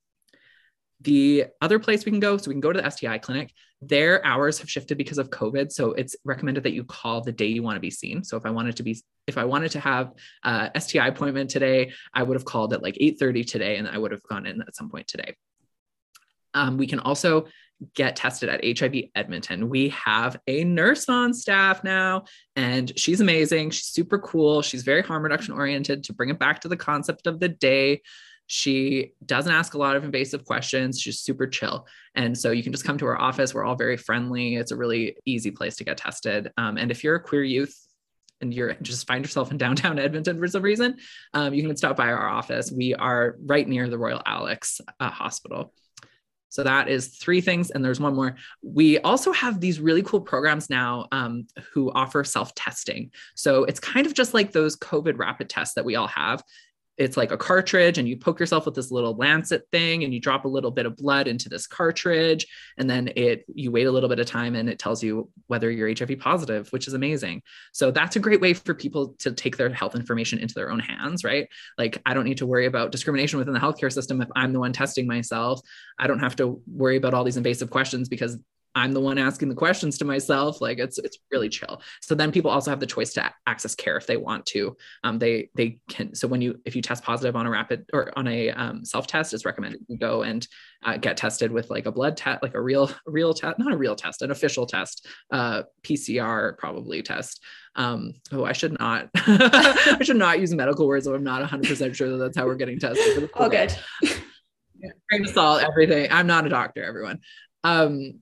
The 1.01 1.47
other 1.61 1.79
place 1.79 2.05
we 2.05 2.11
can 2.11 2.19
go, 2.19 2.37
so 2.37 2.49
we 2.49 2.53
can 2.53 2.61
go 2.61 2.71
to 2.71 2.81
the 2.81 2.89
STI 2.89 3.17
clinic. 3.17 3.53
Their 3.81 4.25
hours 4.25 4.59
have 4.59 4.69
shifted 4.69 4.97
because 4.97 5.17
of 5.17 5.29
COVID, 5.29 5.71
so 5.71 5.91
it's 5.91 6.15
recommended 6.23 6.63
that 6.63 6.73
you 6.73 6.83
call 6.83 7.21
the 7.21 7.31
day 7.31 7.47
you 7.47 7.61
want 7.61 7.75
to 7.75 7.81
be 7.81 7.91
seen. 7.91 8.23
So 8.23 8.37
if 8.37 8.45
I 8.45 8.49
wanted 8.49 8.77
to 8.77 8.83
be, 8.83 9.01
if 9.27 9.37
I 9.37 9.43
wanted 9.43 9.71
to 9.71 9.79
have 9.79 10.13
a 10.43 10.71
STI 10.79 11.07
appointment 11.07 11.49
today, 11.49 11.91
I 12.13 12.23
would 12.23 12.35
have 12.35 12.45
called 12.45 12.73
at 12.73 12.81
like 12.81 12.95
8:30 12.95 13.45
today, 13.45 13.77
and 13.77 13.87
I 13.87 13.97
would 13.97 14.11
have 14.11 14.23
gone 14.23 14.45
in 14.45 14.61
at 14.61 14.75
some 14.75 14.89
point 14.89 15.07
today. 15.07 15.35
Um, 16.53 16.77
we 16.77 16.87
can 16.87 16.99
also 16.99 17.47
get 17.93 18.15
tested 18.15 18.49
at 18.49 18.63
HIV 18.63 19.09
Edmonton. 19.15 19.69
We 19.69 19.89
have 19.89 20.39
a 20.47 20.63
nurse 20.63 21.09
on 21.09 21.33
staff 21.33 21.83
now, 21.83 22.25
and 22.55 22.97
she's 22.97 23.21
amazing. 23.21 23.71
She's 23.71 23.87
super 23.87 24.17
cool. 24.19 24.61
She's 24.61 24.83
very 24.83 25.01
harm 25.01 25.23
reduction 25.23 25.53
oriented 25.53 26.05
to 26.05 26.13
bring 26.13 26.29
it 26.29 26.39
back 26.39 26.61
to 26.61 26.67
the 26.67 26.77
concept 26.77 27.27
of 27.27 27.39
the 27.39 27.49
day. 27.49 28.01
She 28.47 29.13
doesn't 29.25 29.51
ask 29.51 29.73
a 29.73 29.77
lot 29.77 29.95
of 29.95 30.03
invasive 30.03 30.45
questions. 30.45 30.99
She's 30.99 31.19
super 31.19 31.47
chill. 31.47 31.87
And 32.15 32.37
so 32.37 32.51
you 32.51 32.63
can 32.63 32.71
just 32.71 32.85
come 32.85 32.97
to 32.99 33.05
our 33.07 33.19
office. 33.19 33.53
We're 33.53 33.65
all 33.65 33.75
very 33.75 33.97
friendly. 33.97 34.55
It's 34.55 34.71
a 34.71 34.75
really 34.75 35.17
easy 35.25 35.51
place 35.51 35.75
to 35.77 35.83
get 35.83 35.97
tested. 35.97 36.51
Um, 36.57 36.77
and 36.77 36.91
if 36.91 37.03
you're 37.03 37.15
a 37.15 37.23
queer 37.23 37.43
youth, 37.43 37.75
and 38.41 38.53
you're 38.53 38.73
just 38.81 39.07
find 39.07 39.23
yourself 39.23 39.49
in 39.49 39.57
downtown 39.57 39.97
Edmonton 39.97 40.37
for 40.39 40.47
some 40.47 40.61
reason, 40.61 40.97
um, 41.33 41.53
you 41.53 41.65
can 41.65 41.75
stop 41.77 41.95
by 41.95 42.07
our 42.07 42.27
office. 42.27 42.71
We 42.71 42.93
are 42.93 43.37
right 43.45 43.67
near 43.67 43.89
the 43.89 43.97
Royal 43.97 44.21
Alex 44.25 44.81
uh, 44.99 45.09
Hospital. 45.09 45.73
So 46.49 46.63
that 46.63 46.87
is 46.87 47.17
three 47.17 47.41
things. 47.41 47.71
And 47.71 47.83
there's 47.83 47.99
one 47.99 48.15
more. 48.15 48.37
We 48.61 48.97
also 48.99 49.33
have 49.33 49.59
these 49.59 49.81
really 49.81 50.03
cool 50.03 50.21
programs 50.21 50.69
now 50.69 51.07
um, 51.11 51.47
who 51.73 51.91
offer 51.91 52.23
self 52.23 52.55
testing. 52.55 53.11
So 53.35 53.65
it's 53.65 53.79
kind 53.79 54.07
of 54.07 54.13
just 54.13 54.33
like 54.33 54.53
those 54.53 54.77
COVID 54.77 55.17
rapid 55.17 55.49
tests 55.49 55.75
that 55.75 55.83
we 55.83 55.95
all 55.95 56.07
have 56.07 56.41
it's 56.97 57.17
like 57.17 57.31
a 57.31 57.37
cartridge 57.37 57.97
and 57.97 58.07
you 58.07 58.15
poke 58.17 58.39
yourself 58.39 58.65
with 58.65 58.75
this 58.75 58.91
little 58.91 59.15
lancet 59.15 59.67
thing 59.71 60.03
and 60.03 60.13
you 60.13 60.19
drop 60.19 60.45
a 60.45 60.47
little 60.47 60.71
bit 60.71 60.85
of 60.85 60.95
blood 60.95 61.27
into 61.27 61.49
this 61.49 61.67
cartridge 61.67 62.47
and 62.77 62.89
then 62.89 63.11
it 63.15 63.45
you 63.53 63.71
wait 63.71 63.87
a 63.87 63.91
little 63.91 64.09
bit 64.09 64.19
of 64.19 64.25
time 64.25 64.55
and 64.55 64.69
it 64.69 64.79
tells 64.79 65.03
you 65.03 65.29
whether 65.47 65.69
you're 65.69 65.89
hiv 65.89 66.17
positive 66.19 66.71
which 66.71 66.87
is 66.87 66.93
amazing. 66.93 67.41
So 67.73 67.91
that's 67.91 68.15
a 68.15 68.19
great 68.19 68.41
way 68.41 68.53
for 68.53 68.73
people 68.73 69.15
to 69.19 69.31
take 69.31 69.57
their 69.57 69.69
health 69.69 69.95
information 69.95 70.39
into 70.39 70.53
their 70.53 70.71
own 70.71 70.79
hands 70.79 71.23
right? 71.23 71.47
Like 71.77 72.01
i 72.05 72.13
don't 72.13 72.25
need 72.25 72.37
to 72.37 72.45
worry 72.45 72.65
about 72.65 72.91
discrimination 72.91 73.39
within 73.39 73.53
the 73.53 73.59
healthcare 73.59 73.91
system 73.91 74.21
if 74.21 74.29
i'm 74.35 74.53
the 74.53 74.59
one 74.59 74.73
testing 74.73 75.07
myself. 75.07 75.59
I 75.99 76.07
don't 76.07 76.19
have 76.19 76.35
to 76.37 76.61
worry 76.67 76.97
about 76.97 77.13
all 77.13 77.23
these 77.23 77.37
invasive 77.37 77.69
questions 77.69 78.09
because 78.09 78.37
I'm 78.75 78.91
the 78.91 78.99
one 78.99 79.17
asking 79.17 79.49
the 79.49 79.55
questions 79.55 79.97
to 79.97 80.05
myself. 80.05 80.59
Like 80.59 80.79
it's 80.79 80.97
it's 80.97 81.17
really 81.31 81.47
chill. 81.47 81.81
So 82.01 82.13
then 82.13 82.31
people 82.31 82.51
also 82.51 82.69
have 82.69 82.81
the 82.81 82.85
choice 82.85 83.13
to 83.13 83.31
access 83.47 83.73
care 83.73 83.95
if 83.95 84.05
they 84.05 84.17
want 84.17 84.45
to. 84.47 84.75
Um, 85.03 85.17
they 85.17 85.49
they 85.55 85.79
can. 85.89 86.13
So 86.13 86.27
when 86.27 86.41
you 86.41 86.59
if 86.65 86.75
you 86.75 86.81
test 86.81 87.03
positive 87.03 87.35
on 87.35 87.45
a 87.45 87.49
rapid 87.49 87.85
or 87.93 88.11
on 88.17 88.27
a 88.27 88.51
um, 88.51 88.83
self 88.83 89.07
test, 89.07 89.33
it's 89.33 89.45
recommended 89.45 89.81
you 89.87 89.97
go 89.97 90.23
and 90.23 90.45
uh, 90.83 90.97
get 90.97 91.15
tested 91.15 91.51
with 91.51 91.69
like 91.69 91.85
a 91.85 91.91
blood 91.91 92.17
test, 92.17 92.43
like 92.43 92.53
a 92.53 92.61
real 92.61 92.91
real 93.05 93.33
test, 93.33 93.57
not 93.57 93.71
a 93.71 93.77
real 93.77 93.95
test, 93.95 94.21
an 94.21 94.31
official 94.31 94.65
test, 94.65 95.07
uh, 95.31 95.63
PCR 95.83 96.57
probably 96.57 97.01
test. 97.01 97.41
Um, 97.75 98.13
oh, 98.31 98.43
I 98.43 98.51
should 98.53 98.77
not. 98.77 99.09
I 99.15 99.99
should 100.01 100.17
not 100.17 100.39
use 100.39 100.53
medical 100.53 100.85
words. 100.85 101.07
I'm 101.07 101.23
not 101.23 101.39
100 101.41 101.69
percent 101.69 101.95
sure 101.95 102.09
that 102.09 102.17
that's 102.17 102.37
how 102.37 102.45
we're 102.45 102.55
getting 102.55 102.79
tested. 102.79 103.29
Oh, 103.35 103.49
good. 103.49 103.73
Grain 105.09 105.23
of 105.23 105.29
salt, 105.29 105.63
everything. 105.63 106.11
I'm 106.11 106.27
not 106.27 106.45
a 106.45 106.49
doctor, 106.49 106.83
everyone. 106.83 107.21
Um, 107.63 108.19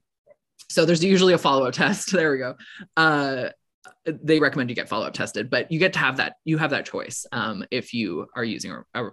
so 0.74 0.86
there's 0.86 1.04
usually 1.04 1.34
a 1.34 1.38
follow 1.38 1.66
up 1.66 1.74
test. 1.74 2.12
There 2.12 2.32
we 2.32 2.38
go. 2.40 2.56
Uh, 2.98 3.50
they 4.06 4.40
recommend 4.40 4.70
you 4.70 4.76
get 4.76 4.90
follow 4.90 5.06
up 5.06 5.14
tested, 5.14 5.50
but 5.50 5.72
you 5.72 5.80
get 5.80 5.94
to 5.94 6.00
have 6.00 6.18
that. 6.18 6.36
You 6.46 6.58
have 6.58 6.72
that 6.72 6.86
choice 6.86 7.26
um, 7.32 7.64
if 7.72 7.94
you 7.94 8.28
are 8.36 8.44
using 8.44 8.72
a, 8.94 9.06
a 9.06 9.12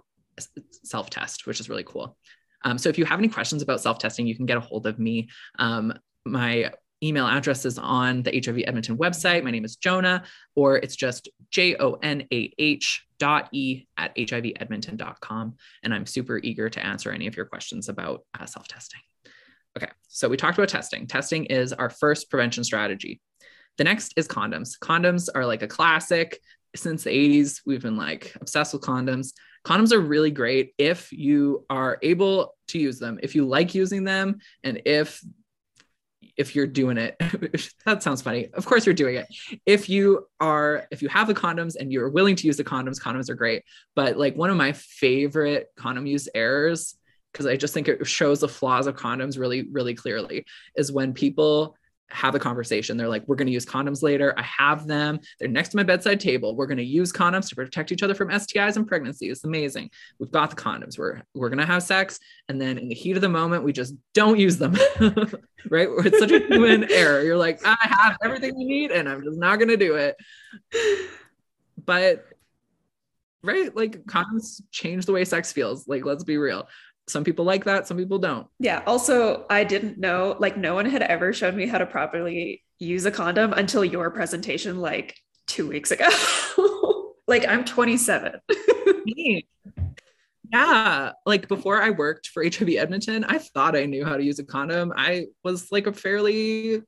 self 0.83 1.09
test, 1.09 1.45
which 1.45 1.59
is 1.59 1.69
really 1.69 1.83
cool. 1.85 2.17
Um, 2.63 2.77
so 2.77 2.89
if 2.89 2.97
you 2.97 3.05
have 3.05 3.19
any 3.19 3.29
questions 3.29 3.61
about 3.61 3.81
self 3.81 3.99
testing, 3.99 4.27
you 4.27 4.35
can 4.35 4.45
get 4.45 4.57
a 4.57 4.61
hold 4.61 4.87
of 4.87 4.99
me. 4.99 5.29
Um, 5.59 5.93
my 6.25 6.71
email 7.03 7.27
address 7.27 7.65
is 7.65 7.77
on 7.77 8.21
the 8.23 8.31
HIV 8.31 8.63
Edmonton 8.67 8.97
website. 8.97 9.43
My 9.43 9.51
name 9.51 9.65
is 9.65 9.75
Jonah, 9.75 10.23
or 10.55 10.77
it's 10.77 10.95
just 10.95 11.29
J 11.49 11.75
O 11.77 11.93
N 12.01 12.27
A 12.31 12.53
H 12.57 13.05
dot 13.17 13.49
E 13.51 13.85
at 13.97 14.15
HIVEdmonton.com. 14.15 15.55
And 15.83 15.93
I'm 15.93 16.05
super 16.05 16.39
eager 16.39 16.69
to 16.69 16.85
answer 16.85 17.11
any 17.11 17.27
of 17.27 17.35
your 17.35 17.45
questions 17.45 17.89
about 17.89 18.23
uh, 18.39 18.45
self 18.45 18.67
testing. 18.67 19.01
Okay, 19.77 19.89
so 20.07 20.27
we 20.27 20.37
talked 20.37 20.57
about 20.57 20.69
testing. 20.69 21.07
Testing 21.07 21.45
is 21.45 21.73
our 21.73 21.89
first 21.89 22.29
prevention 22.29 22.63
strategy. 22.63 23.21
The 23.77 23.83
next 23.83 24.13
is 24.17 24.27
condoms. 24.27 24.77
Condoms 24.79 25.29
are 25.33 25.45
like 25.45 25.61
a 25.61 25.67
classic. 25.67 26.39
Since 26.75 27.03
the 27.03 27.09
80s, 27.09 27.61
we've 27.65 27.81
been 27.81 27.97
like 27.97 28.35
obsessed 28.39 28.73
with 28.73 28.81
condoms. 28.81 29.33
Condoms 29.65 29.91
are 29.91 29.99
really 29.99 30.31
great 30.31 30.73
if 30.77 31.11
you 31.11 31.65
are 31.69 31.99
able 32.01 32.55
to 32.69 32.79
use 32.79 32.99
them, 32.99 33.19
if 33.21 33.35
you 33.35 33.45
like 33.45 33.75
using 33.75 34.03
them, 34.03 34.39
and 34.63 34.81
if 34.85 35.23
if 36.37 36.55
you're 36.55 36.67
doing 36.67 36.97
it 36.97 37.17
that 37.85 38.01
sounds 38.01 38.21
funny 38.21 38.47
of 38.53 38.65
course 38.65 38.85
you're 38.85 38.95
doing 38.95 39.15
it 39.15 39.27
if 39.65 39.89
you 39.89 40.25
are 40.39 40.87
if 40.89 41.01
you 41.01 41.09
have 41.09 41.27
the 41.27 41.33
condoms 41.33 41.75
and 41.75 41.91
you're 41.91 42.09
willing 42.09 42.35
to 42.35 42.47
use 42.47 42.57
the 42.57 42.63
condoms 42.63 43.01
condoms 43.01 43.29
are 43.29 43.35
great 43.35 43.63
but 43.95 44.17
like 44.17 44.35
one 44.35 44.49
of 44.49 44.55
my 44.55 44.71
favorite 44.71 45.67
condom 45.75 46.05
use 46.05 46.29
errors 46.33 46.95
because 47.31 47.45
I 47.45 47.55
just 47.55 47.73
think 47.73 47.87
it 47.87 48.05
shows 48.05 48.41
the 48.41 48.49
flaws 48.49 48.87
of 48.87 48.95
condoms 48.95 49.37
really, 49.37 49.67
really 49.71 49.93
clearly 49.93 50.45
is 50.75 50.91
when 50.91 51.13
people 51.13 51.75
have 52.11 52.35
a 52.35 52.39
conversation. 52.39 52.97
They're 52.97 53.07
like, 53.07 53.27
we're 53.27 53.35
going 53.35 53.47
to 53.47 53.53
use 53.53 53.65
condoms 53.65 54.03
later. 54.03 54.33
I 54.37 54.43
have 54.43 54.87
them. 54.87 55.19
They're 55.39 55.47
next 55.47 55.69
to 55.69 55.77
my 55.77 55.83
bedside 55.83 56.19
table. 56.19 56.55
We're 56.55 56.67
going 56.67 56.77
to 56.77 56.83
use 56.83 57.11
condoms 57.11 57.49
to 57.49 57.55
protect 57.55 57.91
each 57.91 58.03
other 58.03 58.13
from 58.13 58.29
STIs 58.29 58.75
and 58.75 58.87
pregnancy. 58.87 59.29
It's 59.29 59.43
amazing. 59.43 59.89
We've 60.19 60.31
got 60.31 60.49
the 60.49 60.55
condoms. 60.55 60.97
We're 60.97 61.21
we're 61.33 61.49
going 61.49 61.59
to 61.59 61.65
have 61.65 61.83
sex, 61.83 62.19
and 62.49 62.61
then 62.61 62.77
in 62.77 62.89
the 62.89 62.95
heat 62.95 63.15
of 63.15 63.21
the 63.21 63.29
moment, 63.29 63.63
we 63.63 63.73
just 63.73 63.95
don't 64.13 64.39
use 64.39 64.57
them. 64.57 64.73
right? 65.69 65.87
It's 66.05 66.19
such 66.19 66.31
a 66.31 66.39
human 66.39 66.83
error. 66.91 67.21
You're 67.21 67.37
like, 67.37 67.61
I 67.65 67.77
have 67.81 68.17
everything 68.23 68.59
you 68.59 68.67
need, 68.67 68.91
and 68.91 69.07
I'm 69.07 69.23
just 69.23 69.39
not 69.39 69.57
going 69.57 69.69
to 69.69 69.77
do 69.77 69.95
it. 69.95 70.17
But 71.83 72.25
right, 73.41 73.75
like 73.75 74.03
condoms 74.03 74.61
change 74.71 75.05
the 75.05 75.13
way 75.13 75.25
sex 75.25 75.51
feels. 75.51 75.87
Like, 75.87 76.05
let's 76.05 76.23
be 76.23 76.37
real 76.37 76.67
some 77.07 77.23
people 77.23 77.45
like 77.45 77.65
that 77.65 77.87
some 77.87 77.97
people 77.97 78.19
don't. 78.19 78.47
Yeah 78.59 78.83
also 78.85 79.45
i 79.49 79.63
didn't 79.63 79.97
know 79.97 80.35
like 80.39 80.57
no 80.57 80.75
one 80.75 80.85
had 80.85 81.01
ever 81.01 81.33
shown 81.33 81.55
me 81.55 81.67
how 81.67 81.77
to 81.77 81.85
properly 81.85 82.63
use 82.79 83.05
a 83.05 83.11
condom 83.11 83.53
until 83.53 83.85
your 83.85 84.09
presentation 84.11 84.79
like 84.79 85.15
two 85.47 85.67
weeks 85.67 85.91
ago. 85.91 86.09
Like 87.27 87.47
i'm 87.47 87.63
27 87.63 88.41
yeah 90.51 91.11
like 91.25 91.47
before 91.47 91.81
i 91.81 91.89
worked 91.89 92.27
for 92.27 92.43
hiv 92.43 92.67
edmonton 92.67 93.23
i 93.23 93.37
thought 93.37 93.77
i 93.77 93.85
knew 93.85 94.03
how 94.03 94.17
to 94.17 94.23
use 94.23 94.39
a 94.39 94.43
condom. 94.43 94.91
I 94.95 95.27
was 95.41 95.71
like 95.71 95.87
a 95.87 95.93
fairly 95.93 96.81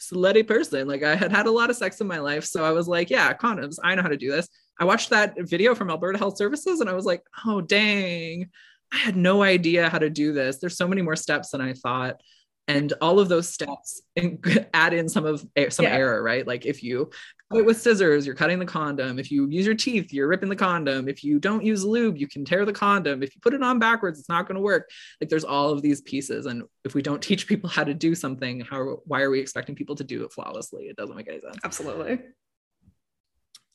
slutty 0.00 0.46
person. 0.46 0.88
Like 0.88 1.02
i 1.02 1.14
had 1.14 1.30
had 1.32 1.46
a 1.46 1.50
lot 1.50 1.68
of 1.68 1.76
sex 1.76 2.00
in 2.00 2.06
my 2.06 2.18
life 2.18 2.44
so 2.44 2.64
i 2.64 2.70
was 2.70 2.88
like 2.88 3.10
yeah 3.10 3.34
condoms 3.34 3.76
i 3.84 3.94
know 3.94 4.00
how 4.02 4.08
to 4.08 4.16
do 4.16 4.30
this. 4.30 4.48
I 4.80 4.84
watched 4.84 5.10
that 5.10 5.34
video 5.38 5.74
from 5.74 5.90
alberta 5.90 6.18
health 6.18 6.38
services 6.38 6.80
and 6.80 6.88
i 6.88 6.94
was 6.94 7.04
like 7.04 7.22
oh 7.44 7.60
dang 7.60 8.48
I 8.92 8.98
had 8.98 9.16
no 9.16 9.42
idea 9.42 9.88
how 9.88 9.98
to 9.98 10.10
do 10.10 10.32
this. 10.32 10.58
There's 10.58 10.76
so 10.76 10.88
many 10.88 11.02
more 11.02 11.16
steps 11.16 11.50
than 11.50 11.60
I 11.60 11.74
thought. 11.74 12.20
And 12.66 12.92
all 13.00 13.18
of 13.18 13.30
those 13.30 13.48
steps 13.48 14.02
add 14.74 14.92
in 14.92 15.08
some 15.08 15.24
of 15.24 15.44
eh, 15.56 15.70
some 15.70 15.84
yeah. 15.84 15.94
error, 15.94 16.22
right? 16.22 16.46
Like 16.46 16.66
if 16.66 16.82
you 16.82 17.10
cut 17.50 17.60
it 17.60 17.64
with 17.64 17.80
scissors, 17.80 18.26
you're 18.26 18.34
cutting 18.34 18.58
the 18.58 18.66
condom. 18.66 19.18
If 19.18 19.30
you 19.30 19.48
use 19.48 19.64
your 19.64 19.74
teeth, 19.74 20.12
you're 20.12 20.28
ripping 20.28 20.50
the 20.50 20.56
condom. 20.56 21.08
If 21.08 21.24
you 21.24 21.38
don't 21.38 21.64
use 21.64 21.82
lube, 21.82 22.18
you 22.18 22.28
can 22.28 22.44
tear 22.44 22.66
the 22.66 22.72
condom. 22.74 23.22
If 23.22 23.34
you 23.34 23.40
put 23.40 23.54
it 23.54 23.62
on 23.62 23.78
backwards, 23.78 24.18
it's 24.18 24.28
not 24.28 24.46
going 24.46 24.56
to 24.56 24.60
work. 24.60 24.90
Like 25.18 25.30
there's 25.30 25.44
all 25.44 25.70
of 25.70 25.80
these 25.80 26.02
pieces. 26.02 26.44
And 26.44 26.64
if 26.84 26.94
we 26.94 27.00
don't 27.00 27.22
teach 27.28 27.46
people 27.46 27.70
how 27.70 27.84
to 27.84 27.94
do 27.94 28.14
something, 28.14 28.60
how 28.60 28.98
why 29.06 29.22
are 29.22 29.30
we 29.30 29.40
expecting 29.40 29.74
people 29.74 29.96
to 29.96 30.04
do 30.04 30.24
it 30.24 30.32
flawlessly? 30.32 30.84
It 30.84 30.96
doesn't 30.96 31.16
make 31.16 31.28
any 31.28 31.40
sense. 31.40 31.56
Absolutely 31.64 32.18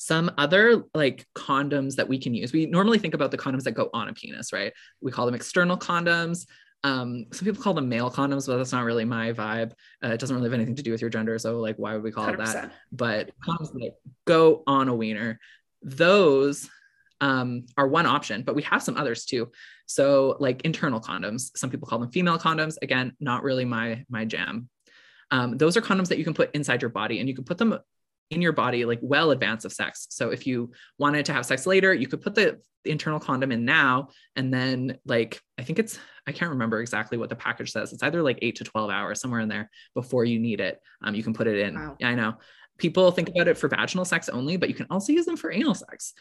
some 0.04 0.30
other 0.38 0.84
like 0.94 1.26
condoms 1.34 1.96
that 1.96 2.10
we 2.10 2.20
can 2.20 2.34
use. 2.34 2.52
We 2.52 2.66
normally 2.66 3.00
think 3.00 3.14
about 3.14 3.32
the 3.32 3.38
condoms 3.38 3.64
that 3.64 3.72
go 3.72 3.90
on 3.94 4.10
a 4.10 4.14
penis, 4.14 4.52
right? 4.52 4.74
We 5.00 5.14
call 5.14 5.26
them 5.26 5.34
external 5.34 5.78
condoms. 5.78 6.46
Um, 6.84 7.28
some 7.32 7.46
people 7.46 7.64
call 7.64 7.74
them 7.74 7.88
male 7.88 8.12
condoms, 8.12 8.46
but 8.46 8.58
that's 8.58 8.74
not 8.74 8.84
really 8.84 9.06
my 9.06 9.32
vibe. 9.32 9.72
Uh, 10.04 10.10
it 10.10 10.20
doesn't 10.20 10.36
really 10.36 10.50
have 10.50 10.54
anything 10.54 10.76
to 10.76 10.84
do 10.84 10.92
with 10.92 11.00
your 11.00 11.10
gender. 11.10 11.40
So, 11.40 11.58
like, 11.62 11.78
why 11.78 11.94
would 11.94 12.04
we 12.04 12.12
call 12.12 12.28
100%. 12.28 12.34
it 12.34 12.38
that? 12.38 12.74
But 12.92 13.32
condoms 13.48 13.72
that 13.72 13.94
go 14.26 14.64
on 14.68 14.90
a 14.90 14.96
wiener, 14.96 15.40
those 15.82 16.70
um, 17.22 17.66
are 17.78 17.88
one 17.88 18.06
option, 18.06 18.44
but 18.44 18.56
we 18.56 18.64
have 18.64 18.84
some 18.84 18.98
others 18.98 19.24
too. 19.24 19.52
So, 19.86 20.36
like 20.42 20.64
internal 20.64 21.00
condoms, 21.00 21.52
some 21.56 21.70
people 21.70 21.88
call 21.88 22.00
them 22.00 22.12
female 22.12 22.38
condoms. 22.38 22.76
Again, 22.82 23.14
not 23.22 23.44
really 23.44 23.64
my 23.64 24.04
my 24.10 24.26
jam. 24.26 24.68
Um, 25.32 25.58
those 25.58 25.78
are 25.78 25.82
condoms 25.82 26.10
that 26.10 26.18
you 26.18 26.26
can 26.26 26.34
put 26.34 26.54
inside 26.54 26.82
your 26.82 26.90
body, 26.90 27.22
and 27.22 27.30
you 27.30 27.36
can 27.36 27.46
put 27.46 27.58
them 27.58 27.80
in 28.34 28.42
your 28.42 28.54
body 28.54 28.86
like 28.86 29.00
well 29.02 29.32
advance 29.32 29.66
of 29.66 29.74
sex. 29.74 30.08
So 30.10 30.30
if 30.30 30.46
you 30.48 30.72
wanted 30.98 31.26
to 31.26 31.34
have 31.34 31.46
sex 31.46 31.66
later, 31.66 31.94
you 31.94 32.08
could 32.08 32.22
put 32.22 32.36
the, 32.36 32.60
internal 32.86 33.20
condom 33.20 33.52
in 33.52 33.66
now 33.66 34.10
and 34.36 34.54
then 34.54 34.98
like 35.06 35.40
I 35.58 35.64
think 35.64 35.80
it's 35.80 35.98
I 36.28 36.32
can't 36.32 36.52
remember 36.52 36.82
exactly 36.82 37.18
what 37.18 37.30
the 37.30 37.36
package 37.36 37.72
says. 37.72 37.94
It's 37.94 38.04
either 38.04 38.22
like 38.22 38.40
8 38.42 38.58
to 38.58 38.64
12 38.64 38.90
hours 38.90 39.22
somewhere 39.22 39.40
in 39.40 39.50
there 39.50 39.70
before 39.94 40.26
you 40.26 40.40
need 40.40 40.60
it. 40.60 40.80
Um 41.02 41.16
you 41.16 41.24
can 41.24 41.34
put 41.34 41.48
it 41.48 41.60
in. 41.60 41.76
Wow. 41.76 41.96
Yeah, 42.00 42.10
I 42.10 42.16
know. 42.16 42.36
People 42.78 43.12
think 43.12 43.30
about 43.30 43.48
it 43.48 43.58
for 43.58 43.70
vaginal 43.70 44.06
sex 44.06 44.30
only, 44.30 44.58
but 44.58 44.70
you 44.70 44.76
can 44.76 44.88
also 44.90 45.14
use 45.14 45.26
them 45.26 45.38
for 45.38 45.52
anal 45.52 45.76
sex. 45.76 46.14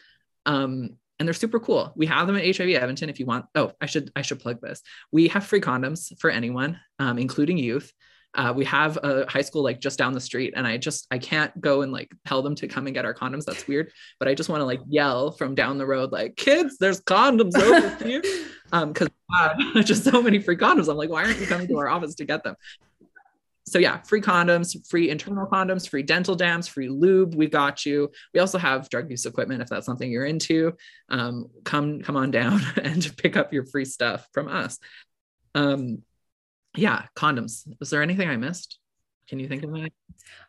Um 0.45 0.97
and 1.19 1.27
they're 1.27 1.33
super 1.33 1.59
cool. 1.59 1.93
We 1.95 2.05
have 2.07 2.27
them 2.27 2.35
at 2.35 2.43
HIV 2.43 2.69
Edmonton 2.69 3.09
if 3.09 3.19
you 3.19 3.25
want. 3.25 3.45
Oh, 3.55 3.71
I 3.79 3.85
should 3.85 4.11
I 4.15 4.21
should 4.21 4.39
plug 4.39 4.61
this. 4.61 4.81
We 5.11 5.27
have 5.29 5.45
free 5.45 5.61
condoms 5.61 6.17
for 6.19 6.29
anyone, 6.29 6.79
um, 6.99 7.19
including 7.19 7.57
youth 7.57 7.93
uh, 8.35 8.53
we 8.55 8.65
have 8.65 8.97
a 9.03 9.29
high 9.29 9.41
school 9.41 9.63
like 9.63 9.79
just 9.79 9.99
down 9.99 10.13
the 10.13 10.19
street 10.19 10.53
and 10.55 10.65
i 10.65 10.77
just 10.77 11.05
i 11.11 11.17
can't 11.17 11.59
go 11.61 11.81
and 11.81 11.91
like 11.91 12.11
tell 12.25 12.41
them 12.41 12.55
to 12.55 12.67
come 12.67 12.87
and 12.87 12.93
get 12.93 13.05
our 13.05 13.13
condoms. 13.13 13.45
That's 13.45 13.67
weird. 13.67 13.91
But 14.19 14.27
i 14.27 14.33
just 14.33 14.49
want 14.49 14.61
to 14.61 14.65
like 14.65 14.81
yell 14.87 15.31
from 15.31 15.55
down 15.55 15.77
the 15.77 15.85
road 15.85 16.11
like 16.11 16.35
kids 16.35 16.77
there's 16.79 17.01
condoms 17.01 17.55
over 17.55 18.03
here. 18.03 18.21
Um 18.71 18.93
because 18.93 19.09
uh, 19.33 19.55
just 19.83 20.03
so 20.03 20.21
many 20.21 20.39
free 20.39 20.57
condoms. 20.57 20.89
I'm 20.89 20.97
like 20.97 21.09
why 21.09 21.23
aren't 21.23 21.39
you 21.39 21.47
coming 21.47 21.67
to 21.67 21.77
our 21.77 21.89
office 21.89 22.15
to 22.15 22.25
get 22.25 22.43
them? 22.43 22.55
So 23.65 23.77
yeah 23.77 24.01
free 24.01 24.21
condoms 24.21 24.75
free 24.89 25.09
internal 25.09 25.47
condoms 25.47 25.87
free 25.87 26.03
dental 26.03 26.35
dams 26.35 26.67
free 26.67 26.89
lube 26.89 27.35
we 27.35 27.47
got 27.47 27.85
you. 27.85 28.11
We 28.33 28.39
also 28.39 28.57
have 28.57 28.89
drug 28.89 29.11
use 29.11 29.25
equipment 29.25 29.61
if 29.61 29.69
that's 29.69 29.85
something 29.85 30.09
you're 30.09 30.25
into. 30.25 30.73
Um, 31.09 31.49
come 31.63 32.01
come 32.01 32.17
on 32.17 32.31
down 32.31 32.61
and 32.81 33.15
pick 33.17 33.37
up 33.37 33.53
your 33.53 33.65
free 33.65 33.85
stuff 33.85 34.27
from 34.33 34.47
us. 34.47 34.79
Um, 35.55 36.01
yeah, 36.75 37.05
condoms. 37.15 37.67
Was 37.79 37.89
there 37.89 38.01
anything 38.01 38.29
I 38.29 38.37
missed? 38.37 38.79
Can 39.27 39.39
you 39.39 39.47
think 39.47 39.63
of 39.63 39.71
that? 39.71 39.91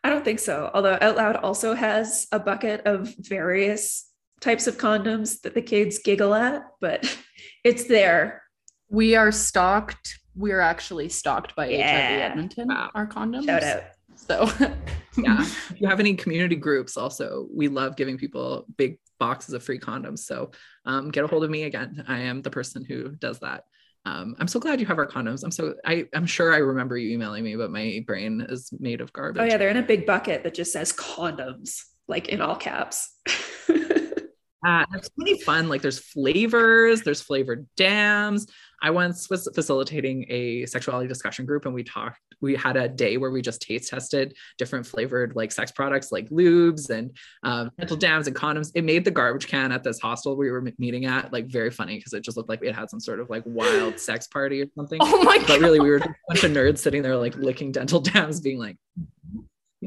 I 0.03 0.09
don't 0.09 0.25
think 0.25 0.39
so. 0.39 0.69
Although 0.73 0.97
Out 1.01 1.15
Loud 1.15 1.35
also 1.37 1.73
has 1.73 2.27
a 2.31 2.39
bucket 2.39 2.81
of 2.85 3.13
various 3.17 4.09
types 4.41 4.67
of 4.67 4.77
condoms 4.77 5.41
that 5.41 5.53
the 5.53 5.61
kids 5.61 5.99
giggle 5.99 6.33
at, 6.33 6.63
but 6.81 7.17
it's 7.63 7.85
there. 7.85 8.43
We 8.89 9.15
are 9.15 9.31
stocked. 9.31 10.19
We're 10.35 10.59
actually 10.59 11.09
stocked 11.09 11.55
by 11.55 11.69
yeah. 11.69 12.09
HIV 12.09 12.31
Edmonton, 12.31 12.67
wow. 12.67 12.89
our 12.93 13.07
condoms. 13.07 13.45
Shout 13.45 13.63
out. 13.63 13.83
So, 14.15 14.49
yeah. 15.17 15.41
If 15.41 15.81
you 15.81 15.87
have 15.87 15.99
any 15.99 16.15
community 16.15 16.55
groups, 16.55 16.97
also, 16.97 17.47
we 17.53 17.67
love 17.67 17.95
giving 17.95 18.17
people 18.17 18.65
big 18.77 18.99
boxes 19.19 19.53
of 19.53 19.63
free 19.63 19.79
condoms. 19.79 20.19
So, 20.19 20.51
um, 20.85 21.09
get 21.11 21.23
a 21.23 21.27
hold 21.27 21.43
of 21.43 21.49
me 21.49 21.63
again. 21.63 22.03
I 22.07 22.19
am 22.19 22.41
the 22.41 22.49
person 22.49 22.83
who 22.83 23.09
does 23.15 23.39
that 23.39 23.65
um, 24.05 24.35
I'm 24.39 24.47
so 24.47 24.59
glad 24.59 24.79
you 24.79 24.85
have 24.85 24.99
our 24.99 25.07
condoms. 25.07 25.43
I'm 25.43 25.51
so 25.51 25.73
I 25.83 26.05
I'm 26.13 26.27
sure 26.27 26.53
I 26.53 26.57
remember 26.57 26.97
you 26.97 27.11
emailing 27.11 27.43
me, 27.43 27.55
but 27.55 27.71
my 27.71 28.03
brain 28.05 28.45
is 28.47 28.69
made 28.79 29.01
of 29.01 29.11
garbage. 29.11 29.41
Oh 29.41 29.45
yeah, 29.45 29.57
they're 29.57 29.69
in 29.69 29.77
a 29.77 29.83
big 29.83 30.05
bucket 30.05 30.43
that 30.43 30.53
just 30.53 30.71
says 30.71 30.93
condoms, 30.93 31.81
like 32.07 32.29
in 32.29 32.39
all 32.39 32.55
caps. 32.55 33.09
uh, 33.69 34.85
it's 34.93 35.09
really 35.17 35.41
fun. 35.41 35.69
Like 35.69 35.81
there's 35.81 35.99
flavors, 35.99 37.01
there's 37.01 37.21
flavored 37.21 37.67
dams. 37.75 38.45
I 38.85 38.91
once 38.91 39.31
was 39.31 39.49
facilitating 39.55 40.27
a 40.29 40.67
sexuality 40.67 41.07
discussion 41.07 41.43
group 41.47 41.65
and 41.65 41.73
we 41.73 41.83
talked, 41.83 42.19
we 42.39 42.53
had 42.53 42.77
a 42.77 42.87
day 42.87 43.17
where 43.17 43.31
we 43.31 43.41
just 43.41 43.59
taste 43.59 43.89
tested 43.89 44.37
different 44.59 44.85
flavored 44.85 45.35
like 45.35 45.51
sex 45.51 45.71
products 45.71 46.11
like 46.11 46.29
lubes 46.29 46.91
and 46.91 47.09
um, 47.41 47.71
dental 47.79 47.97
dams 47.97 48.27
and 48.27 48.35
condoms. 48.35 48.71
It 48.75 48.83
made 48.83 49.03
the 49.03 49.09
garbage 49.09 49.47
can 49.47 49.71
at 49.71 49.83
this 49.83 49.99
hostel 49.99 50.35
we 50.35 50.51
were 50.51 50.71
meeting 50.77 51.05
at 51.05 51.33
like 51.33 51.47
very 51.47 51.71
funny 51.71 51.97
because 51.97 52.13
it 52.13 52.23
just 52.23 52.37
looked 52.37 52.47
like 52.47 52.61
it 52.61 52.75
had 52.75 52.91
some 52.91 52.99
sort 52.99 53.19
of 53.19 53.27
like 53.27 53.41
wild 53.47 53.99
sex 53.99 54.27
party 54.27 54.61
or 54.61 54.67
something. 54.75 54.99
Oh 55.01 55.23
my 55.23 55.39
God. 55.39 55.47
But 55.47 55.61
really, 55.61 55.79
we 55.79 55.89
were 55.89 55.97
a 55.97 56.15
bunch 56.27 56.43
of 56.43 56.51
nerds 56.51 56.77
sitting 56.77 57.01
there 57.01 57.17
like 57.17 57.35
licking 57.37 57.71
dental 57.71 58.01
dams, 58.01 58.39
being 58.39 58.59
like, 58.59 58.77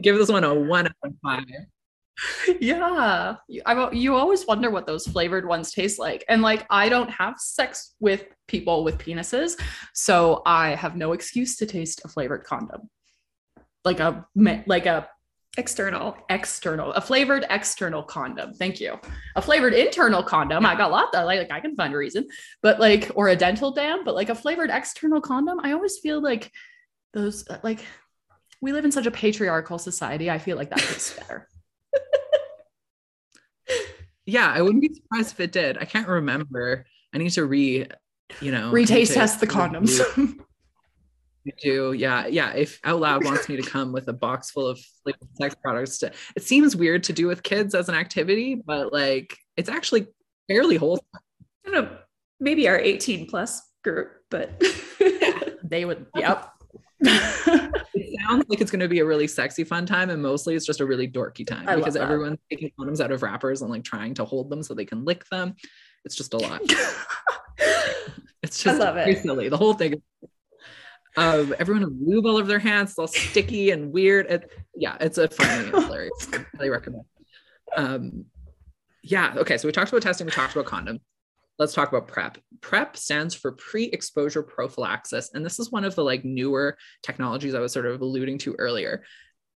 give 0.01 0.17
this 0.17 0.29
one 0.29 0.43
a 0.43 0.53
one 0.53 0.87
out 0.87 0.93
of 1.05 1.13
five 1.23 1.45
yeah. 2.61 3.37
I, 3.67 3.91
you 3.93 4.17
always 4.17 4.47
wonder 4.47 4.71
what 4.71 4.87
those 4.87 5.07
flavored 5.07 5.47
ones 5.47 5.73
taste 5.73 5.99
like. 5.99 6.25
And 6.29 6.43
like 6.43 6.67
i 6.71 6.89
don't 6.89 7.11
have 7.11 7.39
sex 7.39 7.95
with 8.01 8.25
people 8.47 8.85
with 8.85 8.99
penises 8.99 9.61
so 9.95 10.43
i 10.47 10.71
have 10.71 10.97
no 10.97 11.13
excuse 11.13 11.57
to 11.57 11.67
taste 11.67 12.03
a 12.05 12.09
flavored 12.09 12.45
condom. 12.45 12.89
Like 13.85 14.01
a 14.01 14.27
like 14.67 14.87
a 14.87 15.09
external. 15.57 16.17
external 16.29 16.93
a 16.93 17.01
flavored 17.01 17.47
external 17.51 18.03
condom. 18.03 18.55
Thank 18.55 18.81
you. 18.81 18.99
A 19.37 19.43
flavored 19.43 19.75
internal 19.75 20.23
condom. 20.23 20.65
I 20.67 20.77
got 20.77 20.91
a 20.91 20.93
lot 20.93 21.13
that 21.13 21.27
like 21.27 21.51
i 21.51 21.61
can 21.61 21.77
find 21.77 21.95
a 21.95 21.97
reason. 21.97 22.27
But 22.63 22.81
like 22.81 23.11
or 23.15 23.29
a 23.29 23.37
dental 23.37 23.71
dam 23.71 24.05
but 24.05 24.15
like 24.15 24.29
a 24.29 24.35
flavored 24.35 24.71
external 24.71 25.21
condom 25.21 25.61
i 25.63 25.73
always 25.73 25.99
feel 25.99 26.21
like 26.23 26.51
those 27.15 27.45
like 27.63 27.85
we 28.61 28.73
live 28.73 28.85
in 28.85 28.93
such 28.93 29.07
a 29.07 29.11
patriarchal 29.11 29.79
society 29.79 30.31
i 30.31 30.39
feel 30.39 30.57
like 30.57 30.71
that 30.71 30.81
tastes 30.81 31.17
better 31.19 31.49
yeah, 34.27 34.53
I 34.53 34.63
wouldn't 34.63 34.83
be 34.83 34.93
surprised 34.95 35.33
if 35.33 35.41
it 35.41 35.53
did. 35.53 35.79
I 35.79 35.85
can't 35.85 36.09
remember. 36.09 36.85
I 37.15 37.19
need 37.19 37.31
to 37.31 37.45
re, 37.47 37.87
you 38.41 38.53
know, 38.53 38.71
retaste 38.71 39.15
test 39.15 39.41
the 39.41 39.47
condoms. 39.47 40.01
I 41.47 41.53
do. 41.63 41.93
Yeah. 41.93 42.27
Yeah. 42.27 42.53
If 42.53 42.79
Out 42.85 43.01
Loud 43.01 43.25
wants 43.25 43.49
me 43.49 43.57
to 43.57 43.63
come 43.63 43.93
with 43.93 44.09
a 44.09 44.13
box 44.13 44.51
full 44.51 44.67
of 44.67 44.79
like 45.07 45.17
sex 45.35 45.55
products, 45.63 45.99
to, 45.99 46.13
it 46.37 46.43
seems 46.43 46.77
weird 46.77 47.05
to 47.05 47.13
do 47.13 47.27
with 47.27 47.43
kids 47.43 47.75
as 47.75 47.89
an 47.89 47.95
activity, 47.95 48.55
but 48.55 48.93
like 48.93 49.37
it's 49.57 49.69
actually 49.69 50.09
fairly 50.47 50.77
wholesome. 50.77 51.07
I 51.67 51.71
don't 51.71 51.85
know, 51.85 51.97
maybe 52.41 52.69
our 52.69 52.79
18 52.79 53.29
plus 53.29 53.63
group, 53.83 54.13
but 54.31 54.63
they 55.63 55.85
would, 55.85 56.07
yep. 56.15 56.51
It 57.01 58.21
sounds 58.21 58.45
like 58.49 58.61
it's 58.61 58.71
going 58.71 58.81
to 58.81 58.89
be 58.89 58.99
a 59.01 59.05
really 59.05 59.27
sexy 59.27 59.65
fun 59.65 59.87
time 59.87 60.11
and 60.11 60.23
mostly 60.23 60.55
it's 60.55 60.67
just 60.67 60.81
a 60.81 60.87
really 60.87 61.09
dorky 61.09 61.47
time 61.47 61.69
I 61.69 61.77
because 61.77 61.97
everyone's 61.97 62.39
taking 62.51 62.71
condoms 62.79 63.01
out 63.01 63.13
of 63.13 63.23
wrappers 63.23 63.63
and 63.63 63.71
like 63.71 63.85
trying 63.85 64.15
to 64.15 64.25
hold 64.25 64.51
them 64.51 64.63
so 64.63 64.75
they 64.75 64.85
can 64.85 65.05
lick 65.05 65.25
them 65.29 65.55
it's 66.05 66.17
just 66.17 66.35
a 66.35 66.39
lot 66.39 66.61
it's 68.43 68.63
just 68.63 68.81
I 68.81 68.85
love 68.85 68.97
it. 68.97 69.23
silly 69.23 69.49
the 69.49 69.57
whole 69.57 69.75
thing 69.75 70.03
Um, 71.17 71.55
everyone 71.59 71.83
has 71.83 71.93
lube 72.01 72.27
all 72.27 72.37
over 72.37 72.47
their 72.47 72.59
hands, 72.61 72.91
it's 72.91 72.99
all 72.99 73.09
sticky 73.09 73.71
and 73.71 73.93
weird. 73.93 74.27
It, 74.31 74.53
yeah, 74.77 74.97
it's 75.01 75.19
a 75.19 75.27
funny 75.29 75.65
and 75.65 75.71
hilarious. 75.85 76.29
I 76.33 76.45
highly 76.57 76.71
recommend. 76.71 77.05
Um, 77.77 78.27
yeah, 79.03 79.35
okay. 79.39 79.59
So 79.59 79.67
we 79.67 79.73
talked 79.73 79.91
about 79.91 80.03
testing, 80.03 80.27
we 80.27 80.31
talked 80.31 80.53
about 80.55 80.67
condom. 80.67 81.01
Let's 81.59 81.75
talk 81.75 81.89
about 81.89 82.07
PrEP. 82.07 82.39
PrEP 82.61 82.97
stands 82.97 83.35
for 83.35 83.53
pre-exposure 83.53 84.45
prophylaxis, 84.45 85.31
and 85.35 85.45
this 85.45 85.59
is 85.59 85.73
one 85.73 85.85
of 85.85 85.97
the 85.97 86.05
like 86.05 86.25
newer 86.25 86.77
technologies 87.03 87.55
I 87.55 87.61
was 87.61 87.73
sort 87.73 87.87
of 87.87 88.01
alluding 88.01 88.39
to 88.39 88.55
earlier. 88.59 89.03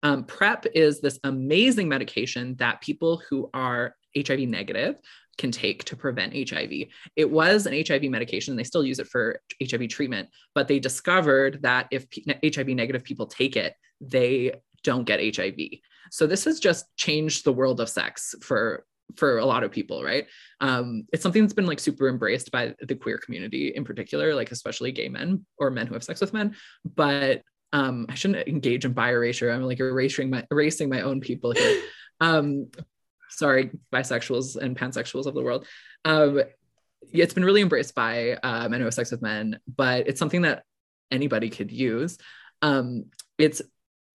Um, 0.02 0.24
PrEP 0.24 0.66
is 0.74 1.00
this 1.00 1.20
amazing 1.24 1.88
medication 1.88 2.56
that 2.56 2.82
people 2.82 3.22
who 3.30 3.52
are 3.54 3.96
HIV 4.18 4.40
negative 4.40 5.00
can 5.38 5.52
take 5.52 5.84
to 5.86 5.96
prevent 5.96 6.34
HIV. 6.50 6.88
It 7.16 7.30
was 7.30 7.68
an 7.68 7.84
HIV 7.88 8.04
medication, 8.06 8.56
they 8.56 8.64
still 8.64 8.84
use 8.84 9.00
it 9.00 9.08
for 9.08 9.40
HIV 9.62 9.90
treatment, 9.90 10.30
but 10.56 10.68
they 10.68 10.80
discovered 10.80 11.62
that 11.62 11.88
if 11.92 12.08
HIV 12.44 12.70
negative 12.70 13.04
people 13.04 13.28
take 13.28 13.56
it, 13.56 13.76
they 14.02 14.54
don't 14.84 15.06
get 15.06 15.36
HIV. 15.36 15.56
So 16.10 16.26
this 16.26 16.46
has 16.46 16.60
just 16.60 16.86
changed 16.98 17.46
the 17.46 17.54
world 17.54 17.80
of 17.80 17.90
sex 17.90 18.34
for 18.42 18.86
for 19.18 19.38
a 19.38 19.46
lot 19.46 19.64
of 19.64 19.72
people, 19.72 20.04
right? 20.04 20.28
Um, 20.60 21.06
it's 21.12 21.24
something 21.24 21.42
that's 21.42 21.54
been 21.54 21.66
like 21.66 21.80
super 21.80 22.10
embraced 22.10 22.52
by 22.52 22.76
the 22.82 22.96
queer 22.96 23.18
community 23.18 23.70
in 23.76 23.84
particular, 23.84 24.36
like 24.36 24.52
especially 24.52 24.92
gay 24.92 25.10
men 25.10 25.46
or 25.58 25.70
men 25.70 25.88
who 25.88 25.94
have 25.94 26.04
sex 26.04 26.22
with 26.22 26.34
men. 26.34 26.56
But 26.84 27.42
um, 27.74 28.06
I 28.10 28.16
shouldn't 28.16 28.48
engage 28.48 28.86
in 28.86 28.94
bi 28.94 29.12
erasure. 29.12 29.52
I'm 29.52 29.64
like 29.64 29.80
erasing 29.80 30.30
my 30.30 30.46
erasing 30.52 30.90
my 30.90 31.02
own 31.02 31.22
people 31.22 31.52
here. 31.52 31.82
Um, 32.20 32.68
sorry, 33.32 33.72
bisexuals 33.92 34.56
and 34.56 34.78
pansexuals 34.78 35.26
of 35.26 35.34
the 35.34 35.42
world. 35.42 35.66
Um, 36.06 36.44
it's 37.12 37.34
been 37.34 37.44
really 37.44 37.64
embraced 37.64 37.96
by 37.96 38.34
uh, 38.34 38.70
men 38.70 38.80
who 38.80 38.86
have 38.86 38.94
sex 38.94 39.10
with 39.10 39.24
men, 39.24 39.60
but 39.68 40.08
it's 40.08 40.20
something 40.20 40.44
that 40.44 40.64
anybody 41.10 41.50
could 41.50 41.72
use. 41.72 42.20
Um, 42.62 43.06
it's 43.40 43.62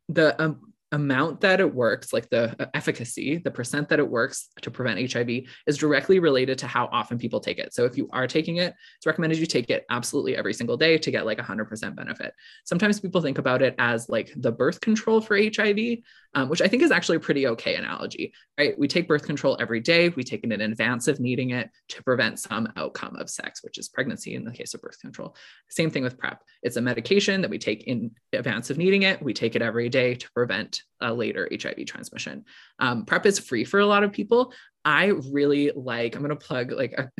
the 0.08 0.40
um, 0.40 0.72
amount 0.92 1.40
that 1.40 1.60
it 1.60 1.74
works, 1.74 2.12
like 2.12 2.28
the 2.30 2.54
uh, 2.62 2.66
efficacy, 2.74 3.38
the 3.38 3.50
percent 3.50 3.88
that 3.88 3.98
it 3.98 4.08
works 4.08 4.48
to 4.62 4.70
prevent 4.70 5.12
HIV 5.12 5.42
is 5.66 5.76
directly 5.76 6.20
related 6.20 6.58
to 6.58 6.66
how 6.66 6.88
often 6.92 7.18
people 7.18 7.40
take 7.40 7.58
it. 7.58 7.74
So 7.74 7.84
if 7.84 7.96
you 7.96 8.08
are 8.12 8.26
taking 8.26 8.56
it, 8.56 8.74
it's 8.96 9.06
recommended 9.06 9.38
you 9.38 9.46
take 9.46 9.68
it 9.68 9.84
absolutely 9.90 10.36
every 10.36 10.54
single 10.54 10.76
day 10.76 10.96
to 10.98 11.10
get 11.10 11.26
like 11.26 11.38
100% 11.38 11.96
benefit. 11.96 12.32
Sometimes 12.64 13.00
people 13.00 13.20
think 13.20 13.38
about 13.38 13.62
it 13.62 13.74
as 13.78 14.08
like 14.08 14.32
the 14.36 14.52
birth 14.52 14.80
control 14.80 15.20
for 15.20 15.36
HIV, 15.36 15.98
um, 16.34 16.48
which 16.48 16.62
I 16.62 16.68
think 16.68 16.82
is 16.82 16.92
actually 16.92 17.16
a 17.16 17.20
pretty 17.20 17.48
okay 17.48 17.74
analogy, 17.74 18.32
right? 18.58 18.78
We 18.78 18.86
take 18.86 19.08
birth 19.08 19.24
control 19.24 19.56
every 19.58 19.80
day. 19.80 20.10
We 20.10 20.22
take 20.22 20.44
it 20.44 20.52
in 20.52 20.60
advance 20.60 21.08
of 21.08 21.18
needing 21.18 21.50
it 21.50 21.70
to 21.88 22.02
prevent 22.04 22.38
some 22.38 22.72
outcome 22.76 23.16
of 23.16 23.28
sex, 23.28 23.64
which 23.64 23.78
is 23.78 23.88
pregnancy 23.88 24.34
in 24.34 24.44
the 24.44 24.52
case 24.52 24.74
of 24.74 24.82
birth 24.82 25.00
control. 25.00 25.34
Same 25.68 25.90
thing 25.90 26.04
with 26.04 26.18
PrEP. 26.18 26.42
It's 26.62 26.76
a 26.76 26.80
medication 26.80 27.40
that 27.40 27.50
we 27.50 27.58
take 27.58 27.84
in 27.84 28.12
advance 28.32 28.70
of 28.70 28.78
needing 28.78 29.02
it. 29.02 29.20
We 29.20 29.34
take 29.34 29.56
it 29.56 29.62
every 29.62 29.88
day 29.88 30.14
to 30.14 30.30
prevent 30.32 30.75
a 31.00 31.12
later 31.12 31.48
HIV 31.50 31.86
transmission. 31.86 32.44
Um, 32.78 33.04
PrEP 33.04 33.26
is 33.26 33.38
free 33.38 33.64
for 33.64 33.80
a 33.80 33.86
lot 33.86 34.02
of 34.02 34.12
people. 34.12 34.52
I 34.84 35.06
really 35.32 35.72
like, 35.74 36.14
I'm 36.14 36.22
going 36.22 36.30
to 36.30 36.36
plug 36.36 36.70
like 36.70 36.92
a 36.92 37.10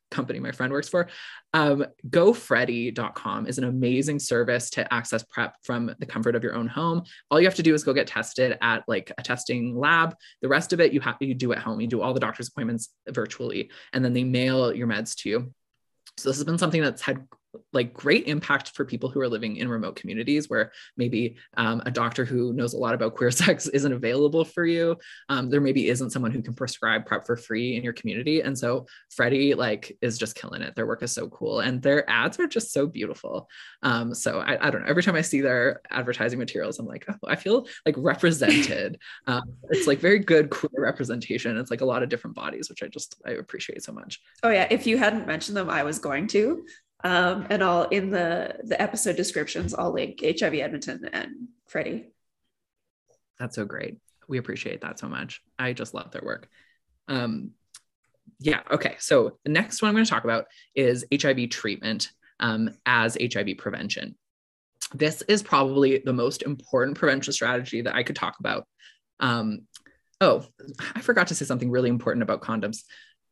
company 0.12 0.38
my 0.38 0.52
friend 0.52 0.72
works 0.72 0.88
for. 0.88 1.08
Um, 1.52 1.84
GoFreddie.com 2.08 3.48
is 3.48 3.58
an 3.58 3.64
amazing 3.64 4.20
service 4.20 4.70
to 4.70 4.94
access 4.94 5.24
PrEP 5.24 5.56
from 5.64 5.92
the 5.98 6.06
comfort 6.06 6.36
of 6.36 6.44
your 6.44 6.54
own 6.54 6.68
home. 6.68 7.02
All 7.30 7.40
you 7.40 7.46
have 7.46 7.56
to 7.56 7.64
do 7.64 7.74
is 7.74 7.82
go 7.82 7.92
get 7.92 8.06
tested 8.06 8.56
at 8.62 8.84
like 8.86 9.10
a 9.18 9.22
testing 9.22 9.76
lab. 9.76 10.14
The 10.40 10.48
rest 10.48 10.72
of 10.72 10.80
it 10.80 10.92
you 10.92 11.00
have 11.00 11.16
you 11.20 11.34
do 11.34 11.52
at 11.52 11.58
home. 11.58 11.80
You 11.80 11.88
do 11.88 12.00
all 12.00 12.14
the 12.14 12.20
doctor's 12.20 12.48
appointments 12.48 12.90
virtually, 13.08 13.72
and 13.92 14.04
then 14.04 14.12
they 14.12 14.22
mail 14.22 14.72
your 14.72 14.86
meds 14.86 15.16
to 15.22 15.28
you. 15.28 15.54
So 16.18 16.30
this 16.30 16.36
has 16.36 16.44
been 16.44 16.58
something 16.58 16.80
that's 16.80 17.02
had 17.02 17.26
like 17.72 17.92
great 17.94 18.26
impact 18.26 18.70
for 18.74 18.84
people 18.84 19.08
who 19.08 19.20
are 19.20 19.28
living 19.28 19.56
in 19.56 19.68
remote 19.68 19.96
communities 19.96 20.48
where 20.48 20.72
maybe 20.96 21.36
um, 21.56 21.82
a 21.86 21.90
doctor 21.90 22.24
who 22.24 22.52
knows 22.52 22.74
a 22.74 22.78
lot 22.78 22.94
about 22.94 23.14
queer 23.14 23.30
sex 23.46 23.66
isn't 23.68 23.92
available 23.92 24.44
for 24.44 24.64
you. 24.64 24.96
Um, 25.28 25.50
there 25.50 25.60
maybe 25.60 25.88
isn't 25.88 26.10
someone 26.10 26.32
who 26.32 26.42
can 26.42 26.54
prescribe 26.54 27.06
PrEP 27.06 27.26
for 27.26 27.36
free 27.36 27.76
in 27.76 27.82
your 27.82 27.92
community. 27.92 28.40
And 28.40 28.58
so 28.58 28.86
Freddie 29.10 29.54
like 29.54 29.96
is 30.00 30.18
just 30.18 30.36
killing 30.36 30.62
it. 30.62 30.74
Their 30.76 30.86
work 30.86 31.02
is 31.02 31.12
so 31.12 31.28
cool 31.28 31.60
and 31.60 31.82
their 31.82 32.08
ads 32.08 32.38
are 32.38 32.46
just 32.46 32.72
so 32.72 32.86
beautiful. 32.86 33.48
Um, 33.82 34.14
so 34.14 34.40
I, 34.40 34.66
I, 34.66 34.70
don't 34.70 34.82
know. 34.82 34.88
Every 34.88 35.02
time 35.02 35.16
I 35.16 35.20
see 35.20 35.40
their 35.40 35.80
advertising 35.90 36.38
materials, 36.38 36.78
I'm 36.78 36.86
like, 36.86 37.04
oh, 37.08 37.14
I 37.26 37.36
feel 37.36 37.66
like 37.84 37.94
represented. 37.98 38.98
Um, 39.26 39.42
it's 39.70 39.86
like 39.86 39.98
very 39.98 40.18
good 40.18 40.50
queer 40.50 40.70
representation. 40.78 41.56
It's 41.56 41.70
like 41.70 41.80
a 41.80 41.84
lot 41.84 42.02
of 42.02 42.08
different 42.08 42.36
bodies, 42.36 42.68
which 42.68 42.82
I 42.82 42.86
just 42.86 43.16
I 43.26 43.32
appreciate 43.32 43.82
so 43.82 43.92
much. 43.92 44.20
Oh 44.42 44.50
yeah, 44.50 44.66
if 44.70 44.86
you 44.86 44.98
hadn't 44.98 45.26
mentioned 45.26 45.56
them, 45.56 45.70
I 45.70 45.82
was 45.82 45.98
going 45.98 46.26
to. 46.28 46.64
Um, 47.04 47.46
and 47.50 47.62
I'll 47.62 47.84
in 47.84 48.10
the 48.10 48.56
the 48.64 48.80
episode 48.80 49.16
descriptions, 49.16 49.74
I'll 49.74 49.92
link 49.92 50.20
HIV 50.22 50.54
Edmonton 50.54 51.08
and 51.12 51.48
Freddie. 51.66 52.12
That's 53.38 53.56
so 53.56 53.64
great. 53.64 53.98
We 54.28 54.38
appreciate 54.38 54.80
that 54.80 54.98
so 54.98 55.08
much. 55.08 55.42
I 55.58 55.72
just 55.72 55.94
love 55.94 56.10
their 56.10 56.22
work. 56.24 56.48
Um, 57.06 57.52
yeah. 58.40 58.60
Okay. 58.70 58.96
So 58.98 59.38
the 59.44 59.50
next 59.50 59.82
one 59.82 59.90
I'm 59.90 59.94
going 59.94 60.04
to 60.04 60.10
talk 60.10 60.24
about 60.24 60.46
is 60.74 61.06
HIV 61.12 61.50
treatment 61.50 62.10
um, 62.40 62.70
as 62.84 63.16
HIV 63.20 63.58
prevention. 63.58 64.16
This 64.94 65.22
is 65.22 65.42
probably 65.42 65.98
the 66.04 66.12
most 66.12 66.42
important 66.42 66.96
prevention 66.96 67.32
strategy 67.32 67.82
that 67.82 67.94
I 67.94 68.02
could 68.02 68.16
talk 68.16 68.36
about. 68.40 68.66
Um, 69.20 69.66
oh, 70.20 70.46
I 70.94 71.00
forgot 71.00 71.28
to 71.28 71.34
say 71.34 71.44
something 71.44 71.70
really 71.70 71.88
important 71.88 72.22
about 72.22 72.42
condoms. 72.42 72.82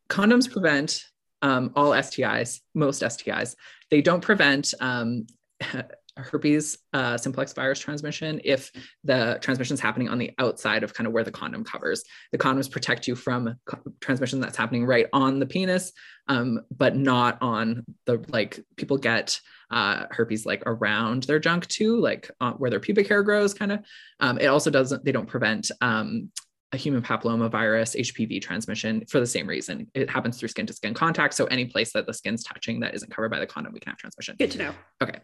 Condoms 0.09 0.51
prevent 0.51 1.03
um, 1.45 1.71
all 1.75 1.91
STIs, 1.91 2.59
most 2.73 3.03
STIs. 3.03 3.55
They 3.91 4.01
don't 4.01 4.21
prevent 4.21 4.73
um, 4.79 5.27
herpes 6.17 6.79
uh, 6.93 7.17
simplex 7.17 7.53
virus 7.53 7.77
transmission 7.77 8.41
if 8.43 8.71
the 9.03 9.37
transmission 9.41 9.75
is 9.75 9.79
happening 9.79 10.09
on 10.09 10.17
the 10.17 10.31
outside 10.39 10.81
of 10.81 10.95
kind 10.95 11.05
of 11.05 11.13
where 11.13 11.23
the 11.23 11.31
condom 11.31 11.63
covers. 11.63 12.03
The 12.31 12.39
condoms 12.39 12.71
protect 12.71 13.07
you 13.07 13.15
from 13.15 13.57
co- 13.67 13.79
transmission 14.01 14.39
that's 14.39 14.57
happening 14.57 14.87
right 14.87 15.05
on 15.13 15.37
the 15.37 15.45
penis, 15.45 15.91
um, 16.27 16.61
but 16.75 16.95
not 16.95 17.37
on 17.41 17.85
the 18.07 18.25
like 18.29 18.59
people 18.75 18.97
get 18.97 19.39
uh, 19.69 20.05
herpes 20.09 20.47
like 20.47 20.63
around 20.65 21.23
their 21.23 21.39
junk 21.39 21.67
too, 21.67 21.99
like 21.99 22.31
uh, 22.41 22.53
where 22.53 22.71
their 22.71 22.79
pubic 22.79 23.07
hair 23.07 23.21
grows, 23.21 23.53
kind 23.53 23.71
of. 23.71 23.79
Um, 24.19 24.39
it 24.39 24.47
also 24.47 24.71
doesn't. 24.71 25.05
They 25.05 25.11
don't 25.11 25.27
prevent 25.27 25.69
um, 25.79 26.31
a 26.75 26.77
human 26.77 27.01
papillomavirus 27.01 27.99
HPV 27.99 28.41
transmission 28.41 29.03
for 29.07 29.19
the 29.19 29.25
same 29.25 29.47
reason. 29.47 29.87
It 29.95 30.09
happens 30.09 30.37
through 30.37 30.49
skin 30.49 30.67
to 30.67 30.73
skin 30.73 30.93
contact. 30.93 31.33
So 31.33 31.45
any 31.45 31.65
place 31.65 31.91
that 31.93 32.05
the 32.05 32.13
skin's 32.13 32.43
touching 32.43 32.81
that 32.81 32.93
isn't 32.93 33.11
covered 33.11 33.31
by 33.31 33.39
the 33.39 33.47
condom, 33.47 33.73
we 33.73 33.79
can 33.79 33.91
have 33.91 33.97
transmission. 33.97 34.35
Good 34.37 34.51
to 34.51 34.57
know. 34.59 34.73
Okay. 35.01 35.19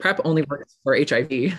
PrEP 0.00 0.20
only 0.24 0.42
works 0.42 0.78
for 0.82 0.96
HIV 0.96 1.54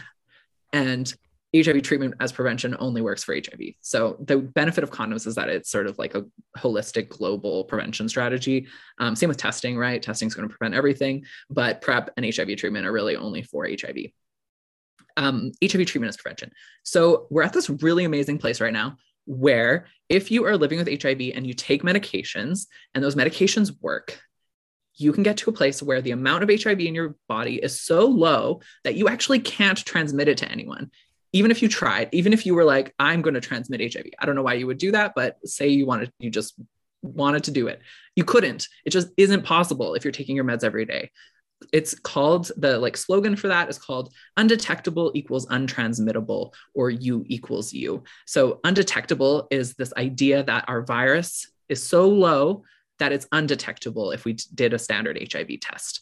and 0.72 1.14
HIV 1.56 1.84
treatment 1.84 2.16
as 2.20 2.32
prevention 2.32 2.76
only 2.80 3.02
works 3.02 3.24
for 3.24 3.36
HIV. 3.36 3.76
So 3.82 4.18
the 4.22 4.38
benefit 4.38 4.84
of 4.84 4.90
condoms 4.90 5.28
is 5.28 5.36
that 5.36 5.50
it's 5.50 5.70
sort 5.70 5.86
of 5.86 6.00
like 6.00 6.16
a 6.16 6.26
holistic 6.58 7.10
global 7.10 7.66
prevention 7.66 8.10
strategy. 8.10 8.68
Um, 8.98 9.16
same 9.16 9.30
with 9.30 9.38
testing, 9.38 9.78
right? 9.78 10.02
Testing 10.02 10.28
is 10.28 10.34
going 10.34 10.50
to 10.50 10.56
prevent 10.56 10.74
everything, 10.74 11.26
but 11.52 11.82
PrEP 11.82 12.10
and 12.18 12.26
HIV 12.26 12.58
treatment 12.58 12.88
are 12.88 12.92
really 12.92 13.16
only 13.16 13.44
for 13.44 13.68
HIV. 13.68 13.98
Um, 15.16 15.52
HIV 15.62 15.86
treatment 15.86 16.10
is 16.10 16.18
prevention. 16.18 16.52
So 16.82 17.28
we're 17.30 17.44
at 17.44 17.54
this 17.54 17.70
really 17.70 18.06
amazing 18.06 18.40
place 18.40 18.60
right 18.60 18.74
now 18.74 18.98
where 19.26 19.88
if 20.10 20.32
you 20.32 20.46
are 20.46 20.58
living 20.58 20.78
with 20.78 21.02
HIV 21.02 21.32
and 21.36 21.46
you 21.46 21.54
take 21.54 21.84
medications 21.84 22.68
and 22.94 23.04
those 23.04 23.16
medications 23.16 23.72
work, 23.82 24.20
you 24.96 25.12
can 25.12 25.24
get 25.24 25.38
to 25.38 25.50
a 25.50 25.54
place 25.54 25.82
where 25.82 26.02
the 26.02 26.12
amount 26.12 26.44
of 26.44 26.62
HIV 26.62 26.80
in 26.80 26.94
your 26.94 27.16
body 27.28 27.56
is 27.56 27.82
so 27.82 28.06
low 28.06 28.62
that 28.84 28.96
you 28.96 29.08
actually 29.08 29.40
can't 29.40 29.78
transmit 29.78 30.28
it 30.28 30.38
to 30.40 30.52
anyone. 30.52 30.92
Even 31.32 31.50
if 31.50 31.64
you 31.64 31.68
tried, 31.68 32.10
even 32.12 32.32
if 32.32 32.46
you 32.46 32.54
were 32.54 32.64
like, 32.64 32.94
I'm 33.00 33.24
going 33.24 33.34
to 33.34 33.42
transmit 33.42 33.94
HIV. 33.94 34.06
I 34.20 34.26
don't 34.26 34.36
know 34.36 34.44
why 34.44 34.54
you 34.54 34.68
would 34.68 34.78
do 34.78 34.92
that, 34.92 35.14
but 35.16 35.38
say 35.48 35.70
you 35.70 35.88
wanted, 35.88 36.12
you 36.20 36.30
just 36.30 36.54
wanted 37.02 37.46
to 37.46 37.52
do 37.52 37.68
it. 37.68 37.82
You 38.16 38.24
couldn't. 38.24 38.68
It 38.86 38.92
just 38.92 39.08
isn't 39.18 39.44
possible 39.44 39.96
if 39.96 40.06
you're 40.06 40.12
taking 40.12 40.36
your 40.36 40.46
meds 40.46 40.64
every 40.64 40.86
day 40.86 41.10
it's 41.72 41.98
called 41.98 42.52
the 42.58 42.78
like 42.78 42.98
slogan 42.98 43.36
for 43.36 43.48
that 43.48 43.70
is 43.70 43.78
called 43.78 44.14
undetectable 44.38 45.12
equals 45.14 45.46
untransmittable 45.48 46.54
or 46.74 46.90
u 46.90 47.24
equals 47.28 47.74
u. 47.74 48.04
So 48.26 48.60
undetectable 48.64 49.48
is 49.52 49.74
this 49.76 49.94
idea 49.96 50.44
that 50.44 50.66
our 50.68 50.82
virus 50.84 51.50
is 51.70 51.82
so 51.82 52.10
low 52.10 52.64
that 53.00 53.12
it's 53.12 53.28
undetectable 53.32 54.12
if 54.12 54.26
we 54.26 54.34
did 54.54 54.74
a 54.74 54.80
standard 54.80 55.18
hiv 55.18 55.60
test. 55.62 56.02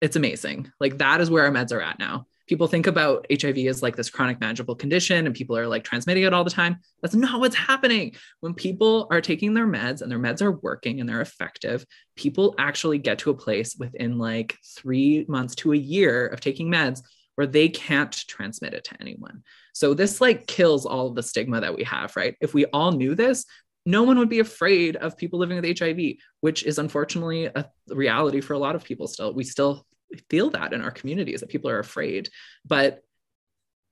It's 0.00 0.16
amazing. 0.16 0.70
Like 0.80 0.98
that 0.98 1.20
is 1.20 1.30
where 1.30 1.44
our 1.44 1.52
meds 1.52 1.72
are 1.72 1.80
at 1.80 1.98
now 1.98 2.26
people 2.46 2.66
think 2.66 2.86
about 2.86 3.26
HIV 3.30 3.58
as 3.58 3.82
like 3.82 3.96
this 3.96 4.10
chronic 4.10 4.40
manageable 4.40 4.74
condition 4.74 5.26
and 5.26 5.34
people 5.34 5.56
are 5.56 5.66
like 5.66 5.84
transmitting 5.84 6.24
it 6.24 6.34
all 6.34 6.44
the 6.44 6.50
time. 6.50 6.78
That's 7.02 7.14
not 7.14 7.40
what's 7.40 7.56
happening. 7.56 8.14
When 8.40 8.54
people 8.54 9.06
are 9.10 9.20
taking 9.20 9.54
their 9.54 9.66
meds 9.66 10.02
and 10.02 10.10
their 10.10 10.18
meds 10.18 10.42
are 10.42 10.52
working 10.52 11.00
and 11.00 11.08
they're 11.08 11.20
effective, 11.20 11.84
people 12.16 12.54
actually 12.58 12.98
get 12.98 13.18
to 13.20 13.30
a 13.30 13.34
place 13.34 13.76
within 13.78 14.18
like 14.18 14.56
three 14.76 15.24
months 15.28 15.54
to 15.56 15.72
a 15.72 15.76
year 15.76 16.26
of 16.26 16.40
taking 16.40 16.70
meds 16.70 17.00
where 17.36 17.46
they 17.46 17.68
can't 17.68 18.12
transmit 18.12 18.74
it 18.74 18.84
to 18.84 18.96
anyone. 19.00 19.42
So 19.72 19.94
this 19.94 20.20
like 20.20 20.46
kills 20.46 20.86
all 20.86 21.08
of 21.08 21.14
the 21.14 21.22
stigma 21.22 21.60
that 21.60 21.76
we 21.76 21.84
have, 21.84 22.14
right? 22.14 22.36
If 22.40 22.54
we 22.54 22.64
all 22.66 22.92
knew 22.92 23.14
this, 23.14 23.44
no 23.86 24.02
one 24.02 24.18
would 24.18 24.28
be 24.28 24.40
afraid 24.40 24.96
of 24.96 25.16
people 25.16 25.38
living 25.38 25.60
with 25.60 25.78
HIV, 25.78 25.98
which 26.40 26.64
is 26.64 26.78
unfortunately 26.78 27.46
a 27.46 27.66
reality 27.88 28.40
for 28.40 28.54
a 28.54 28.58
lot 28.58 28.76
of 28.76 28.84
people 28.84 29.06
still. 29.06 29.34
We 29.34 29.44
still 29.44 29.84
feel 30.28 30.50
that 30.50 30.72
in 30.72 30.82
our 30.82 30.90
communities 30.90 31.40
that 31.40 31.48
people 31.48 31.70
are 31.70 31.78
afraid, 31.78 32.28
but 32.64 33.02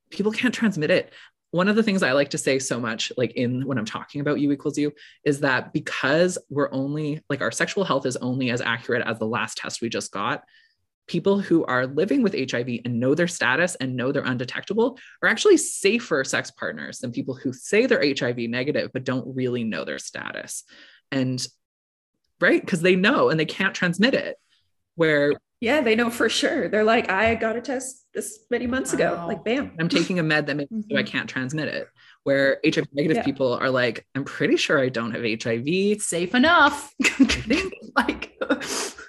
people 0.09 0.31
can't 0.31 0.53
transmit 0.53 0.91
it. 0.91 1.13
One 1.51 1.67
of 1.67 1.75
the 1.75 1.83
things 1.83 2.01
I 2.01 2.13
like 2.13 2.31
to 2.31 2.37
say 2.37 2.57
so 2.57 2.79
much, 2.79 3.11
like 3.15 3.33
in 3.33 3.65
when 3.65 3.77
I'm 3.77 3.85
talking 3.85 4.21
about 4.21 4.39
U 4.39 4.51
equals 4.51 4.77
U, 4.77 4.91
is 5.23 5.41
that 5.41 5.71
because 5.71 6.37
we're 6.49 6.71
only 6.71 7.21
like 7.29 7.41
our 7.41 7.51
sexual 7.51 7.83
health 7.83 8.05
is 8.05 8.17
only 8.17 8.49
as 8.49 8.61
accurate 8.61 9.05
as 9.05 9.19
the 9.19 9.27
last 9.27 9.57
test 9.57 9.81
we 9.81 9.89
just 9.89 10.11
got, 10.11 10.43
people 11.07 11.39
who 11.39 11.65
are 11.65 11.85
living 11.85 12.23
with 12.23 12.33
HIV 12.33 12.79
and 12.85 12.99
know 12.99 13.13
their 13.13 13.27
status 13.27 13.75
and 13.75 13.95
know 13.95 14.11
they're 14.11 14.23
undetectable 14.23 14.97
are 15.21 15.29
actually 15.29 15.57
safer 15.57 16.23
sex 16.23 16.49
partners 16.51 16.99
than 16.99 17.11
people 17.11 17.35
who 17.35 17.51
say 17.51 17.85
they're 17.85 18.13
HIV 18.17 18.37
negative 18.49 18.91
but 18.93 19.03
don't 19.03 19.35
really 19.35 19.63
know 19.63 19.83
their 19.83 19.99
status. 19.99 20.63
And 21.11 21.45
right, 22.39 22.61
because 22.61 22.81
they 22.81 22.95
know 22.95 23.29
and 23.29 23.39
they 23.39 23.45
can't 23.45 23.75
transmit 23.75 24.13
it. 24.13 24.37
Where 24.95 25.33
yeah, 25.63 25.79
they 25.79 25.95
know 25.95 26.09
for 26.09 26.27
sure. 26.27 26.67
They're 26.67 26.83
like, 26.83 27.09
I 27.09 27.35
got 27.35 27.55
a 27.55 27.61
test 27.61 28.05
this 28.13 28.39
many 28.51 28.67
months 28.67 28.91
ago. 28.91 29.23
Like, 29.25 29.45
bam. 29.45 29.71
I'm 29.79 29.87
taking 29.87 30.19
a 30.19 30.23
med 30.23 30.45
that 30.47 30.57
makes 30.57 30.69
so 30.69 30.77
I 30.77 31.01
mm-hmm. 31.01 31.07
can't 31.07 31.29
transmit 31.29 31.69
it. 31.69 31.87
Where 32.23 32.59
HIV 32.65 32.87
negative 32.91 33.17
Yeah. 33.17 33.23
people 33.23 33.53
are 33.53 33.69
like, 33.69 34.05
I'm 34.13 34.25
pretty 34.25 34.57
sure 34.57 34.77
I 34.77 34.89
don't 34.89 35.11
have 35.11 35.21
HIV. 35.21 35.63
It's 35.65 36.05
safe 36.05 36.35
enough. 36.35 36.93
like 37.95 38.37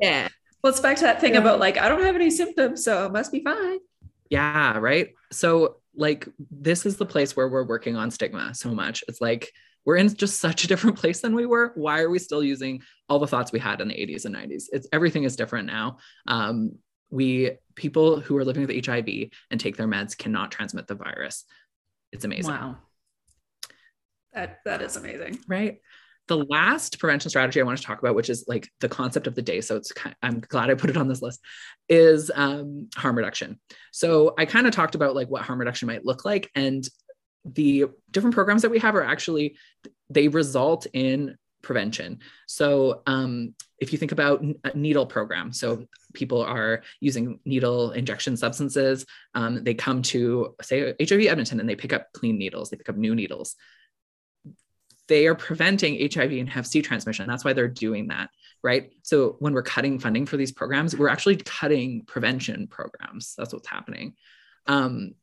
Yeah. 0.00 0.26
Well, 0.64 0.72
it's 0.72 0.80
back 0.80 0.96
to 0.96 1.04
that 1.04 1.20
thing 1.20 1.34
Yeah. 1.34 1.42
about 1.42 1.60
like, 1.60 1.78
I 1.78 1.88
don't 1.88 2.02
have 2.02 2.16
any 2.16 2.30
symptoms, 2.30 2.82
so 2.82 3.06
it 3.06 3.12
must 3.12 3.30
be 3.30 3.44
fine. 3.44 3.78
Yeah, 4.30 4.78
right. 4.78 5.14
So, 5.30 5.76
like, 5.94 6.28
this 6.50 6.86
is 6.86 6.96
the 6.96 7.06
place 7.06 7.36
where 7.36 7.48
we're 7.48 7.64
working 7.64 7.94
on 7.94 8.10
stigma 8.10 8.52
so 8.52 8.74
much. 8.74 9.04
It's 9.06 9.20
like 9.20 9.52
we're 9.88 9.96
in 9.96 10.14
just 10.14 10.38
such 10.38 10.64
a 10.64 10.66
different 10.66 10.98
place 10.98 11.22
than 11.22 11.34
we 11.34 11.46
were. 11.46 11.72
Why 11.74 12.00
are 12.00 12.10
we 12.10 12.18
still 12.18 12.44
using 12.44 12.82
all 13.08 13.18
the 13.18 13.26
thoughts 13.26 13.52
we 13.52 13.58
had 13.58 13.80
in 13.80 13.88
the 13.88 13.94
80s 13.94 14.26
and 14.26 14.34
90s? 14.34 14.64
It's 14.70 14.86
everything 14.92 15.24
is 15.24 15.34
different 15.34 15.66
now. 15.66 15.96
Um, 16.26 16.72
we 17.08 17.52
people 17.74 18.20
who 18.20 18.36
are 18.36 18.44
living 18.44 18.66
with 18.66 18.84
HIV 18.86 19.08
and 19.50 19.58
take 19.58 19.78
their 19.78 19.86
meds 19.86 20.14
cannot 20.16 20.50
transmit 20.50 20.88
the 20.88 20.94
virus. 20.94 21.46
It's 22.12 22.26
amazing. 22.26 22.52
wow. 22.52 22.76
That 24.34 24.58
that 24.66 24.82
is 24.82 24.96
amazing. 24.96 25.38
right 25.48 25.78
the 26.26 26.44
last 26.50 26.98
prevention 26.98 27.30
strategy 27.30 27.58
i 27.58 27.64
want 27.64 27.78
to 27.78 27.82
talk 27.82 27.98
about 27.98 28.14
which 28.14 28.28
is 28.28 28.44
like 28.46 28.68
the 28.80 28.88
concept 28.88 29.26
of 29.26 29.34
the 29.34 29.40
day 29.40 29.62
so 29.62 29.74
it's 29.74 29.90
kind 29.92 30.14
i'm 30.22 30.40
glad 30.40 30.68
i 30.68 30.74
put 30.74 30.90
it 30.90 30.96
on 30.98 31.08
this 31.08 31.22
list 31.22 31.40
is 31.88 32.30
um, 32.34 32.88
harm 32.94 33.16
reduction 33.16 33.58
so 33.92 34.34
i 34.38 34.44
kind 34.44 34.66
of 34.66 34.72
talked 34.74 34.94
about 34.94 35.14
like 35.14 35.28
what 35.28 35.40
harm 35.40 35.58
reduction 35.58 35.86
might 35.86 36.04
look 36.04 36.26
like 36.26 36.50
and 36.54 36.86
the 37.54 37.86
different 38.10 38.34
programs 38.34 38.62
that 38.62 38.70
we 38.70 38.78
have 38.78 38.94
are 38.94 39.04
actually 39.04 39.56
they 40.10 40.28
result 40.28 40.86
in 40.92 41.36
prevention 41.62 42.20
so 42.46 43.02
um, 43.06 43.54
if 43.78 43.92
you 43.92 43.98
think 43.98 44.12
about 44.12 44.42
a 44.64 44.76
needle 44.76 45.06
program 45.06 45.52
so 45.52 45.84
people 46.14 46.42
are 46.42 46.82
using 47.00 47.40
needle 47.44 47.90
injection 47.92 48.36
substances 48.36 49.04
um, 49.34 49.62
they 49.64 49.74
come 49.74 50.02
to 50.02 50.54
say 50.62 50.94
hiv 51.00 51.20
edmonton 51.20 51.60
and 51.60 51.68
they 51.68 51.76
pick 51.76 51.92
up 51.92 52.12
clean 52.12 52.38
needles 52.38 52.70
they 52.70 52.76
pick 52.76 52.88
up 52.88 52.96
new 52.96 53.14
needles 53.14 53.56
they 55.08 55.26
are 55.26 55.34
preventing 55.34 55.98
HIV 56.12 56.32
and 56.32 56.48
Hep 56.48 56.66
C 56.66 56.82
transmission. 56.82 57.26
That's 57.26 57.44
why 57.44 57.54
they're 57.54 57.66
doing 57.66 58.08
that, 58.08 58.30
right? 58.62 58.92
So 59.02 59.36
when 59.40 59.54
we're 59.54 59.62
cutting 59.62 59.98
funding 59.98 60.26
for 60.26 60.36
these 60.36 60.52
programs, 60.52 60.96
we're 60.96 61.08
actually 61.08 61.36
cutting 61.36 62.04
prevention 62.06 62.68
programs. 62.68 63.34
That's 63.36 63.52
what's 63.52 63.66
happening. 63.66 64.14
Um, 64.66 65.14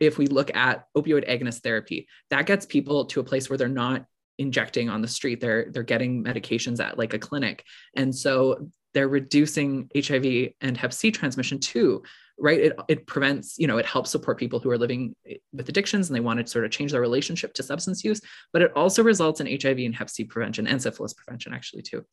if 0.00 0.18
we 0.18 0.26
look 0.26 0.54
at 0.54 0.86
opioid 0.96 1.28
agonist 1.28 1.60
therapy, 1.60 2.08
that 2.30 2.46
gets 2.46 2.66
people 2.66 3.06
to 3.06 3.20
a 3.20 3.24
place 3.24 3.48
where 3.48 3.56
they're 3.56 3.68
not 3.68 4.04
injecting 4.38 4.88
on 4.88 5.02
the 5.02 5.08
street. 5.08 5.40
They're 5.40 5.66
they're 5.70 5.82
getting 5.82 6.24
medications 6.24 6.80
at 6.80 6.98
like 6.98 7.14
a 7.14 7.18
clinic, 7.18 7.64
and 7.96 8.14
so 8.14 8.68
they're 8.94 9.08
reducing 9.08 9.90
HIV 9.94 10.52
and 10.60 10.76
Hep 10.76 10.92
C 10.92 11.10
transmission 11.10 11.60
too 11.60 12.02
right? 12.40 12.60
It, 12.60 12.78
it 12.88 13.06
prevents 13.06 13.58
you 13.58 13.66
know 13.66 13.78
it 13.78 13.86
helps 13.86 14.10
support 14.10 14.38
people 14.38 14.60
who 14.60 14.70
are 14.70 14.78
living 14.78 15.14
with 15.52 15.68
addictions 15.68 16.08
and 16.08 16.16
they 16.16 16.20
want 16.20 16.38
to 16.38 16.46
sort 16.46 16.64
of 16.64 16.70
change 16.70 16.92
their 16.92 17.00
relationship 17.00 17.52
to 17.54 17.62
substance 17.62 18.04
use 18.04 18.20
but 18.52 18.62
it 18.62 18.72
also 18.76 19.02
results 19.02 19.40
in 19.40 19.46
hiv 19.46 19.78
and 19.78 19.94
hep 19.94 20.08
c 20.08 20.24
prevention 20.24 20.66
and 20.66 20.80
syphilis 20.80 21.14
prevention 21.14 21.52
actually 21.52 21.82
too. 21.82 22.04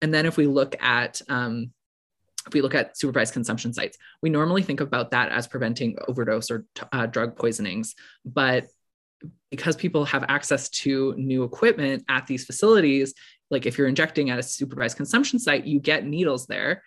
And 0.00 0.14
then 0.14 0.26
if 0.26 0.36
we 0.36 0.46
look 0.46 0.76
at 0.80 1.20
um, 1.28 1.72
if 2.48 2.54
we 2.54 2.60
look 2.60 2.74
at 2.74 2.98
supervised 2.98 3.32
consumption 3.32 3.72
sites 3.72 3.96
we 4.22 4.30
normally 4.30 4.62
think 4.62 4.80
about 4.80 5.10
that 5.12 5.30
as 5.30 5.46
preventing 5.46 5.96
overdose 6.08 6.50
or 6.50 6.66
uh, 6.92 7.06
drug 7.06 7.36
poisonings 7.36 7.94
but 8.24 8.66
because 9.50 9.76
people 9.76 10.04
have 10.04 10.24
access 10.28 10.68
to 10.68 11.14
new 11.16 11.44
equipment 11.44 12.04
at 12.08 12.26
these 12.26 12.44
facilities 12.44 13.14
like 13.50 13.66
if 13.66 13.78
you're 13.78 13.88
injecting 13.88 14.30
at 14.30 14.38
a 14.38 14.42
supervised 14.42 14.96
consumption 14.96 15.38
site 15.38 15.64
you 15.64 15.78
get 15.78 16.04
needles 16.04 16.46
there 16.46 16.82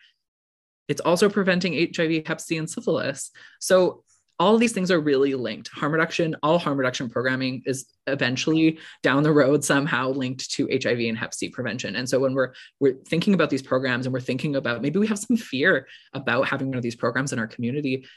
it's 0.91 1.01
also 1.01 1.29
preventing 1.29 1.73
HIV, 1.95 2.27
Hep 2.27 2.41
C, 2.41 2.57
and 2.57 2.69
syphilis. 2.69 3.31
So 3.61 4.03
all 4.41 4.55
of 4.55 4.59
these 4.59 4.71
things 4.71 4.89
are 4.89 4.99
really 4.99 5.35
linked. 5.35 5.67
Harm 5.67 5.91
reduction, 5.91 6.35
all 6.41 6.57
harm 6.57 6.75
reduction 6.75 7.07
programming 7.07 7.61
is 7.67 7.85
eventually 8.07 8.79
down 9.03 9.21
the 9.21 9.31
road 9.31 9.63
somehow 9.63 10.09
linked 10.09 10.49
to 10.49 10.67
HIV 10.67 10.97
and 11.01 11.15
Hep 11.15 11.31
C 11.35 11.47
prevention. 11.47 11.95
And 11.95 12.09
so 12.09 12.17
when 12.17 12.33
we're 12.33 12.53
we're 12.79 12.95
thinking 13.07 13.35
about 13.35 13.51
these 13.51 13.61
programs 13.61 14.07
and 14.07 14.13
we're 14.13 14.19
thinking 14.19 14.55
about 14.55 14.81
maybe 14.81 14.97
we 14.97 15.05
have 15.05 15.19
some 15.19 15.37
fear 15.37 15.87
about 16.13 16.47
having 16.47 16.69
one 16.69 16.77
of 16.77 16.81
these 16.81 16.95
programs 16.95 17.33
in 17.33 17.37
our 17.37 17.45
community, 17.45 18.07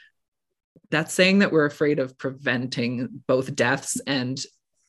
that's 0.89 1.13
saying 1.13 1.39
that 1.39 1.51
we're 1.51 1.65
afraid 1.65 1.99
of 1.99 2.17
preventing 2.17 3.21
both 3.27 3.55
deaths 3.55 4.01
and 4.07 4.43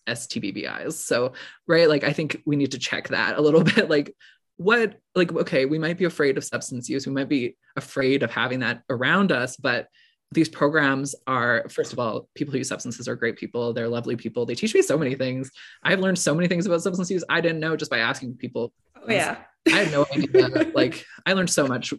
STBBIs. 0.06 0.94
So, 0.94 1.34
right, 1.68 1.86
like 1.86 2.02
I 2.02 2.14
think 2.14 2.40
we 2.46 2.56
need 2.56 2.70
to 2.70 2.78
check 2.78 3.08
that 3.08 3.36
a 3.36 3.42
little 3.42 3.62
bit. 3.74 3.90
Like, 3.90 4.16
what, 4.56 4.98
like, 5.14 5.30
okay, 5.34 5.66
we 5.66 5.78
might 5.78 5.98
be 5.98 6.06
afraid 6.06 6.38
of 6.38 6.44
substance 6.44 6.88
use, 6.88 7.06
we 7.06 7.12
might 7.12 7.28
be 7.28 7.58
afraid 7.76 8.22
of 8.22 8.30
having 8.30 8.60
that 8.60 8.84
around 8.88 9.32
us, 9.32 9.58
but 9.58 9.88
these 10.32 10.48
programs 10.48 11.14
are, 11.26 11.66
first 11.68 11.92
of 11.92 11.98
all, 11.98 12.28
people 12.34 12.52
who 12.52 12.58
use 12.58 12.68
substances 12.68 13.08
are 13.08 13.14
great 13.14 13.36
people. 13.36 13.72
They're 13.72 13.88
lovely 13.88 14.16
people. 14.16 14.44
They 14.44 14.54
teach 14.54 14.74
me 14.74 14.82
so 14.82 14.98
many 14.98 15.14
things. 15.14 15.50
I've 15.82 16.00
learned 16.00 16.18
so 16.18 16.34
many 16.34 16.48
things 16.48 16.66
about 16.66 16.82
substance 16.82 17.10
use 17.10 17.24
I 17.28 17.40
didn't 17.40 17.60
know 17.60 17.76
just 17.76 17.90
by 17.90 17.98
asking 17.98 18.34
people. 18.34 18.72
Oh 18.96 19.10
yeah. 19.10 19.38
I 19.68 19.70
had 19.70 19.92
no 19.92 20.06
idea. 20.12 20.72
like, 20.74 21.04
I 21.24 21.32
learned 21.32 21.50
so 21.50 21.66
much 21.66 21.94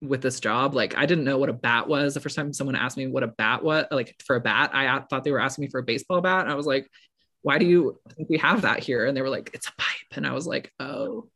with 0.00 0.22
this 0.22 0.40
job. 0.40 0.74
Like 0.74 0.96
I 0.96 1.06
didn't 1.06 1.24
know 1.24 1.38
what 1.38 1.48
a 1.48 1.54
bat 1.54 1.88
was. 1.88 2.14
The 2.14 2.20
first 2.20 2.36
time 2.36 2.52
someone 2.52 2.74
asked 2.74 2.96
me 2.96 3.06
what 3.06 3.22
a 3.22 3.28
bat 3.28 3.62
was, 3.62 3.86
like 3.90 4.16
for 4.24 4.36
a 4.36 4.40
bat, 4.40 4.70
I 4.74 5.00
thought 5.08 5.24
they 5.24 5.30
were 5.30 5.40
asking 5.40 5.64
me 5.64 5.70
for 5.70 5.78
a 5.78 5.84
baseball 5.84 6.20
bat. 6.20 6.42
And 6.42 6.50
I 6.50 6.54
was 6.54 6.66
like, 6.66 6.90
why 7.42 7.58
do 7.58 7.66
you 7.66 8.00
think 8.16 8.28
we 8.30 8.38
have 8.38 8.62
that 8.62 8.80
here? 8.80 9.06
And 9.06 9.16
they 9.16 9.22
were 9.22 9.28
like, 9.28 9.50
it's 9.52 9.68
a 9.68 9.72
pipe. 9.76 10.16
And 10.16 10.26
I 10.26 10.32
was 10.32 10.46
like, 10.46 10.72
oh. 10.80 11.28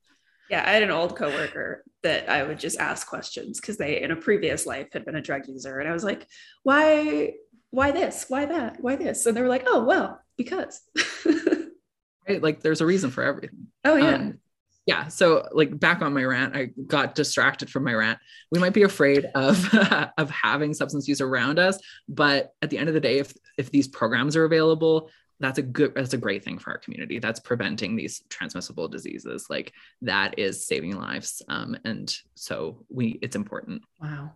Yeah, 0.48 0.62
I 0.64 0.70
had 0.70 0.82
an 0.82 0.90
old 0.90 1.16
coworker 1.16 1.82
that 2.06 2.28
I 2.28 2.44
would 2.44 2.60
just 2.60 2.78
ask 2.78 3.04
questions 3.08 3.60
because 3.60 3.76
they 3.76 4.00
in 4.00 4.12
a 4.12 4.16
previous 4.16 4.64
life 4.64 4.86
had 4.92 5.04
been 5.04 5.16
a 5.16 5.20
drug 5.20 5.48
user. 5.48 5.80
And 5.80 5.88
I 5.88 5.92
was 5.92 6.04
like, 6.04 6.28
why, 6.62 7.32
why 7.70 7.90
this? 7.90 8.26
Why 8.28 8.46
that? 8.46 8.80
Why 8.80 8.94
this? 8.94 9.26
And 9.26 9.36
they 9.36 9.42
were 9.42 9.48
like, 9.48 9.64
oh 9.66 9.84
well, 9.84 10.20
because. 10.36 10.82
right? 12.28 12.40
Like 12.40 12.60
there's 12.60 12.80
a 12.80 12.86
reason 12.86 13.10
for 13.10 13.24
everything. 13.24 13.66
oh 13.84 13.96
yeah. 13.96 14.14
Um, 14.14 14.38
yeah. 14.86 15.08
So 15.08 15.48
like 15.50 15.76
back 15.80 16.00
on 16.00 16.14
my 16.14 16.22
rant, 16.22 16.56
I 16.56 16.66
got 16.86 17.16
distracted 17.16 17.68
from 17.70 17.82
my 17.82 17.92
rant. 17.92 18.20
We 18.52 18.60
might 18.60 18.72
be 18.72 18.84
afraid 18.84 19.26
of 19.34 19.74
of 20.16 20.30
having 20.30 20.74
substance 20.74 21.08
use 21.08 21.20
around 21.20 21.58
us, 21.58 21.80
but 22.08 22.52
at 22.62 22.70
the 22.70 22.78
end 22.78 22.88
of 22.88 22.94
the 22.94 23.00
day, 23.00 23.18
if 23.18 23.34
if 23.58 23.72
these 23.72 23.88
programs 23.88 24.36
are 24.36 24.44
available, 24.44 25.10
that's 25.40 25.58
a 25.58 25.62
good 25.62 25.94
that's 25.94 26.14
a 26.14 26.18
great 26.18 26.42
thing 26.44 26.58
for 26.58 26.70
our 26.70 26.78
community. 26.78 27.18
That's 27.18 27.40
preventing 27.40 27.94
these 27.96 28.22
transmissible 28.30 28.88
diseases. 28.88 29.46
Like 29.50 29.72
that 30.02 30.38
is 30.38 30.66
saving 30.66 30.96
lives. 30.96 31.42
Um, 31.48 31.76
and 31.84 32.14
so 32.34 32.84
we 32.88 33.18
it's 33.22 33.36
important. 33.36 33.82
Wow. 34.00 34.32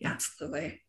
Yeah. 0.00 0.10
Absolutely. 0.12 0.80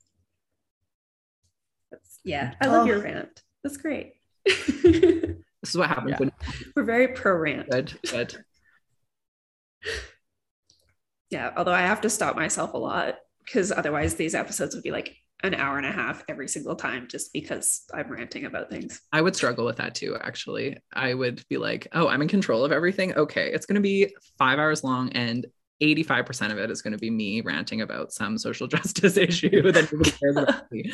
That's, 1.91 2.20
yeah, 2.24 2.53
I 2.61 2.68
love 2.68 2.84
Oh. 2.84 2.86
your 2.86 3.01
rant. 3.01 3.41
That's 3.63 3.78
great. 3.78 4.13
This 5.61 5.72
is 5.74 5.78
what 5.80 5.89
happens 5.89 6.11
Yeah. 6.11 6.30
when 6.76 6.86
very 6.86 7.07
pro 7.07 7.34
rant. 7.36 7.68
good, 7.72 7.91
good. 8.11 8.36
Yeah, 11.32 11.53
although 11.57 11.74
I 11.74 11.82
have 11.82 12.01
to 12.01 12.09
stop 12.09 12.36
myself 12.36 12.74
a 12.74 12.78
lot 12.78 13.16
because 13.43 13.72
otherwise 13.72 14.13
these 14.16 14.36
episodes 14.36 14.76
would 14.76 14.84
be 14.84 14.91
like 14.91 15.16
an 15.44 15.54
hour 15.54 15.78
and 15.78 15.86
a 15.86 15.92
half 15.92 16.24
every 16.28 16.48
single 16.48 16.76
time 16.76 17.08
just 17.08 17.32
because 17.34 17.84
I'm 17.94 18.12
ranting 18.12 18.46
about 18.46 18.70
things. 18.70 19.02
I 19.12 19.22
would 19.22 19.36
struggle 19.36 19.66
with 19.66 19.78
that 19.78 19.96
too, 19.96 20.18
actually. 20.20 20.78
I 20.94 21.14
would 21.14 21.44
be 21.50 21.58
like, 21.58 21.88
oh, 21.94 22.08
I'm 22.08 22.22
in 22.22 22.28
control 22.28 22.64
of 22.64 22.72
everything. 22.72 23.14
Okay, 23.16 23.52
it's 23.52 23.66
going 23.66 23.76
to 23.76 23.82
be 23.82 24.16
five 24.38 24.60
hours 24.60 24.84
long 24.84 25.12
and 25.14 25.46
85% 25.82 26.52
of 26.52 26.58
it 26.58 26.72
is 26.72 26.82
going 26.82 26.94
to 26.94 27.00
be 27.00 27.10
me 27.10 27.42
ranting 27.42 27.82
about 27.82 28.14
some 28.14 28.38
social 28.38 28.68
justice 28.76 29.18
issue 29.18 29.72
that 29.72 29.92
nobody 29.92 30.12
cares 30.12 30.38
about. 30.38 30.64
me. 30.72 30.94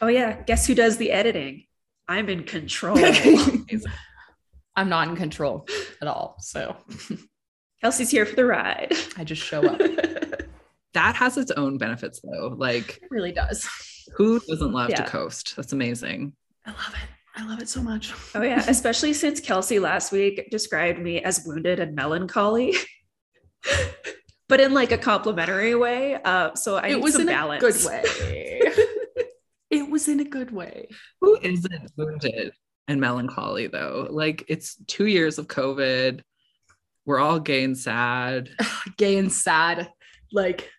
Oh 0.00 0.08
yeah, 0.08 0.42
guess 0.42 0.66
who 0.66 0.74
does 0.74 0.96
the 0.96 1.12
editing? 1.12 1.64
I'm 2.08 2.28
in 2.28 2.44
control. 2.44 2.98
I'm 4.76 4.88
not 4.88 5.08
in 5.08 5.16
control 5.16 5.66
at 6.00 6.08
all. 6.08 6.36
So 6.40 6.76
Kelsey's 7.80 8.10
here 8.10 8.26
for 8.26 8.34
the 8.34 8.44
ride. 8.44 8.92
I 9.16 9.24
just 9.24 9.42
show 9.42 9.62
up. 9.64 9.80
It 10.92 10.98
That 10.98 11.16
has 11.16 11.36
its 11.36 11.50
own 11.52 11.78
benefits 11.78 12.20
though. 12.20 12.54
Like, 12.56 12.98
it 13.02 13.08
really 13.10 13.32
does. 13.32 13.68
who 14.16 14.40
doesn't 14.40 14.72
love 14.72 14.90
to 14.94 15.04
coast? 15.04 15.54
That's 15.56 15.72
amazing. 15.72 16.34
I 16.66 16.70
love 16.70 16.94
it. 16.94 17.08
I 17.34 17.48
love 17.48 17.62
it 17.62 17.68
so 17.68 17.82
much. 17.82 18.12
oh 18.34 18.42
yeah, 18.42 18.62
especially 18.68 19.14
since 19.14 19.40
Kelsey 19.40 19.78
last 19.78 20.12
week 20.12 20.48
described 20.50 20.98
me 20.98 21.22
as 21.22 21.42
wounded 21.46 21.80
and 21.80 21.94
melancholy. 21.94 22.74
but 24.48 24.60
in 24.60 24.74
like 24.74 24.92
a 24.92 24.98
complimentary 24.98 25.74
way. 25.74 26.16
Uh, 26.22 26.54
so 26.54 26.76
I 26.76 26.88
it 26.88 26.94
need 26.96 27.02
was 27.02 27.12
some 27.14 27.22
in 27.22 27.28
balance. 27.28 27.62
a 27.62 27.66
good 27.66 27.86
way. 27.86 28.60
it 29.70 29.90
was 29.90 30.08
in 30.08 30.20
a 30.20 30.24
good 30.24 30.50
way. 30.50 30.88
Who 31.22 31.38
isn't 31.40 31.90
wounded 31.96 32.52
and 32.86 33.00
melancholy 33.00 33.66
though? 33.68 34.08
Like 34.10 34.44
it's 34.48 34.76
two 34.86 35.06
years 35.06 35.38
of 35.38 35.46
COVID. 35.48 36.20
We're 37.06 37.18
all 37.18 37.40
gay 37.40 37.64
and 37.64 37.76
sad. 37.76 38.50
Gay 38.98 39.16
and 39.16 39.32
sad. 39.32 39.90
Like 40.32 40.70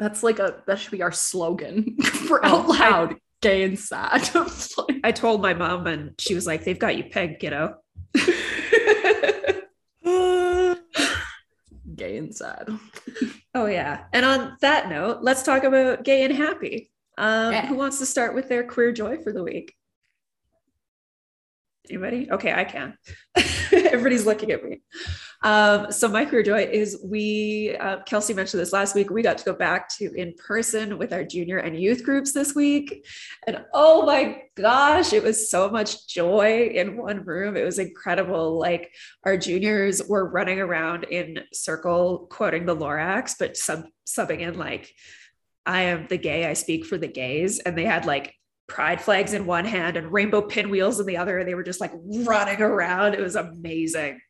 that's 0.00 0.22
like 0.24 0.38
a 0.40 0.62
that 0.66 0.80
should 0.80 0.90
be 0.90 1.02
our 1.02 1.12
slogan 1.12 1.96
for 2.02 2.40
Oh, 2.44 2.48
out 2.62 2.68
loud. 2.68 3.16
Gay 3.42 3.62
and 3.62 3.78
sad. 3.78 4.28
I 5.04 5.12
told 5.12 5.40
my 5.40 5.54
mom, 5.54 5.86
and 5.86 6.14
she 6.18 6.34
was 6.34 6.46
like, 6.46 6.64
"They've 6.64 6.78
got 6.78 6.96
you 6.96 7.04
pegged, 7.04 7.40
kiddo." 7.40 7.76
Gay 11.94 12.16
and 12.16 12.34
sad. 12.34 12.68
Oh 13.54 13.66
yeah. 13.66 14.04
And 14.12 14.24
on 14.24 14.56
that 14.60 14.88
note, 14.88 15.18
let's 15.22 15.42
talk 15.42 15.64
about 15.64 16.04
gay 16.04 16.24
and 16.24 16.34
happy. 16.34 16.90
Um, 17.18 17.52
Yeah. 17.52 17.66
Who 17.66 17.74
wants 17.74 17.98
to 17.98 18.06
start 18.06 18.34
with 18.34 18.48
their 18.48 18.64
queer 18.64 18.92
joy 18.92 19.18
for 19.18 19.32
the 19.32 19.42
week? 19.42 19.74
Anybody? 21.90 22.30
Okay, 22.30 22.52
I 22.52 22.62
can. 22.62 22.96
Everybody's 23.72 24.24
looking 24.24 24.52
at 24.52 24.62
me. 24.62 24.80
Um, 25.42 25.90
so 25.90 26.06
my 26.06 26.24
career 26.24 26.44
joy 26.44 26.62
is 26.70 27.00
we, 27.04 27.76
uh, 27.80 28.02
Kelsey 28.04 28.32
mentioned 28.32 28.60
this 28.60 28.72
last 28.72 28.94
week. 28.94 29.10
We 29.10 29.22
got 29.22 29.38
to 29.38 29.44
go 29.44 29.54
back 29.54 29.88
to 29.96 30.12
in 30.14 30.34
person 30.34 30.98
with 30.98 31.12
our 31.12 31.24
junior 31.24 31.58
and 31.58 31.76
youth 31.76 32.04
groups 32.04 32.32
this 32.32 32.54
week, 32.54 33.04
and 33.48 33.64
oh 33.74 34.06
my 34.06 34.42
gosh, 34.54 35.12
it 35.12 35.24
was 35.24 35.50
so 35.50 35.68
much 35.68 36.06
joy 36.06 36.70
in 36.72 36.96
one 36.96 37.24
room. 37.24 37.56
It 37.56 37.64
was 37.64 37.80
incredible. 37.80 38.56
Like 38.56 38.92
our 39.24 39.36
juniors 39.36 40.00
were 40.06 40.30
running 40.30 40.60
around 40.60 41.04
in 41.04 41.40
circle, 41.52 42.28
quoting 42.30 42.66
the 42.66 42.76
Lorax, 42.76 43.34
but 43.36 43.56
sub 43.56 43.84
subbing 44.06 44.40
in 44.40 44.58
like, 44.58 44.94
"I 45.66 45.82
am 45.82 46.06
the 46.06 46.18
gay. 46.18 46.46
I 46.46 46.52
speak 46.52 46.86
for 46.86 46.98
the 46.98 47.08
gays," 47.08 47.58
and 47.58 47.76
they 47.76 47.84
had 47.84 48.04
like 48.04 48.34
pride 48.70 49.00
flags 49.00 49.34
in 49.34 49.44
one 49.46 49.64
hand 49.64 49.96
and 49.96 50.12
rainbow 50.12 50.40
pinwheels 50.40 51.00
in 51.00 51.06
the 51.06 51.16
other. 51.16 51.38
And 51.38 51.48
they 51.48 51.56
were 51.56 51.64
just 51.64 51.80
like 51.80 51.92
running 51.92 52.62
around. 52.62 53.14
It 53.14 53.20
was 53.20 53.34
amazing. 53.34 54.20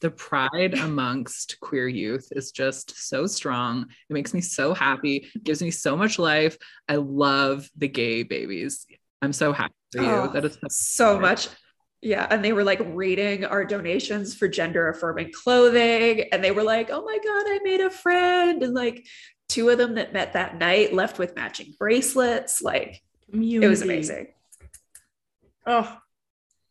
The 0.00 0.10
pride 0.10 0.76
amongst 0.76 1.60
queer 1.60 1.86
youth 1.86 2.26
is 2.32 2.50
just 2.50 3.08
so 3.08 3.28
strong. 3.28 3.86
It 4.10 4.12
makes 4.12 4.34
me 4.34 4.40
so 4.40 4.74
happy, 4.74 5.28
it 5.32 5.44
gives 5.44 5.62
me 5.62 5.70
so 5.70 5.96
much 5.96 6.18
life. 6.18 6.58
I 6.88 6.96
love 6.96 7.70
the 7.76 7.86
gay 7.86 8.24
babies. 8.24 8.84
I'm 9.22 9.32
so 9.32 9.52
happy 9.52 9.74
for 9.92 10.02
you. 10.02 10.10
Oh, 10.10 10.28
that 10.32 10.44
is 10.44 10.58
so 10.68 11.20
much. 11.20 11.46
Yeah. 12.00 12.26
And 12.28 12.44
they 12.44 12.52
were 12.52 12.64
like 12.64 12.80
rating 12.84 13.44
our 13.44 13.64
donations 13.64 14.34
for 14.34 14.48
gender 14.48 14.88
affirming 14.88 15.30
clothing. 15.32 16.24
And 16.32 16.42
they 16.42 16.50
were 16.50 16.64
like, 16.64 16.90
oh 16.90 17.04
my 17.04 17.18
God, 17.18 17.44
I 17.46 17.60
made 17.62 17.80
a 17.80 17.90
friend. 17.90 18.64
And 18.64 18.74
like 18.74 19.06
two 19.48 19.68
of 19.68 19.78
them 19.78 19.94
that 19.94 20.12
met 20.12 20.32
that 20.32 20.58
night 20.58 20.92
left 20.92 21.20
with 21.20 21.36
matching 21.36 21.74
bracelets. 21.78 22.60
Like 22.60 23.00
it 23.32 23.68
was 23.68 23.82
amazing. 23.82 24.28
Oh, 25.66 25.98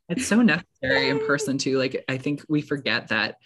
it's 0.09 0.28
so 0.28 0.41
necessary 0.41 1.09
in 1.09 1.26
person 1.26 1.57
too 1.57 1.78
like 1.78 2.03
i 2.09 2.18
think 2.18 2.43
we 2.49 2.62
forget 2.62 3.07
that 3.07 3.38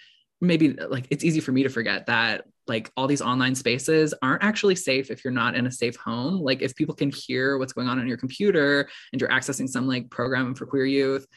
maybe 0.41 0.73
like 0.73 1.05
it's 1.11 1.23
easy 1.23 1.39
for 1.39 1.51
me 1.51 1.61
to 1.61 1.69
forget 1.69 2.07
that 2.07 2.45
like 2.65 2.91
all 2.97 3.05
these 3.05 3.21
online 3.21 3.53
spaces 3.53 4.15
aren't 4.23 4.43
actually 4.43 4.75
safe 4.75 5.11
if 5.11 5.23
you're 5.23 5.31
not 5.31 5.53
in 5.55 5.67
a 5.67 5.71
safe 5.71 5.95
home 5.97 6.39
like 6.39 6.63
if 6.63 6.75
people 6.75 6.95
can 6.95 7.11
hear 7.11 7.59
what's 7.59 7.73
going 7.73 7.87
on 7.87 7.99
on 7.99 8.07
your 8.07 8.17
computer 8.17 8.89
and 9.13 9.21
you're 9.21 9.29
accessing 9.29 9.69
some 9.69 9.87
like 9.87 10.09
program 10.09 10.55
for 10.55 10.65
queer 10.65 10.85
youth 10.85 11.27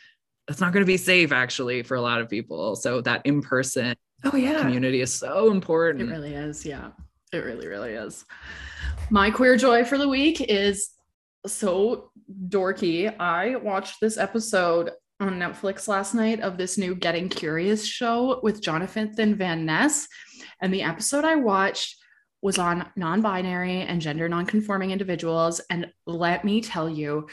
that's 0.47 0.62
not 0.62 0.72
going 0.72 0.83
to 0.83 0.87
be 0.87 0.97
safe 0.97 1.31
actually 1.31 1.83
for 1.83 1.97
a 1.97 2.01
lot 2.01 2.22
of 2.22 2.29
people 2.31 2.74
so 2.74 3.03
that 3.03 3.20
in-person 3.26 3.95
Oh 4.24 4.37
yeah. 4.37 4.61
community 4.61 5.01
is 5.01 5.12
so 5.12 5.51
important. 5.51 6.11
it 6.11 6.12
really 6.12 6.35
is. 6.35 6.66
Yeah. 6.66 6.89
It 7.33 7.39
really, 7.39 7.68
really 7.68 7.93
is. 7.93 8.24
My 9.11 9.31
queer 9.31 9.57
joy 9.57 9.85
for 9.85 9.99
the 9.99 10.09
week 10.09 10.41
is 10.41 10.91
so 11.47 12.11
dorky. 12.49 13.14
I 13.18 13.57
watched 13.57 14.01
this 14.01 14.18
episode 14.18 14.91
on 15.20 15.39
Netflix 15.39 15.89
last 15.89 16.14
night 16.14 16.41
of 16.41 16.57
this 16.57 16.78
new 16.78 16.95
Getting 16.95 17.28
Curious 17.28 17.84
show 17.86 18.41
with 18.43 18.62
Jonathan 18.62 19.34
Van 19.34 19.66
Ness. 19.66 20.07
And 20.61 20.72
the 20.72 20.82
episode 20.82 21.24
I 21.24 21.36
watched 21.36 21.97
was 22.41 22.59
on 22.59 22.89
non 22.97 23.20
binary 23.20 23.82
and 23.82 24.01
gender 24.01 24.28
non 24.28 24.47
conforming 24.47 24.91
individuals. 24.91 25.61
And 25.70 25.93
let 26.07 26.45
me 26.45 26.61
tell 26.61 26.89
you, 26.89 27.28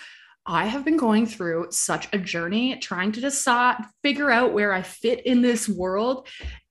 I 0.48 0.66
have 0.66 0.86
been 0.86 0.98
going 0.98 1.26
through 1.26 1.68
such 1.72 2.08
a 2.14 2.18
journey 2.18 2.78
trying 2.78 3.12
to 3.14 3.22
decide, 3.22 3.84
figure 4.04 4.30
out 4.30 4.54
where 4.54 4.74
I 4.74 4.82
fit 4.82 5.26
in 5.26 5.42
this 5.42 5.68
world. 5.68 6.28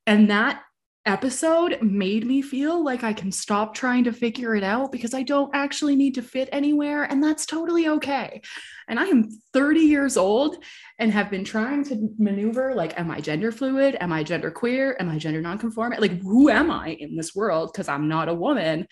And 0.06 0.30
that 0.30 0.62
episode 1.06 1.78
made 1.82 2.26
me 2.26 2.40
feel 2.40 2.82
like 2.82 3.04
I 3.04 3.12
can 3.12 3.30
stop 3.30 3.74
trying 3.74 4.04
to 4.04 4.12
figure 4.12 4.54
it 4.54 4.64
out 4.64 4.90
because 4.90 5.12
I 5.12 5.22
don't 5.22 5.54
actually 5.54 5.96
need 5.96 6.14
to 6.14 6.22
fit 6.22 6.48
anywhere. 6.50 7.04
And 7.04 7.22
that's 7.22 7.44
totally 7.46 7.88
okay. 7.88 8.40
And 8.88 8.98
I 8.98 9.04
am 9.04 9.28
30 9.52 9.80
years 9.80 10.16
old 10.16 10.56
and 10.98 11.12
have 11.12 11.30
been 11.30 11.44
trying 11.44 11.84
to 11.84 12.08
maneuver 12.18 12.74
like, 12.74 12.98
am 12.98 13.10
I 13.10 13.20
gender 13.20 13.52
fluid? 13.52 13.96
Am 14.00 14.12
I 14.12 14.22
gender 14.22 14.50
queer? 14.50 14.96
Am 14.98 15.10
I 15.10 15.18
gender 15.18 15.40
nonconforming? 15.40 16.00
Like, 16.00 16.22
who 16.22 16.48
am 16.48 16.70
I 16.70 16.96
in 16.98 17.16
this 17.16 17.34
world? 17.34 17.70
Because 17.72 17.88
I'm 17.88 18.08
not 18.08 18.28
a 18.28 18.34
woman. 18.34 18.86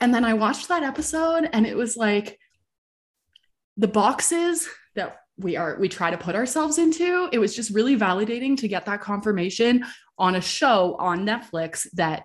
And 0.00 0.14
then 0.14 0.24
I 0.24 0.34
watched 0.34 0.68
that 0.68 0.82
episode 0.82 1.48
and 1.52 1.66
it 1.66 1.76
was 1.76 1.96
like 1.96 2.38
the 3.76 3.88
boxes 3.88 4.68
that 4.96 5.18
we 5.38 5.56
are 5.56 5.76
we 5.78 5.88
try 5.88 6.10
to 6.10 6.18
put 6.18 6.34
ourselves 6.34 6.78
into 6.78 7.28
it 7.32 7.38
was 7.38 7.54
just 7.54 7.70
really 7.70 7.96
validating 7.96 8.56
to 8.56 8.68
get 8.68 8.84
that 8.86 9.00
confirmation 9.00 9.84
on 10.18 10.34
a 10.34 10.40
show 10.40 10.96
on 10.98 11.24
Netflix 11.24 11.86
that 11.94 12.24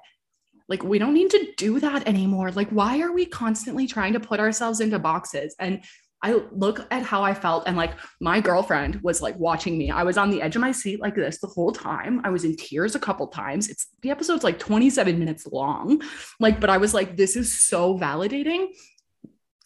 like 0.68 0.84
we 0.84 0.98
don't 0.98 1.14
need 1.14 1.30
to 1.30 1.54
do 1.58 1.80
that 1.80 2.08
anymore 2.08 2.52
like 2.52 2.70
why 2.70 3.00
are 3.02 3.12
we 3.12 3.26
constantly 3.26 3.88
trying 3.88 4.14
to 4.14 4.20
put 4.20 4.40
ourselves 4.40 4.80
into 4.80 4.98
boxes 5.00 5.56
and 5.60 5.84
I 6.24 6.42
look 6.54 6.88
at 6.90 7.04
how 7.04 7.22
I 7.22 7.34
felt 7.34 7.66
and 7.68 7.76
like 7.76 7.96
my 8.22 8.40
girlfriend 8.40 9.02
was 9.04 9.22
like 9.22 9.38
watching 9.38 9.78
me. 9.78 9.92
I 9.92 10.04
was 10.04 10.18
on 10.18 10.32
the 10.32 10.42
edge 10.42 10.56
of 10.56 10.62
my 10.62 10.72
seat 10.72 11.02
like 11.02 11.16
this 11.16 11.40
the 11.40 11.48
whole 11.48 11.74
time. 11.74 12.22
I 12.24 12.30
was 12.30 12.46
in 12.46 12.56
tears 12.56 12.96
a 12.96 13.00
couple 13.00 13.28
times. 13.28 13.68
It's 13.68 13.88
the 14.02 14.10
episode's 14.10 14.46
like 14.46 14.58
27 14.58 15.20
minutes 15.20 15.46
long. 15.46 16.02
Like 16.40 16.62
but 16.62 16.70
I 16.70 16.78
was 16.78 16.94
like 16.94 17.18
this 17.18 17.36
is 17.36 17.62
so 17.62 18.00
validating. 18.00 18.68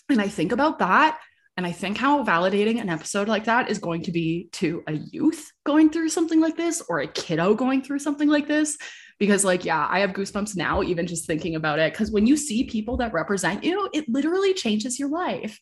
And 0.10 0.20
I 0.20 0.28
think 0.28 0.52
about 0.52 0.80
that 0.80 1.20
and 1.58 1.66
I 1.66 1.72
think 1.72 1.98
how 1.98 2.24
validating 2.24 2.80
an 2.80 2.88
episode 2.88 3.28
like 3.28 3.46
that 3.46 3.70
is 3.70 3.80
going 3.80 4.04
to 4.04 4.12
be 4.12 4.48
to 4.54 4.84
a 4.86 4.94
youth 4.94 5.52
going 5.66 5.90
through 5.90 6.10
something 6.10 6.40
like 6.40 6.56
this 6.56 6.84
or 6.88 7.00
a 7.00 7.08
kiddo 7.08 7.56
going 7.56 7.82
through 7.82 7.98
something 7.98 8.30
like 8.30 8.48
this. 8.48 8.78
Because, 9.18 9.44
like, 9.44 9.66
yeah, 9.66 9.88
I 9.90 10.02
have 10.02 10.12
goosebumps 10.12 10.56
now, 10.56 10.84
even 10.84 11.08
just 11.08 11.26
thinking 11.26 11.56
about 11.56 11.80
it. 11.80 11.92
Because 11.92 12.12
when 12.12 12.28
you 12.28 12.38
see 12.38 12.66
people 12.66 12.98
that 12.98 13.14
represent 13.14 13.64
you, 13.64 13.90
it 13.92 14.08
literally 14.08 14.54
changes 14.54 15.00
your 15.00 15.10
life. 15.10 15.60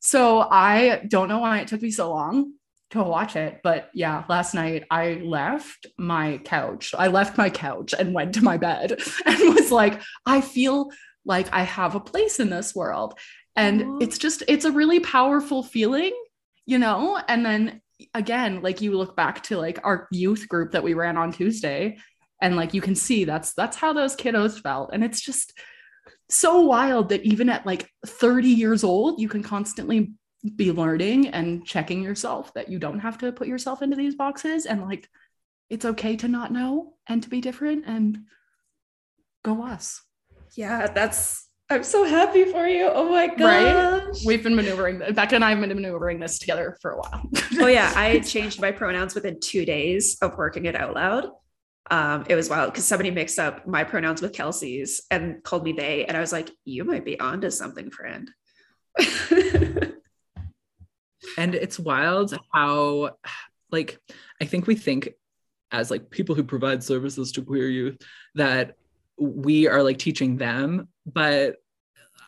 So 0.00 0.40
I 0.50 1.02
don't 1.06 1.28
know 1.28 1.38
why 1.38 1.60
it 1.60 1.68
took 1.68 1.82
me 1.82 1.92
so 1.92 2.10
long 2.10 2.54
to 2.90 3.04
watch 3.04 3.36
it. 3.36 3.60
But 3.62 3.90
yeah, 3.94 4.24
last 4.28 4.54
night 4.54 4.84
I 4.90 5.20
left 5.22 5.86
my 5.96 6.38
couch. 6.38 6.92
I 6.98 7.06
left 7.06 7.38
my 7.38 7.50
couch 7.50 7.94
and 7.96 8.12
went 8.12 8.34
to 8.34 8.42
my 8.42 8.56
bed 8.56 9.00
and 9.24 9.54
was 9.54 9.70
like, 9.70 10.02
I 10.26 10.40
feel 10.40 10.90
like 11.24 11.52
I 11.52 11.62
have 11.62 11.94
a 11.94 12.00
place 12.00 12.40
in 12.40 12.50
this 12.50 12.74
world 12.74 13.14
and 13.56 13.82
Aw. 13.82 13.98
it's 14.00 14.18
just 14.18 14.42
it's 14.48 14.64
a 14.64 14.72
really 14.72 15.00
powerful 15.00 15.62
feeling 15.62 16.12
you 16.70 16.78
know? 16.78 17.20
And 17.26 17.44
then 17.44 17.82
again 18.14 18.62
like 18.62 18.80
you 18.80 18.96
look 18.96 19.14
back 19.14 19.42
to 19.42 19.58
like 19.58 19.78
our 19.84 20.08
youth 20.10 20.48
group 20.48 20.72
that 20.72 20.82
we 20.82 20.94
ran 20.94 21.18
on 21.18 21.30
tuesday 21.30 21.98
and 22.40 22.56
like 22.56 22.72
you 22.72 22.80
can 22.80 22.94
see 22.94 23.24
that's 23.24 23.52
that's 23.52 23.76
how 23.76 23.92
those 23.92 24.16
kiddos 24.16 24.62
felt. 24.62 24.90
And 24.92 25.04
it's 25.04 25.20
just 25.20 25.58
so 26.30 26.60
wild 26.60 27.10
that 27.10 27.22
even 27.22 27.50
at 27.50 27.66
like 27.66 27.90
30 28.06 28.48
years 28.48 28.84
old 28.84 29.20
you 29.20 29.28
can 29.28 29.42
constantly 29.42 30.12
be 30.56 30.72
learning 30.72 31.28
and 31.28 31.66
checking 31.66 32.02
yourself 32.02 32.54
that 32.54 32.70
you 32.70 32.78
don't 32.78 33.00
have 33.00 33.18
to 33.18 33.32
put 33.32 33.48
yourself 33.48 33.82
into 33.82 33.96
these 33.96 34.14
boxes. 34.14 34.64
And 34.64 34.80
like 34.80 35.06
it's 35.68 35.84
okay 35.84 36.16
to 36.16 36.28
not 36.28 36.52
know 36.52 36.94
and 37.06 37.22
to 37.22 37.28
be 37.28 37.42
different 37.42 37.84
and 37.86 38.20
go 39.44 39.62
us. 39.62 40.00
Yeah, 40.54 40.86
that's 40.86 41.49
I'm 41.70 41.84
so 41.84 42.04
happy 42.04 42.44
for 42.46 42.66
you. 42.66 42.90
Oh 42.92 43.08
my 43.08 43.28
gosh. 43.28 43.38
Right? 43.38 44.16
We've 44.26 44.42
been 44.42 44.56
maneuvering, 44.56 44.98
Becca 44.98 45.36
and 45.36 45.44
I 45.44 45.50
have 45.50 45.60
been 45.60 45.68
maneuvering 45.68 46.18
this 46.18 46.38
together 46.38 46.76
for 46.82 46.92
a 46.92 46.98
while. 46.98 47.22
oh 47.60 47.68
yeah, 47.68 47.92
I 47.96 48.18
changed 48.20 48.60
my 48.60 48.72
pronouns 48.72 49.14
within 49.14 49.38
two 49.40 49.64
days 49.64 50.18
of 50.20 50.36
working 50.36 50.66
it 50.66 50.74
out 50.74 50.94
loud. 50.94 51.28
Um, 51.90 52.24
it 52.28 52.34
was 52.34 52.50
wild 52.50 52.72
because 52.72 52.84
somebody 52.84 53.10
mixed 53.10 53.38
up 53.38 53.66
my 53.66 53.84
pronouns 53.84 54.20
with 54.20 54.32
Kelsey's 54.32 55.02
and 55.10 55.42
called 55.42 55.64
me 55.64 55.72
they, 55.72 56.04
and 56.06 56.16
I 56.16 56.20
was 56.20 56.32
like, 56.32 56.50
"You 56.64 56.84
might 56.84 57.04
be 57.04 57.18
onto 57.18 57.50
something, 57.50 57.90
friend." 57.90 58.30
and 61.36 61.54
it's 61.54 61.78
wild 61.78 62.36
how 62.52 63.10
like 63.70 63.98
i 64.40 64.44
think 64.44 64.66
we 64.66 64.74
think 64.74 65.10
as 65.70 65.90
like 65.90 66.10
people 66.10 66.34
who 66.34 66.42
provide 66.42 66.82
services 66.82 67.30
to 67.32 67.42
queer 67.42 67.68
youth 67.68 67.96
that 68.34 68.74
we 69.20 69.68
are 69.68 69.82
like 69.82 69.98
teaching 69.98 70.36
them 70.36 70.88
but 71.06 71.56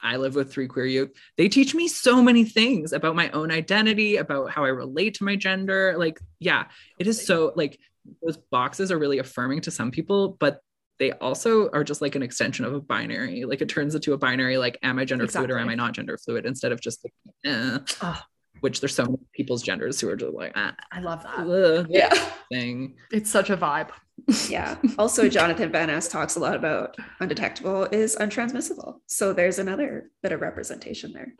i 0.02 0.16
live 0.16 0.34
with 0.34 0.52
three 0.52 0.68
queer 0.68 0.84
youth 0.86 1.10
they 1.36 1.48
teach 1.48 1.74
me 1.74 1.88
so 1.88 2.22
many 2.22 2.44
things 2.44 2.92
about 2.92 3.16
my 3.16 3.30
own 3.30 3.50
identity 3.50 4.16
about 4.16 4.50
how 4.50 4.64
i 4.64 4.68
relate 4.68 5.14
to 5.14 5.24
my 5.24 5.34
gender 5.34 5.94
like 5.96 6.20
yeah 6.38 6.64
it 6.98 7.06
is 7.06 7.24
so 7.24 7.52
like 7.56 7.78
those 8.22 8.36
boxes 8.50 8.92
are 8.92 8.98
really 8.98 9.18
affirming 9.18 9.60
to 9.60 9.70
some 9.70 9.90
people 9.90 10.36
but 10.38 10.60
they 10.98 11.12
also 11.12 11.68
are 11.70 11.82
just 11.82 12.00
like 12.02 12.14
an 12.14 12.22
extension 12.22 12.64
of 12.64 12.74
a 12.74 12.80
binary. 12.80 13.44
Like 13.44 13.60
it 13.60 13.68
turns 13.68 13.96
into 13.96 14.12
a 14.12 14.18
binary, 14.18 14.56
like, 14.56 14.78
am 14.84 15.00
I 15.00 15.04
gender 15.04 15.26
fluid 15.26 15.50
or 15.50 15.58
am 15.58 15.68
I 15.68 15.74
not 15.74 15.94
gender 15.94 16.16
fluid? 16.16 16.46
Instead 16.46 16.70
of 16.70 16.80
just 16.80 17.04
like, 17.04 17.12
eh. 17.44 17.78
Oh, 18.02 18.20
which 18.60 18.78
there's 18.80 18.94
so 18.94 19.06
many 19.06 19.18
people's 19.34 19.62
genders 19.64 20.00
who 20.00 20.08
are 20.10 20.14
just 20.14 20.32
like, 20.32 20.52
ah, 20.54 20.76
I 20.92 21.00
love 21.00 21.24
that. 21.24 21.38
ugh, 21.40 21.86
Yeah. 21.90 22.14
thing. 22.52 22.94
It's 23.10 23.30
such 23.30 23.50
a 23.50 23.56
vibe. 23.56 23.88
Yeah. 24.48 24.76
Also, 24.98 25.28
Jonathan 25.28 25.72
Van 25.72 25.88
Ness 25.88 26.08
talks 26.08 26.36
a 26.36 26.38
lot 26.40 26.54
about 26.54 26.96
undetectable 27.20 27.84
is 27.84 28.16
untransmissible. 28.16 29.00
So 29.06 29.32
there's 29.32 29.58
another 29.58 30.10
bit 30.22 30.32
of 30.32 30.40
representation 30.40 31.12
there. 31.12 31.34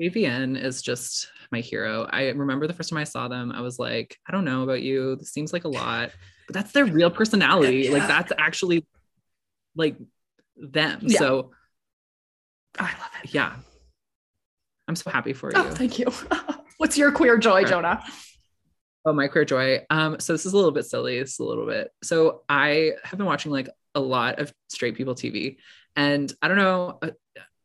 JVN 0.00 0.60
is 0.60 0.82
just 0.82 1.28
my 1.52 1.60
hero. 1.60 2.06
I 2.10 2.28
remember 2.30 2.66
the 2.66 2.74
first 2.74 2.90
time 2.90 2.98
I 2.98 3.04
saw 3.04 3.28
them, 3.28 3.52
I 3.52 3.60
was 3.60 3.78
like, 3.78 4.18
I 4.28 4.32
don't 4.32 4.44
know 4.44 4.62
about 4.62 4.82
you. 4.82 5.16
This 5.16 5.32
seems 5.32 5.52
like 5.52 5.64
a 5.64 5.68
lot, 5.68 6.10
but 6.46 6.54
that's 6.54 6.72
their 6.72 6.84
real 6.84 7.10
personality. 7.10 7.90
Like 7.90 8.06
that's 8.06 8.32
actually 8.38 8.86
like 9.76 9.96
them. 10.56 10.98
Yeah. 11.02 11.18
So 11.18 11.50
oh, 12.78 12.84
I 12.84 12.90
love 13.00 13.10
it. 13.22 13.34
yeah. 13.34 13.54
I'm 14.88 14.96
so 14.96 15.10
happy 15.10 15.32
for 15.32 15.50
oh, 15.54 15.62
you. 15.62 15.68
Oh, 15.68 15.70
thank 15.70 15.98
you. 15.98 16.06
What's 16.78 16.98
your 16.98 17.12
queer 17.12 17.38
joy, 17.38 17.62
Right. 17.62 17.66
Jonah? 17.66 18.04
Oh, 19.04 19.12
my 19.12 19.28
queer 19.28 19.44
joy. 19.44 19.84
Um, 19.90 20.18
so 20.18 20.32
this 20.32 20.46
is 20.46 20.52
a 20.52 20.56
little 20.56 20.72
bit 20.72 20.86
silly. 20.86 21.18
It's 21.18 21.38
a 21.38 21.44
little 21.44 21.66
bit. 21.66 21.90
So 22.02 22.42
I 22.48 22.92
have 23.04 23.18
been 23.18 23.26
watching 23.26 23.52
like 23.52 23.68
a 23.94 24.00
lot 24.00 24.38
of 24.38 24.52
straight 24.68 24.96
people 24.96 25.14
TV, 25.14 25.56
and 25.94 26.32
I 26.40 26.48
don't 26.48 26.56
know. 26.56 26.98
Uh, 27.02 27.10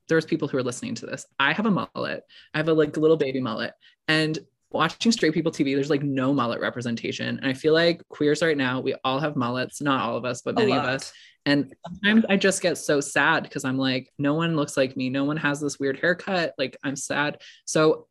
there's 0.08 0.26
people 0.26 0.48
who 0.48 0.58
are 0.58 0.64
listening 0.64 0.96
to 0.96 1.06
this. 1.06 1.26
I 1.40 1.54
have 1.54 1.66
a 1.66 1.72
mullet. 1.72 2.24
I 2.54 2.58
have 2.58 2.68
a 2.68 2.74
like 2.74 2.98
little 2.98 3.18
baby 3.18 3.40
mullet, 3.40 3.74
and 4.08 4.38
watching 4.72 5.12
straight 5.12 5.34
people 5.34 5.52
TV, 5.52 5.76
there's 5.76 5.90
like 5.90 6.04
no 6.04 6.34
mullet 6.34 6.60
representation. 6.60 7.38
And 7.38 7.48
I 7.48 7.54
feel 7.54 7.74
like 7.74 8.08
queers 8.10 8.42
right 8.42 8.58
now, 8.58 8.82
we 8.82 8.96
all 9.04 9.20
have 9.20 9.36
mullets. 9.36 9.82
Not 9.82 10.02
all 10.02 10.18
of 10.18 10.26
us, 10.26 10.42
but 10.42 10.56
many 10.56 10.74
of 10.74 10.84
us. 10.84 11.12
And 11.46 11.74
sometimes 11.88 12.26
I 12.30 12.38
just 12.38 12.62
get 12.62 12.78
so 12.78 13.02
sad 13.02 13.44
because 13.44 13.66
I'm 13.66 13.78
like, 13.78 14.12
no 14.20 14.36
one 14.36 14.56
looks 14.56 14.78
like 14.78 14.96
me. 14.96 15.10
No 15.10 15.24
one 15.24 15.38
has 15.38 15.60
this 15.60 15.80
weird 15.80 16.00
haircut. 16.00 16.54
Like 16.58 16.78
I'm 16.84 16.96
sad. 16.96 17.42
So 17.66 18.08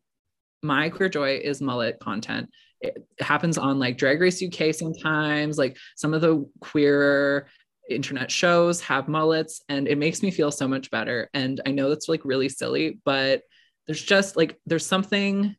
my 0.61 0.89
queer 0.89 1.09
joy 1.09 1.37
is 1.37 1.61
mullet 1.61 1.99
content. 1.99 2.49
It 2.81 3.05
happens 3.19 3.57
on 3.57 3.79
like 3.79 3.97
Drag 3.97 4.21
Race 4.21 4.41
UK 4.41 4.73
sometimes. 4.73 5.57
Like 5.57 5.77
some 5.95 6.13
of 6.13 6.21
the 6.21 6.49
queer 6.61 7.47
internet 7.89 8.31
shows 8.31 8.81
have 8.81 9.07
mullets, 9.07 9.63
and 9.69 9.87
it 9.87 9.97
makes 9.97 10.21
me 10.21 10.31
feel 10.31 10.51
so 10.51 10.67
much 10.67 10.91
better. 10.91 11.29
And 11.33 11.61
I 11.65 11.71
know 11.71 11.89
that's 11.89 12.09
like 12.09 12.23
really 12.23 12.49
silly, 12.49 12.99
but 13.03 13.41
there's 13.87 14.03
just 14.03 14.37
like 14.37 14.59
there's 14.65 14.85
something 14.85 15.55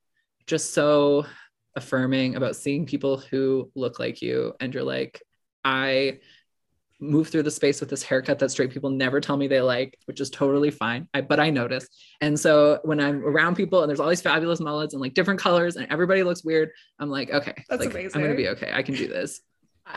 just 0.47 0.73
so 0.73 1.27
affirming 1.77 2.37
about 2.37 2.57
seeing 2.57 2.87
people 2.87 3.19
who 3.19 3.71
look 3.75 3.99
like 3.99 4.23
you, 4.23 4.55
and 4.61 4.73
you're 4.73 4.83
like, 4.83 5.23
I 5.65 6.21
move 7.01 7.29
through 7.29 7.43
the 7.43 7.51
space 7.51 7.81
with 7.81 7.89
this 7.89 8.03
haircut 8.03 8.39
that 8.39 8.51
straight 8.51 8.71
people 8.71 8.91
never 8.91 9.21
tell 9.21 9.37
me 9.37 9.47
they 9.49 9.61
like, 9.61 9.99
which 10.05 10.21
is 10.21 10.29
totally 10.31 10.71
fine. 10.71 11.09
I, 11.15 11.23
but 11.23 11.41
I 11.41 11.51
notice. 11.51 11.89
And 12.21 12.39
so 12.39 12.79
when 12.85 13.01
I'm 13.01 13.25
around 13.25 13.55
people 13.57 13.83
and 13.83 13.89
there's 13.89 14.01
all 14.01 14.09
these 14.09 14.21
fabulous 14.21 14.61
mullets 14.61 14.93
and 14.95 15.01
like 15.01 15.15
different 15.15 15.41
colors 15.41 15.77
and 15.77 15.87
everybody 15.91 16.23
looks 16.23 16.45
weird, 16.45 16.71
I'm 16.99 17.09
like, 17.11 17.31
okay, 17.31 17.65
That's 17.69 17.85
like, 17.87 17.95
I'm 18.15 18.21
gonna 18.21 18.35
be 18.35 18.49
okay. 18.49 18.71
I 18.73 18.83
can 18.83 18.95
do 18.95 19.09
this. 19.09 19.41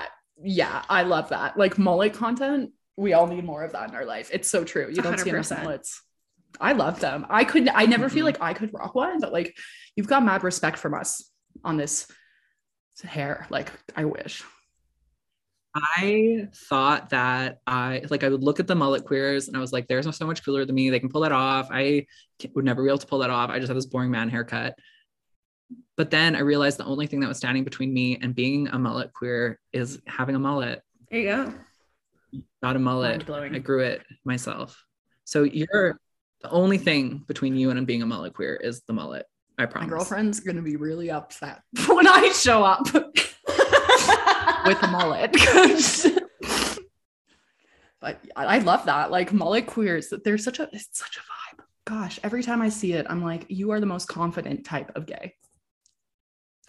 Yeah, 0.45 0.81
I 0.89 1.03
love 1.03 1.29
that. 1.29 1.57
Like 1.57 1.77
mullet 1.77 2.13
content, 2.15 2.71
we 2.97 3.13
all 3.13 3.27
need 3.27 3.45
more 3.45 3.63
of 3.63 3.71
that 3.73 3.89
in 3.89 3.95
our 3.95 4.03
life. 4.03 4.29
It's 4.33 4.49
so 4.49 4.63
true. 4.65 4.89
You 4.89 5.01
don't 5.01 5.17
see 5.19 5.29
enough 5.29 5.51
mullets. 5.51 6.01
I 6.59 6.73
love 6.73 6.99
them. 6.99 7.25
I 7.29 7.43
could 7.45 7.69
I 7.69 7.85
never 7.85 8.09
feel 8.09 8.23
Mhm. 8.23 8.25
like 8.25 8.41
I 8.41 8.53
could 8.53 8.73
rock 8.73 8.93
one, 8.95 9.19
but 9.19 9.31
like 9.31 9.55
you've 9.95 10.07
got 10.07 10.23
mad 10.25 10.43
respect 10.43 10.79
from 10.79 10.95
us 10.95 11.31
on 11.63 11.77
this 11.77 12.07
hair. 13.03 13.45
Like 13.49 13.71
I 13.95 14.05
wish. 14.05 14.43
I 15.75 16.47
thought 16.53 17.09
that 17.09 17.59
I 17.65 18.03
like 18.09 18.23
I 18.23 18.29
would 18.29 18.43
look 18.43 18.59
at 18.59 18.67
the 18.67 18.75
mullet 18.75 19.05
queers 19.05 19.47
and 19.47 19.57
I 19.57 19.59
was 19.59 19.73
like, 19.73 19.87
they're 19.87 20.03
so 20.03 20.27
much 20.27 20.45
cooler 20.45 20.65
than 20.65 20.75
me. 20.75 20.89
They 20.89 20.99
can 20.99 21.09
pull 21.09 21.21
that 21.21 21.31
off. 21.31 21.69
I 21.71 22.05
would 22.53 22.65
never 22.65 22.83
be 22.83 22.89
able 22.89 22.99
to 22.99 23.07
pull 23.07 23.19
that 23.19 23.31
off. 23.31 23.49
I 23.49 23.57
just 23.57 23.69
have 23.69 23.75
this 23.75 23.87
boring 23.87 24.11
man 24.11 24.29
haircut. 24.29 24.75
But 25.97 26.11
then 26.11 26.35
I 26.35 26.39
realized 26.39 26.77
the 26.77 26.85
only 26.85 27.07
thing 27.07 27.19
that 27.21 27.27
was 27.27 27.37
standing 27.37 27.63
between 27.63 27.93
me 27.93 28.17
and 28.21 28.35
being 28.35 28.67
a 28.67 28.77
mullet 28.77 29.13
queer 29.13 29.59
is 29.71 29.99
having 30.07 30.35
a 30.35 30.39
mullet. 30.39 30.81
There 31.09 31.19
you 31.19 31.27
go. 31.27 31.53
Not 32.61 32.75
a 32.75 32.79
mullet. 32.79 33.27
I 33.29 33.59
grew 33.59 33.81
it 33.81 34.03
myself. 34.25 34.83
So 35.23 35.43
you're 35.43 35.99
the 36.41 36.51
only 36.51 36.77
thing 36.77 37.23
between 37.27 37.55
you 37.55 37.71
and 37.71 37.87
being 37.87 38.01
a 38.01 38.05
mullet 38.05 38.33
queer 38.33 38.55
is 38.55 38.81
the 38.81 38.93
mullet. 38.93 39.25
I 39.57 39.67
My 39.73 39.85
girlfriend's 39.85 40.39
gonna 40.39 40.61
be 40.61 40.75
really 40.75 41.09
upset 41.11 41.61
when 41.87 42.07
I 42.07 42.29
show 42.29 42.63
up 42.63 42.87
with 44.65 44.81
a 44.83 44.87
mullet. 44.87 45.31
but 48.01 48.19
I 48.35 48.45
I 48.45 48.57
love 48.59 48.85
that. 48.85 49.11
Like 49.11 49.33
mullet 49.33 49.67
queers, 49.67 50.09
that 50.09 50.23
they're 50.23 50.37
such 50.37 50.59
a 50.59 50.69
it's 50.71 50.97
such 50.97 51.17
a 51.17 51.19
vibe. 51.19 51.63
Gosh, 51.85 52.19
every 52.23 52.43
time 52.43 52.61
I 52.61 52.69
see 52.69 52.93
it, 52.93 53.05
I'm 53.09 53.23
like, 53.23 53.45
you 53.49 53.71
are 53.71 53.79
the 53.79 53.85
most 53.85 54.07
confident 54.07 54.65
type 54.65 54.91
of 54.95 55.05
gay. 55.05 55.35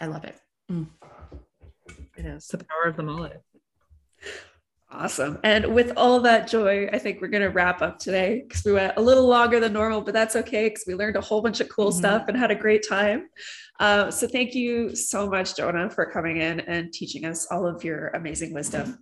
I 0.00 0.06
love 0.06 0.24
it. 0.24 0.36
Mm. 0.70 0.88
It 2.16 2.26
is. 2.26 2.48
The 2.48 2.58
power 2.58 2.90
of 2.90 2.96
the 2.96 3.02
mullet. 3.04 3.42
Awesome. 4.90 5.38
And 5.42 5.74
with 5.74 5.92
all 5.96 6.20
that 6.20 6.48
joy, 6.48 6.88
I 6.92 6.98
think 6.98 7.20
we're 7.20 7.28
going 7.28 7.42
to 7.42 7.48
wrap 7.50 7.82
up 7.82 7.98
today 7.98 8.44
because 8.46 8.64
we 8.64 8.72
went 8.72 8.96
a 8.96 9.00
little 9.00 9.26
longer 9.26 9.58
than 9.58 9.72
normal, 9.72 10.00
but 10.00 10.14
that's 10.14 10.36
okay 10.36 10.68
because 10.68 10.84
we 10.86 10.94
learned 10.94 11.16
a 11.16 11.20
whole 11.20 11.42
bunch 11.42 11.60
of 11.60 11.68
cool 11.68 11.90
Mhm. 11.90 11.94
stuff 11.98 12.24
and 12.28 12.36
had 12.36 12.52
a 12.52 12.54
great 12.54 12.86
time. 12.88 13.28
Uh, 13.80 14.10
so 14.10 14.26
thank 14.26 14.54
you 14.54 14.94
so 14.94 15.28
much, 15.28 15.56
Jonah, 15.56 15.90
for 15.90 16.06
coming 16.06 16.36
in 16.36 16.60
and 16.60 16.92
teaching 16.92 17.24
us 17.24 17.46
all 17.50 17.66
of 17.66 17.82
your 17.82 18.08
amazing 18.08 18.54
wisdom. 18.54 18.98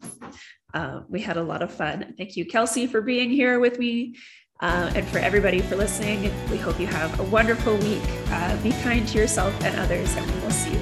Uh, 0.73 1.01
we 1.09 1.21
had 1.21 1.37
a 1.37 1.43
lot 1.43 1.63
of 1.63 1.71
fun. 1.71 2.15
Thank 2.17 2.37
you, 2.37 2.47
Kelsey, 2.47 2.87
for 2.87 3.03
being 3.03 3.31
here 3.31 3.61
with 3.61 3.79
me. 3.79 4.17
Uh, 4.61 4.93
and 4.95 5.07
for 5.09 5.19
everybody 5.19 5.61
for 5.61 5.77
listening, 5.77 6.23
we 6.49 6.57
hope 6.57 6.79
you 6.79 6.87
have 6.87 7.19
a 7.19 7.25
wonderful 7.25 7.77
week. 7.79 8.03
Uh, 8.29 8.57
be 8.63 8.71
kind 8.83 9.07
to 9.09 9.19
yourself 9.19 9.53
and 9.65 9.77
others, 9.79 10.15
and 10.17 10.31
we 10.31 10.41
will 10.41 10.51
see 10.51 10.73
you 10.73 10.82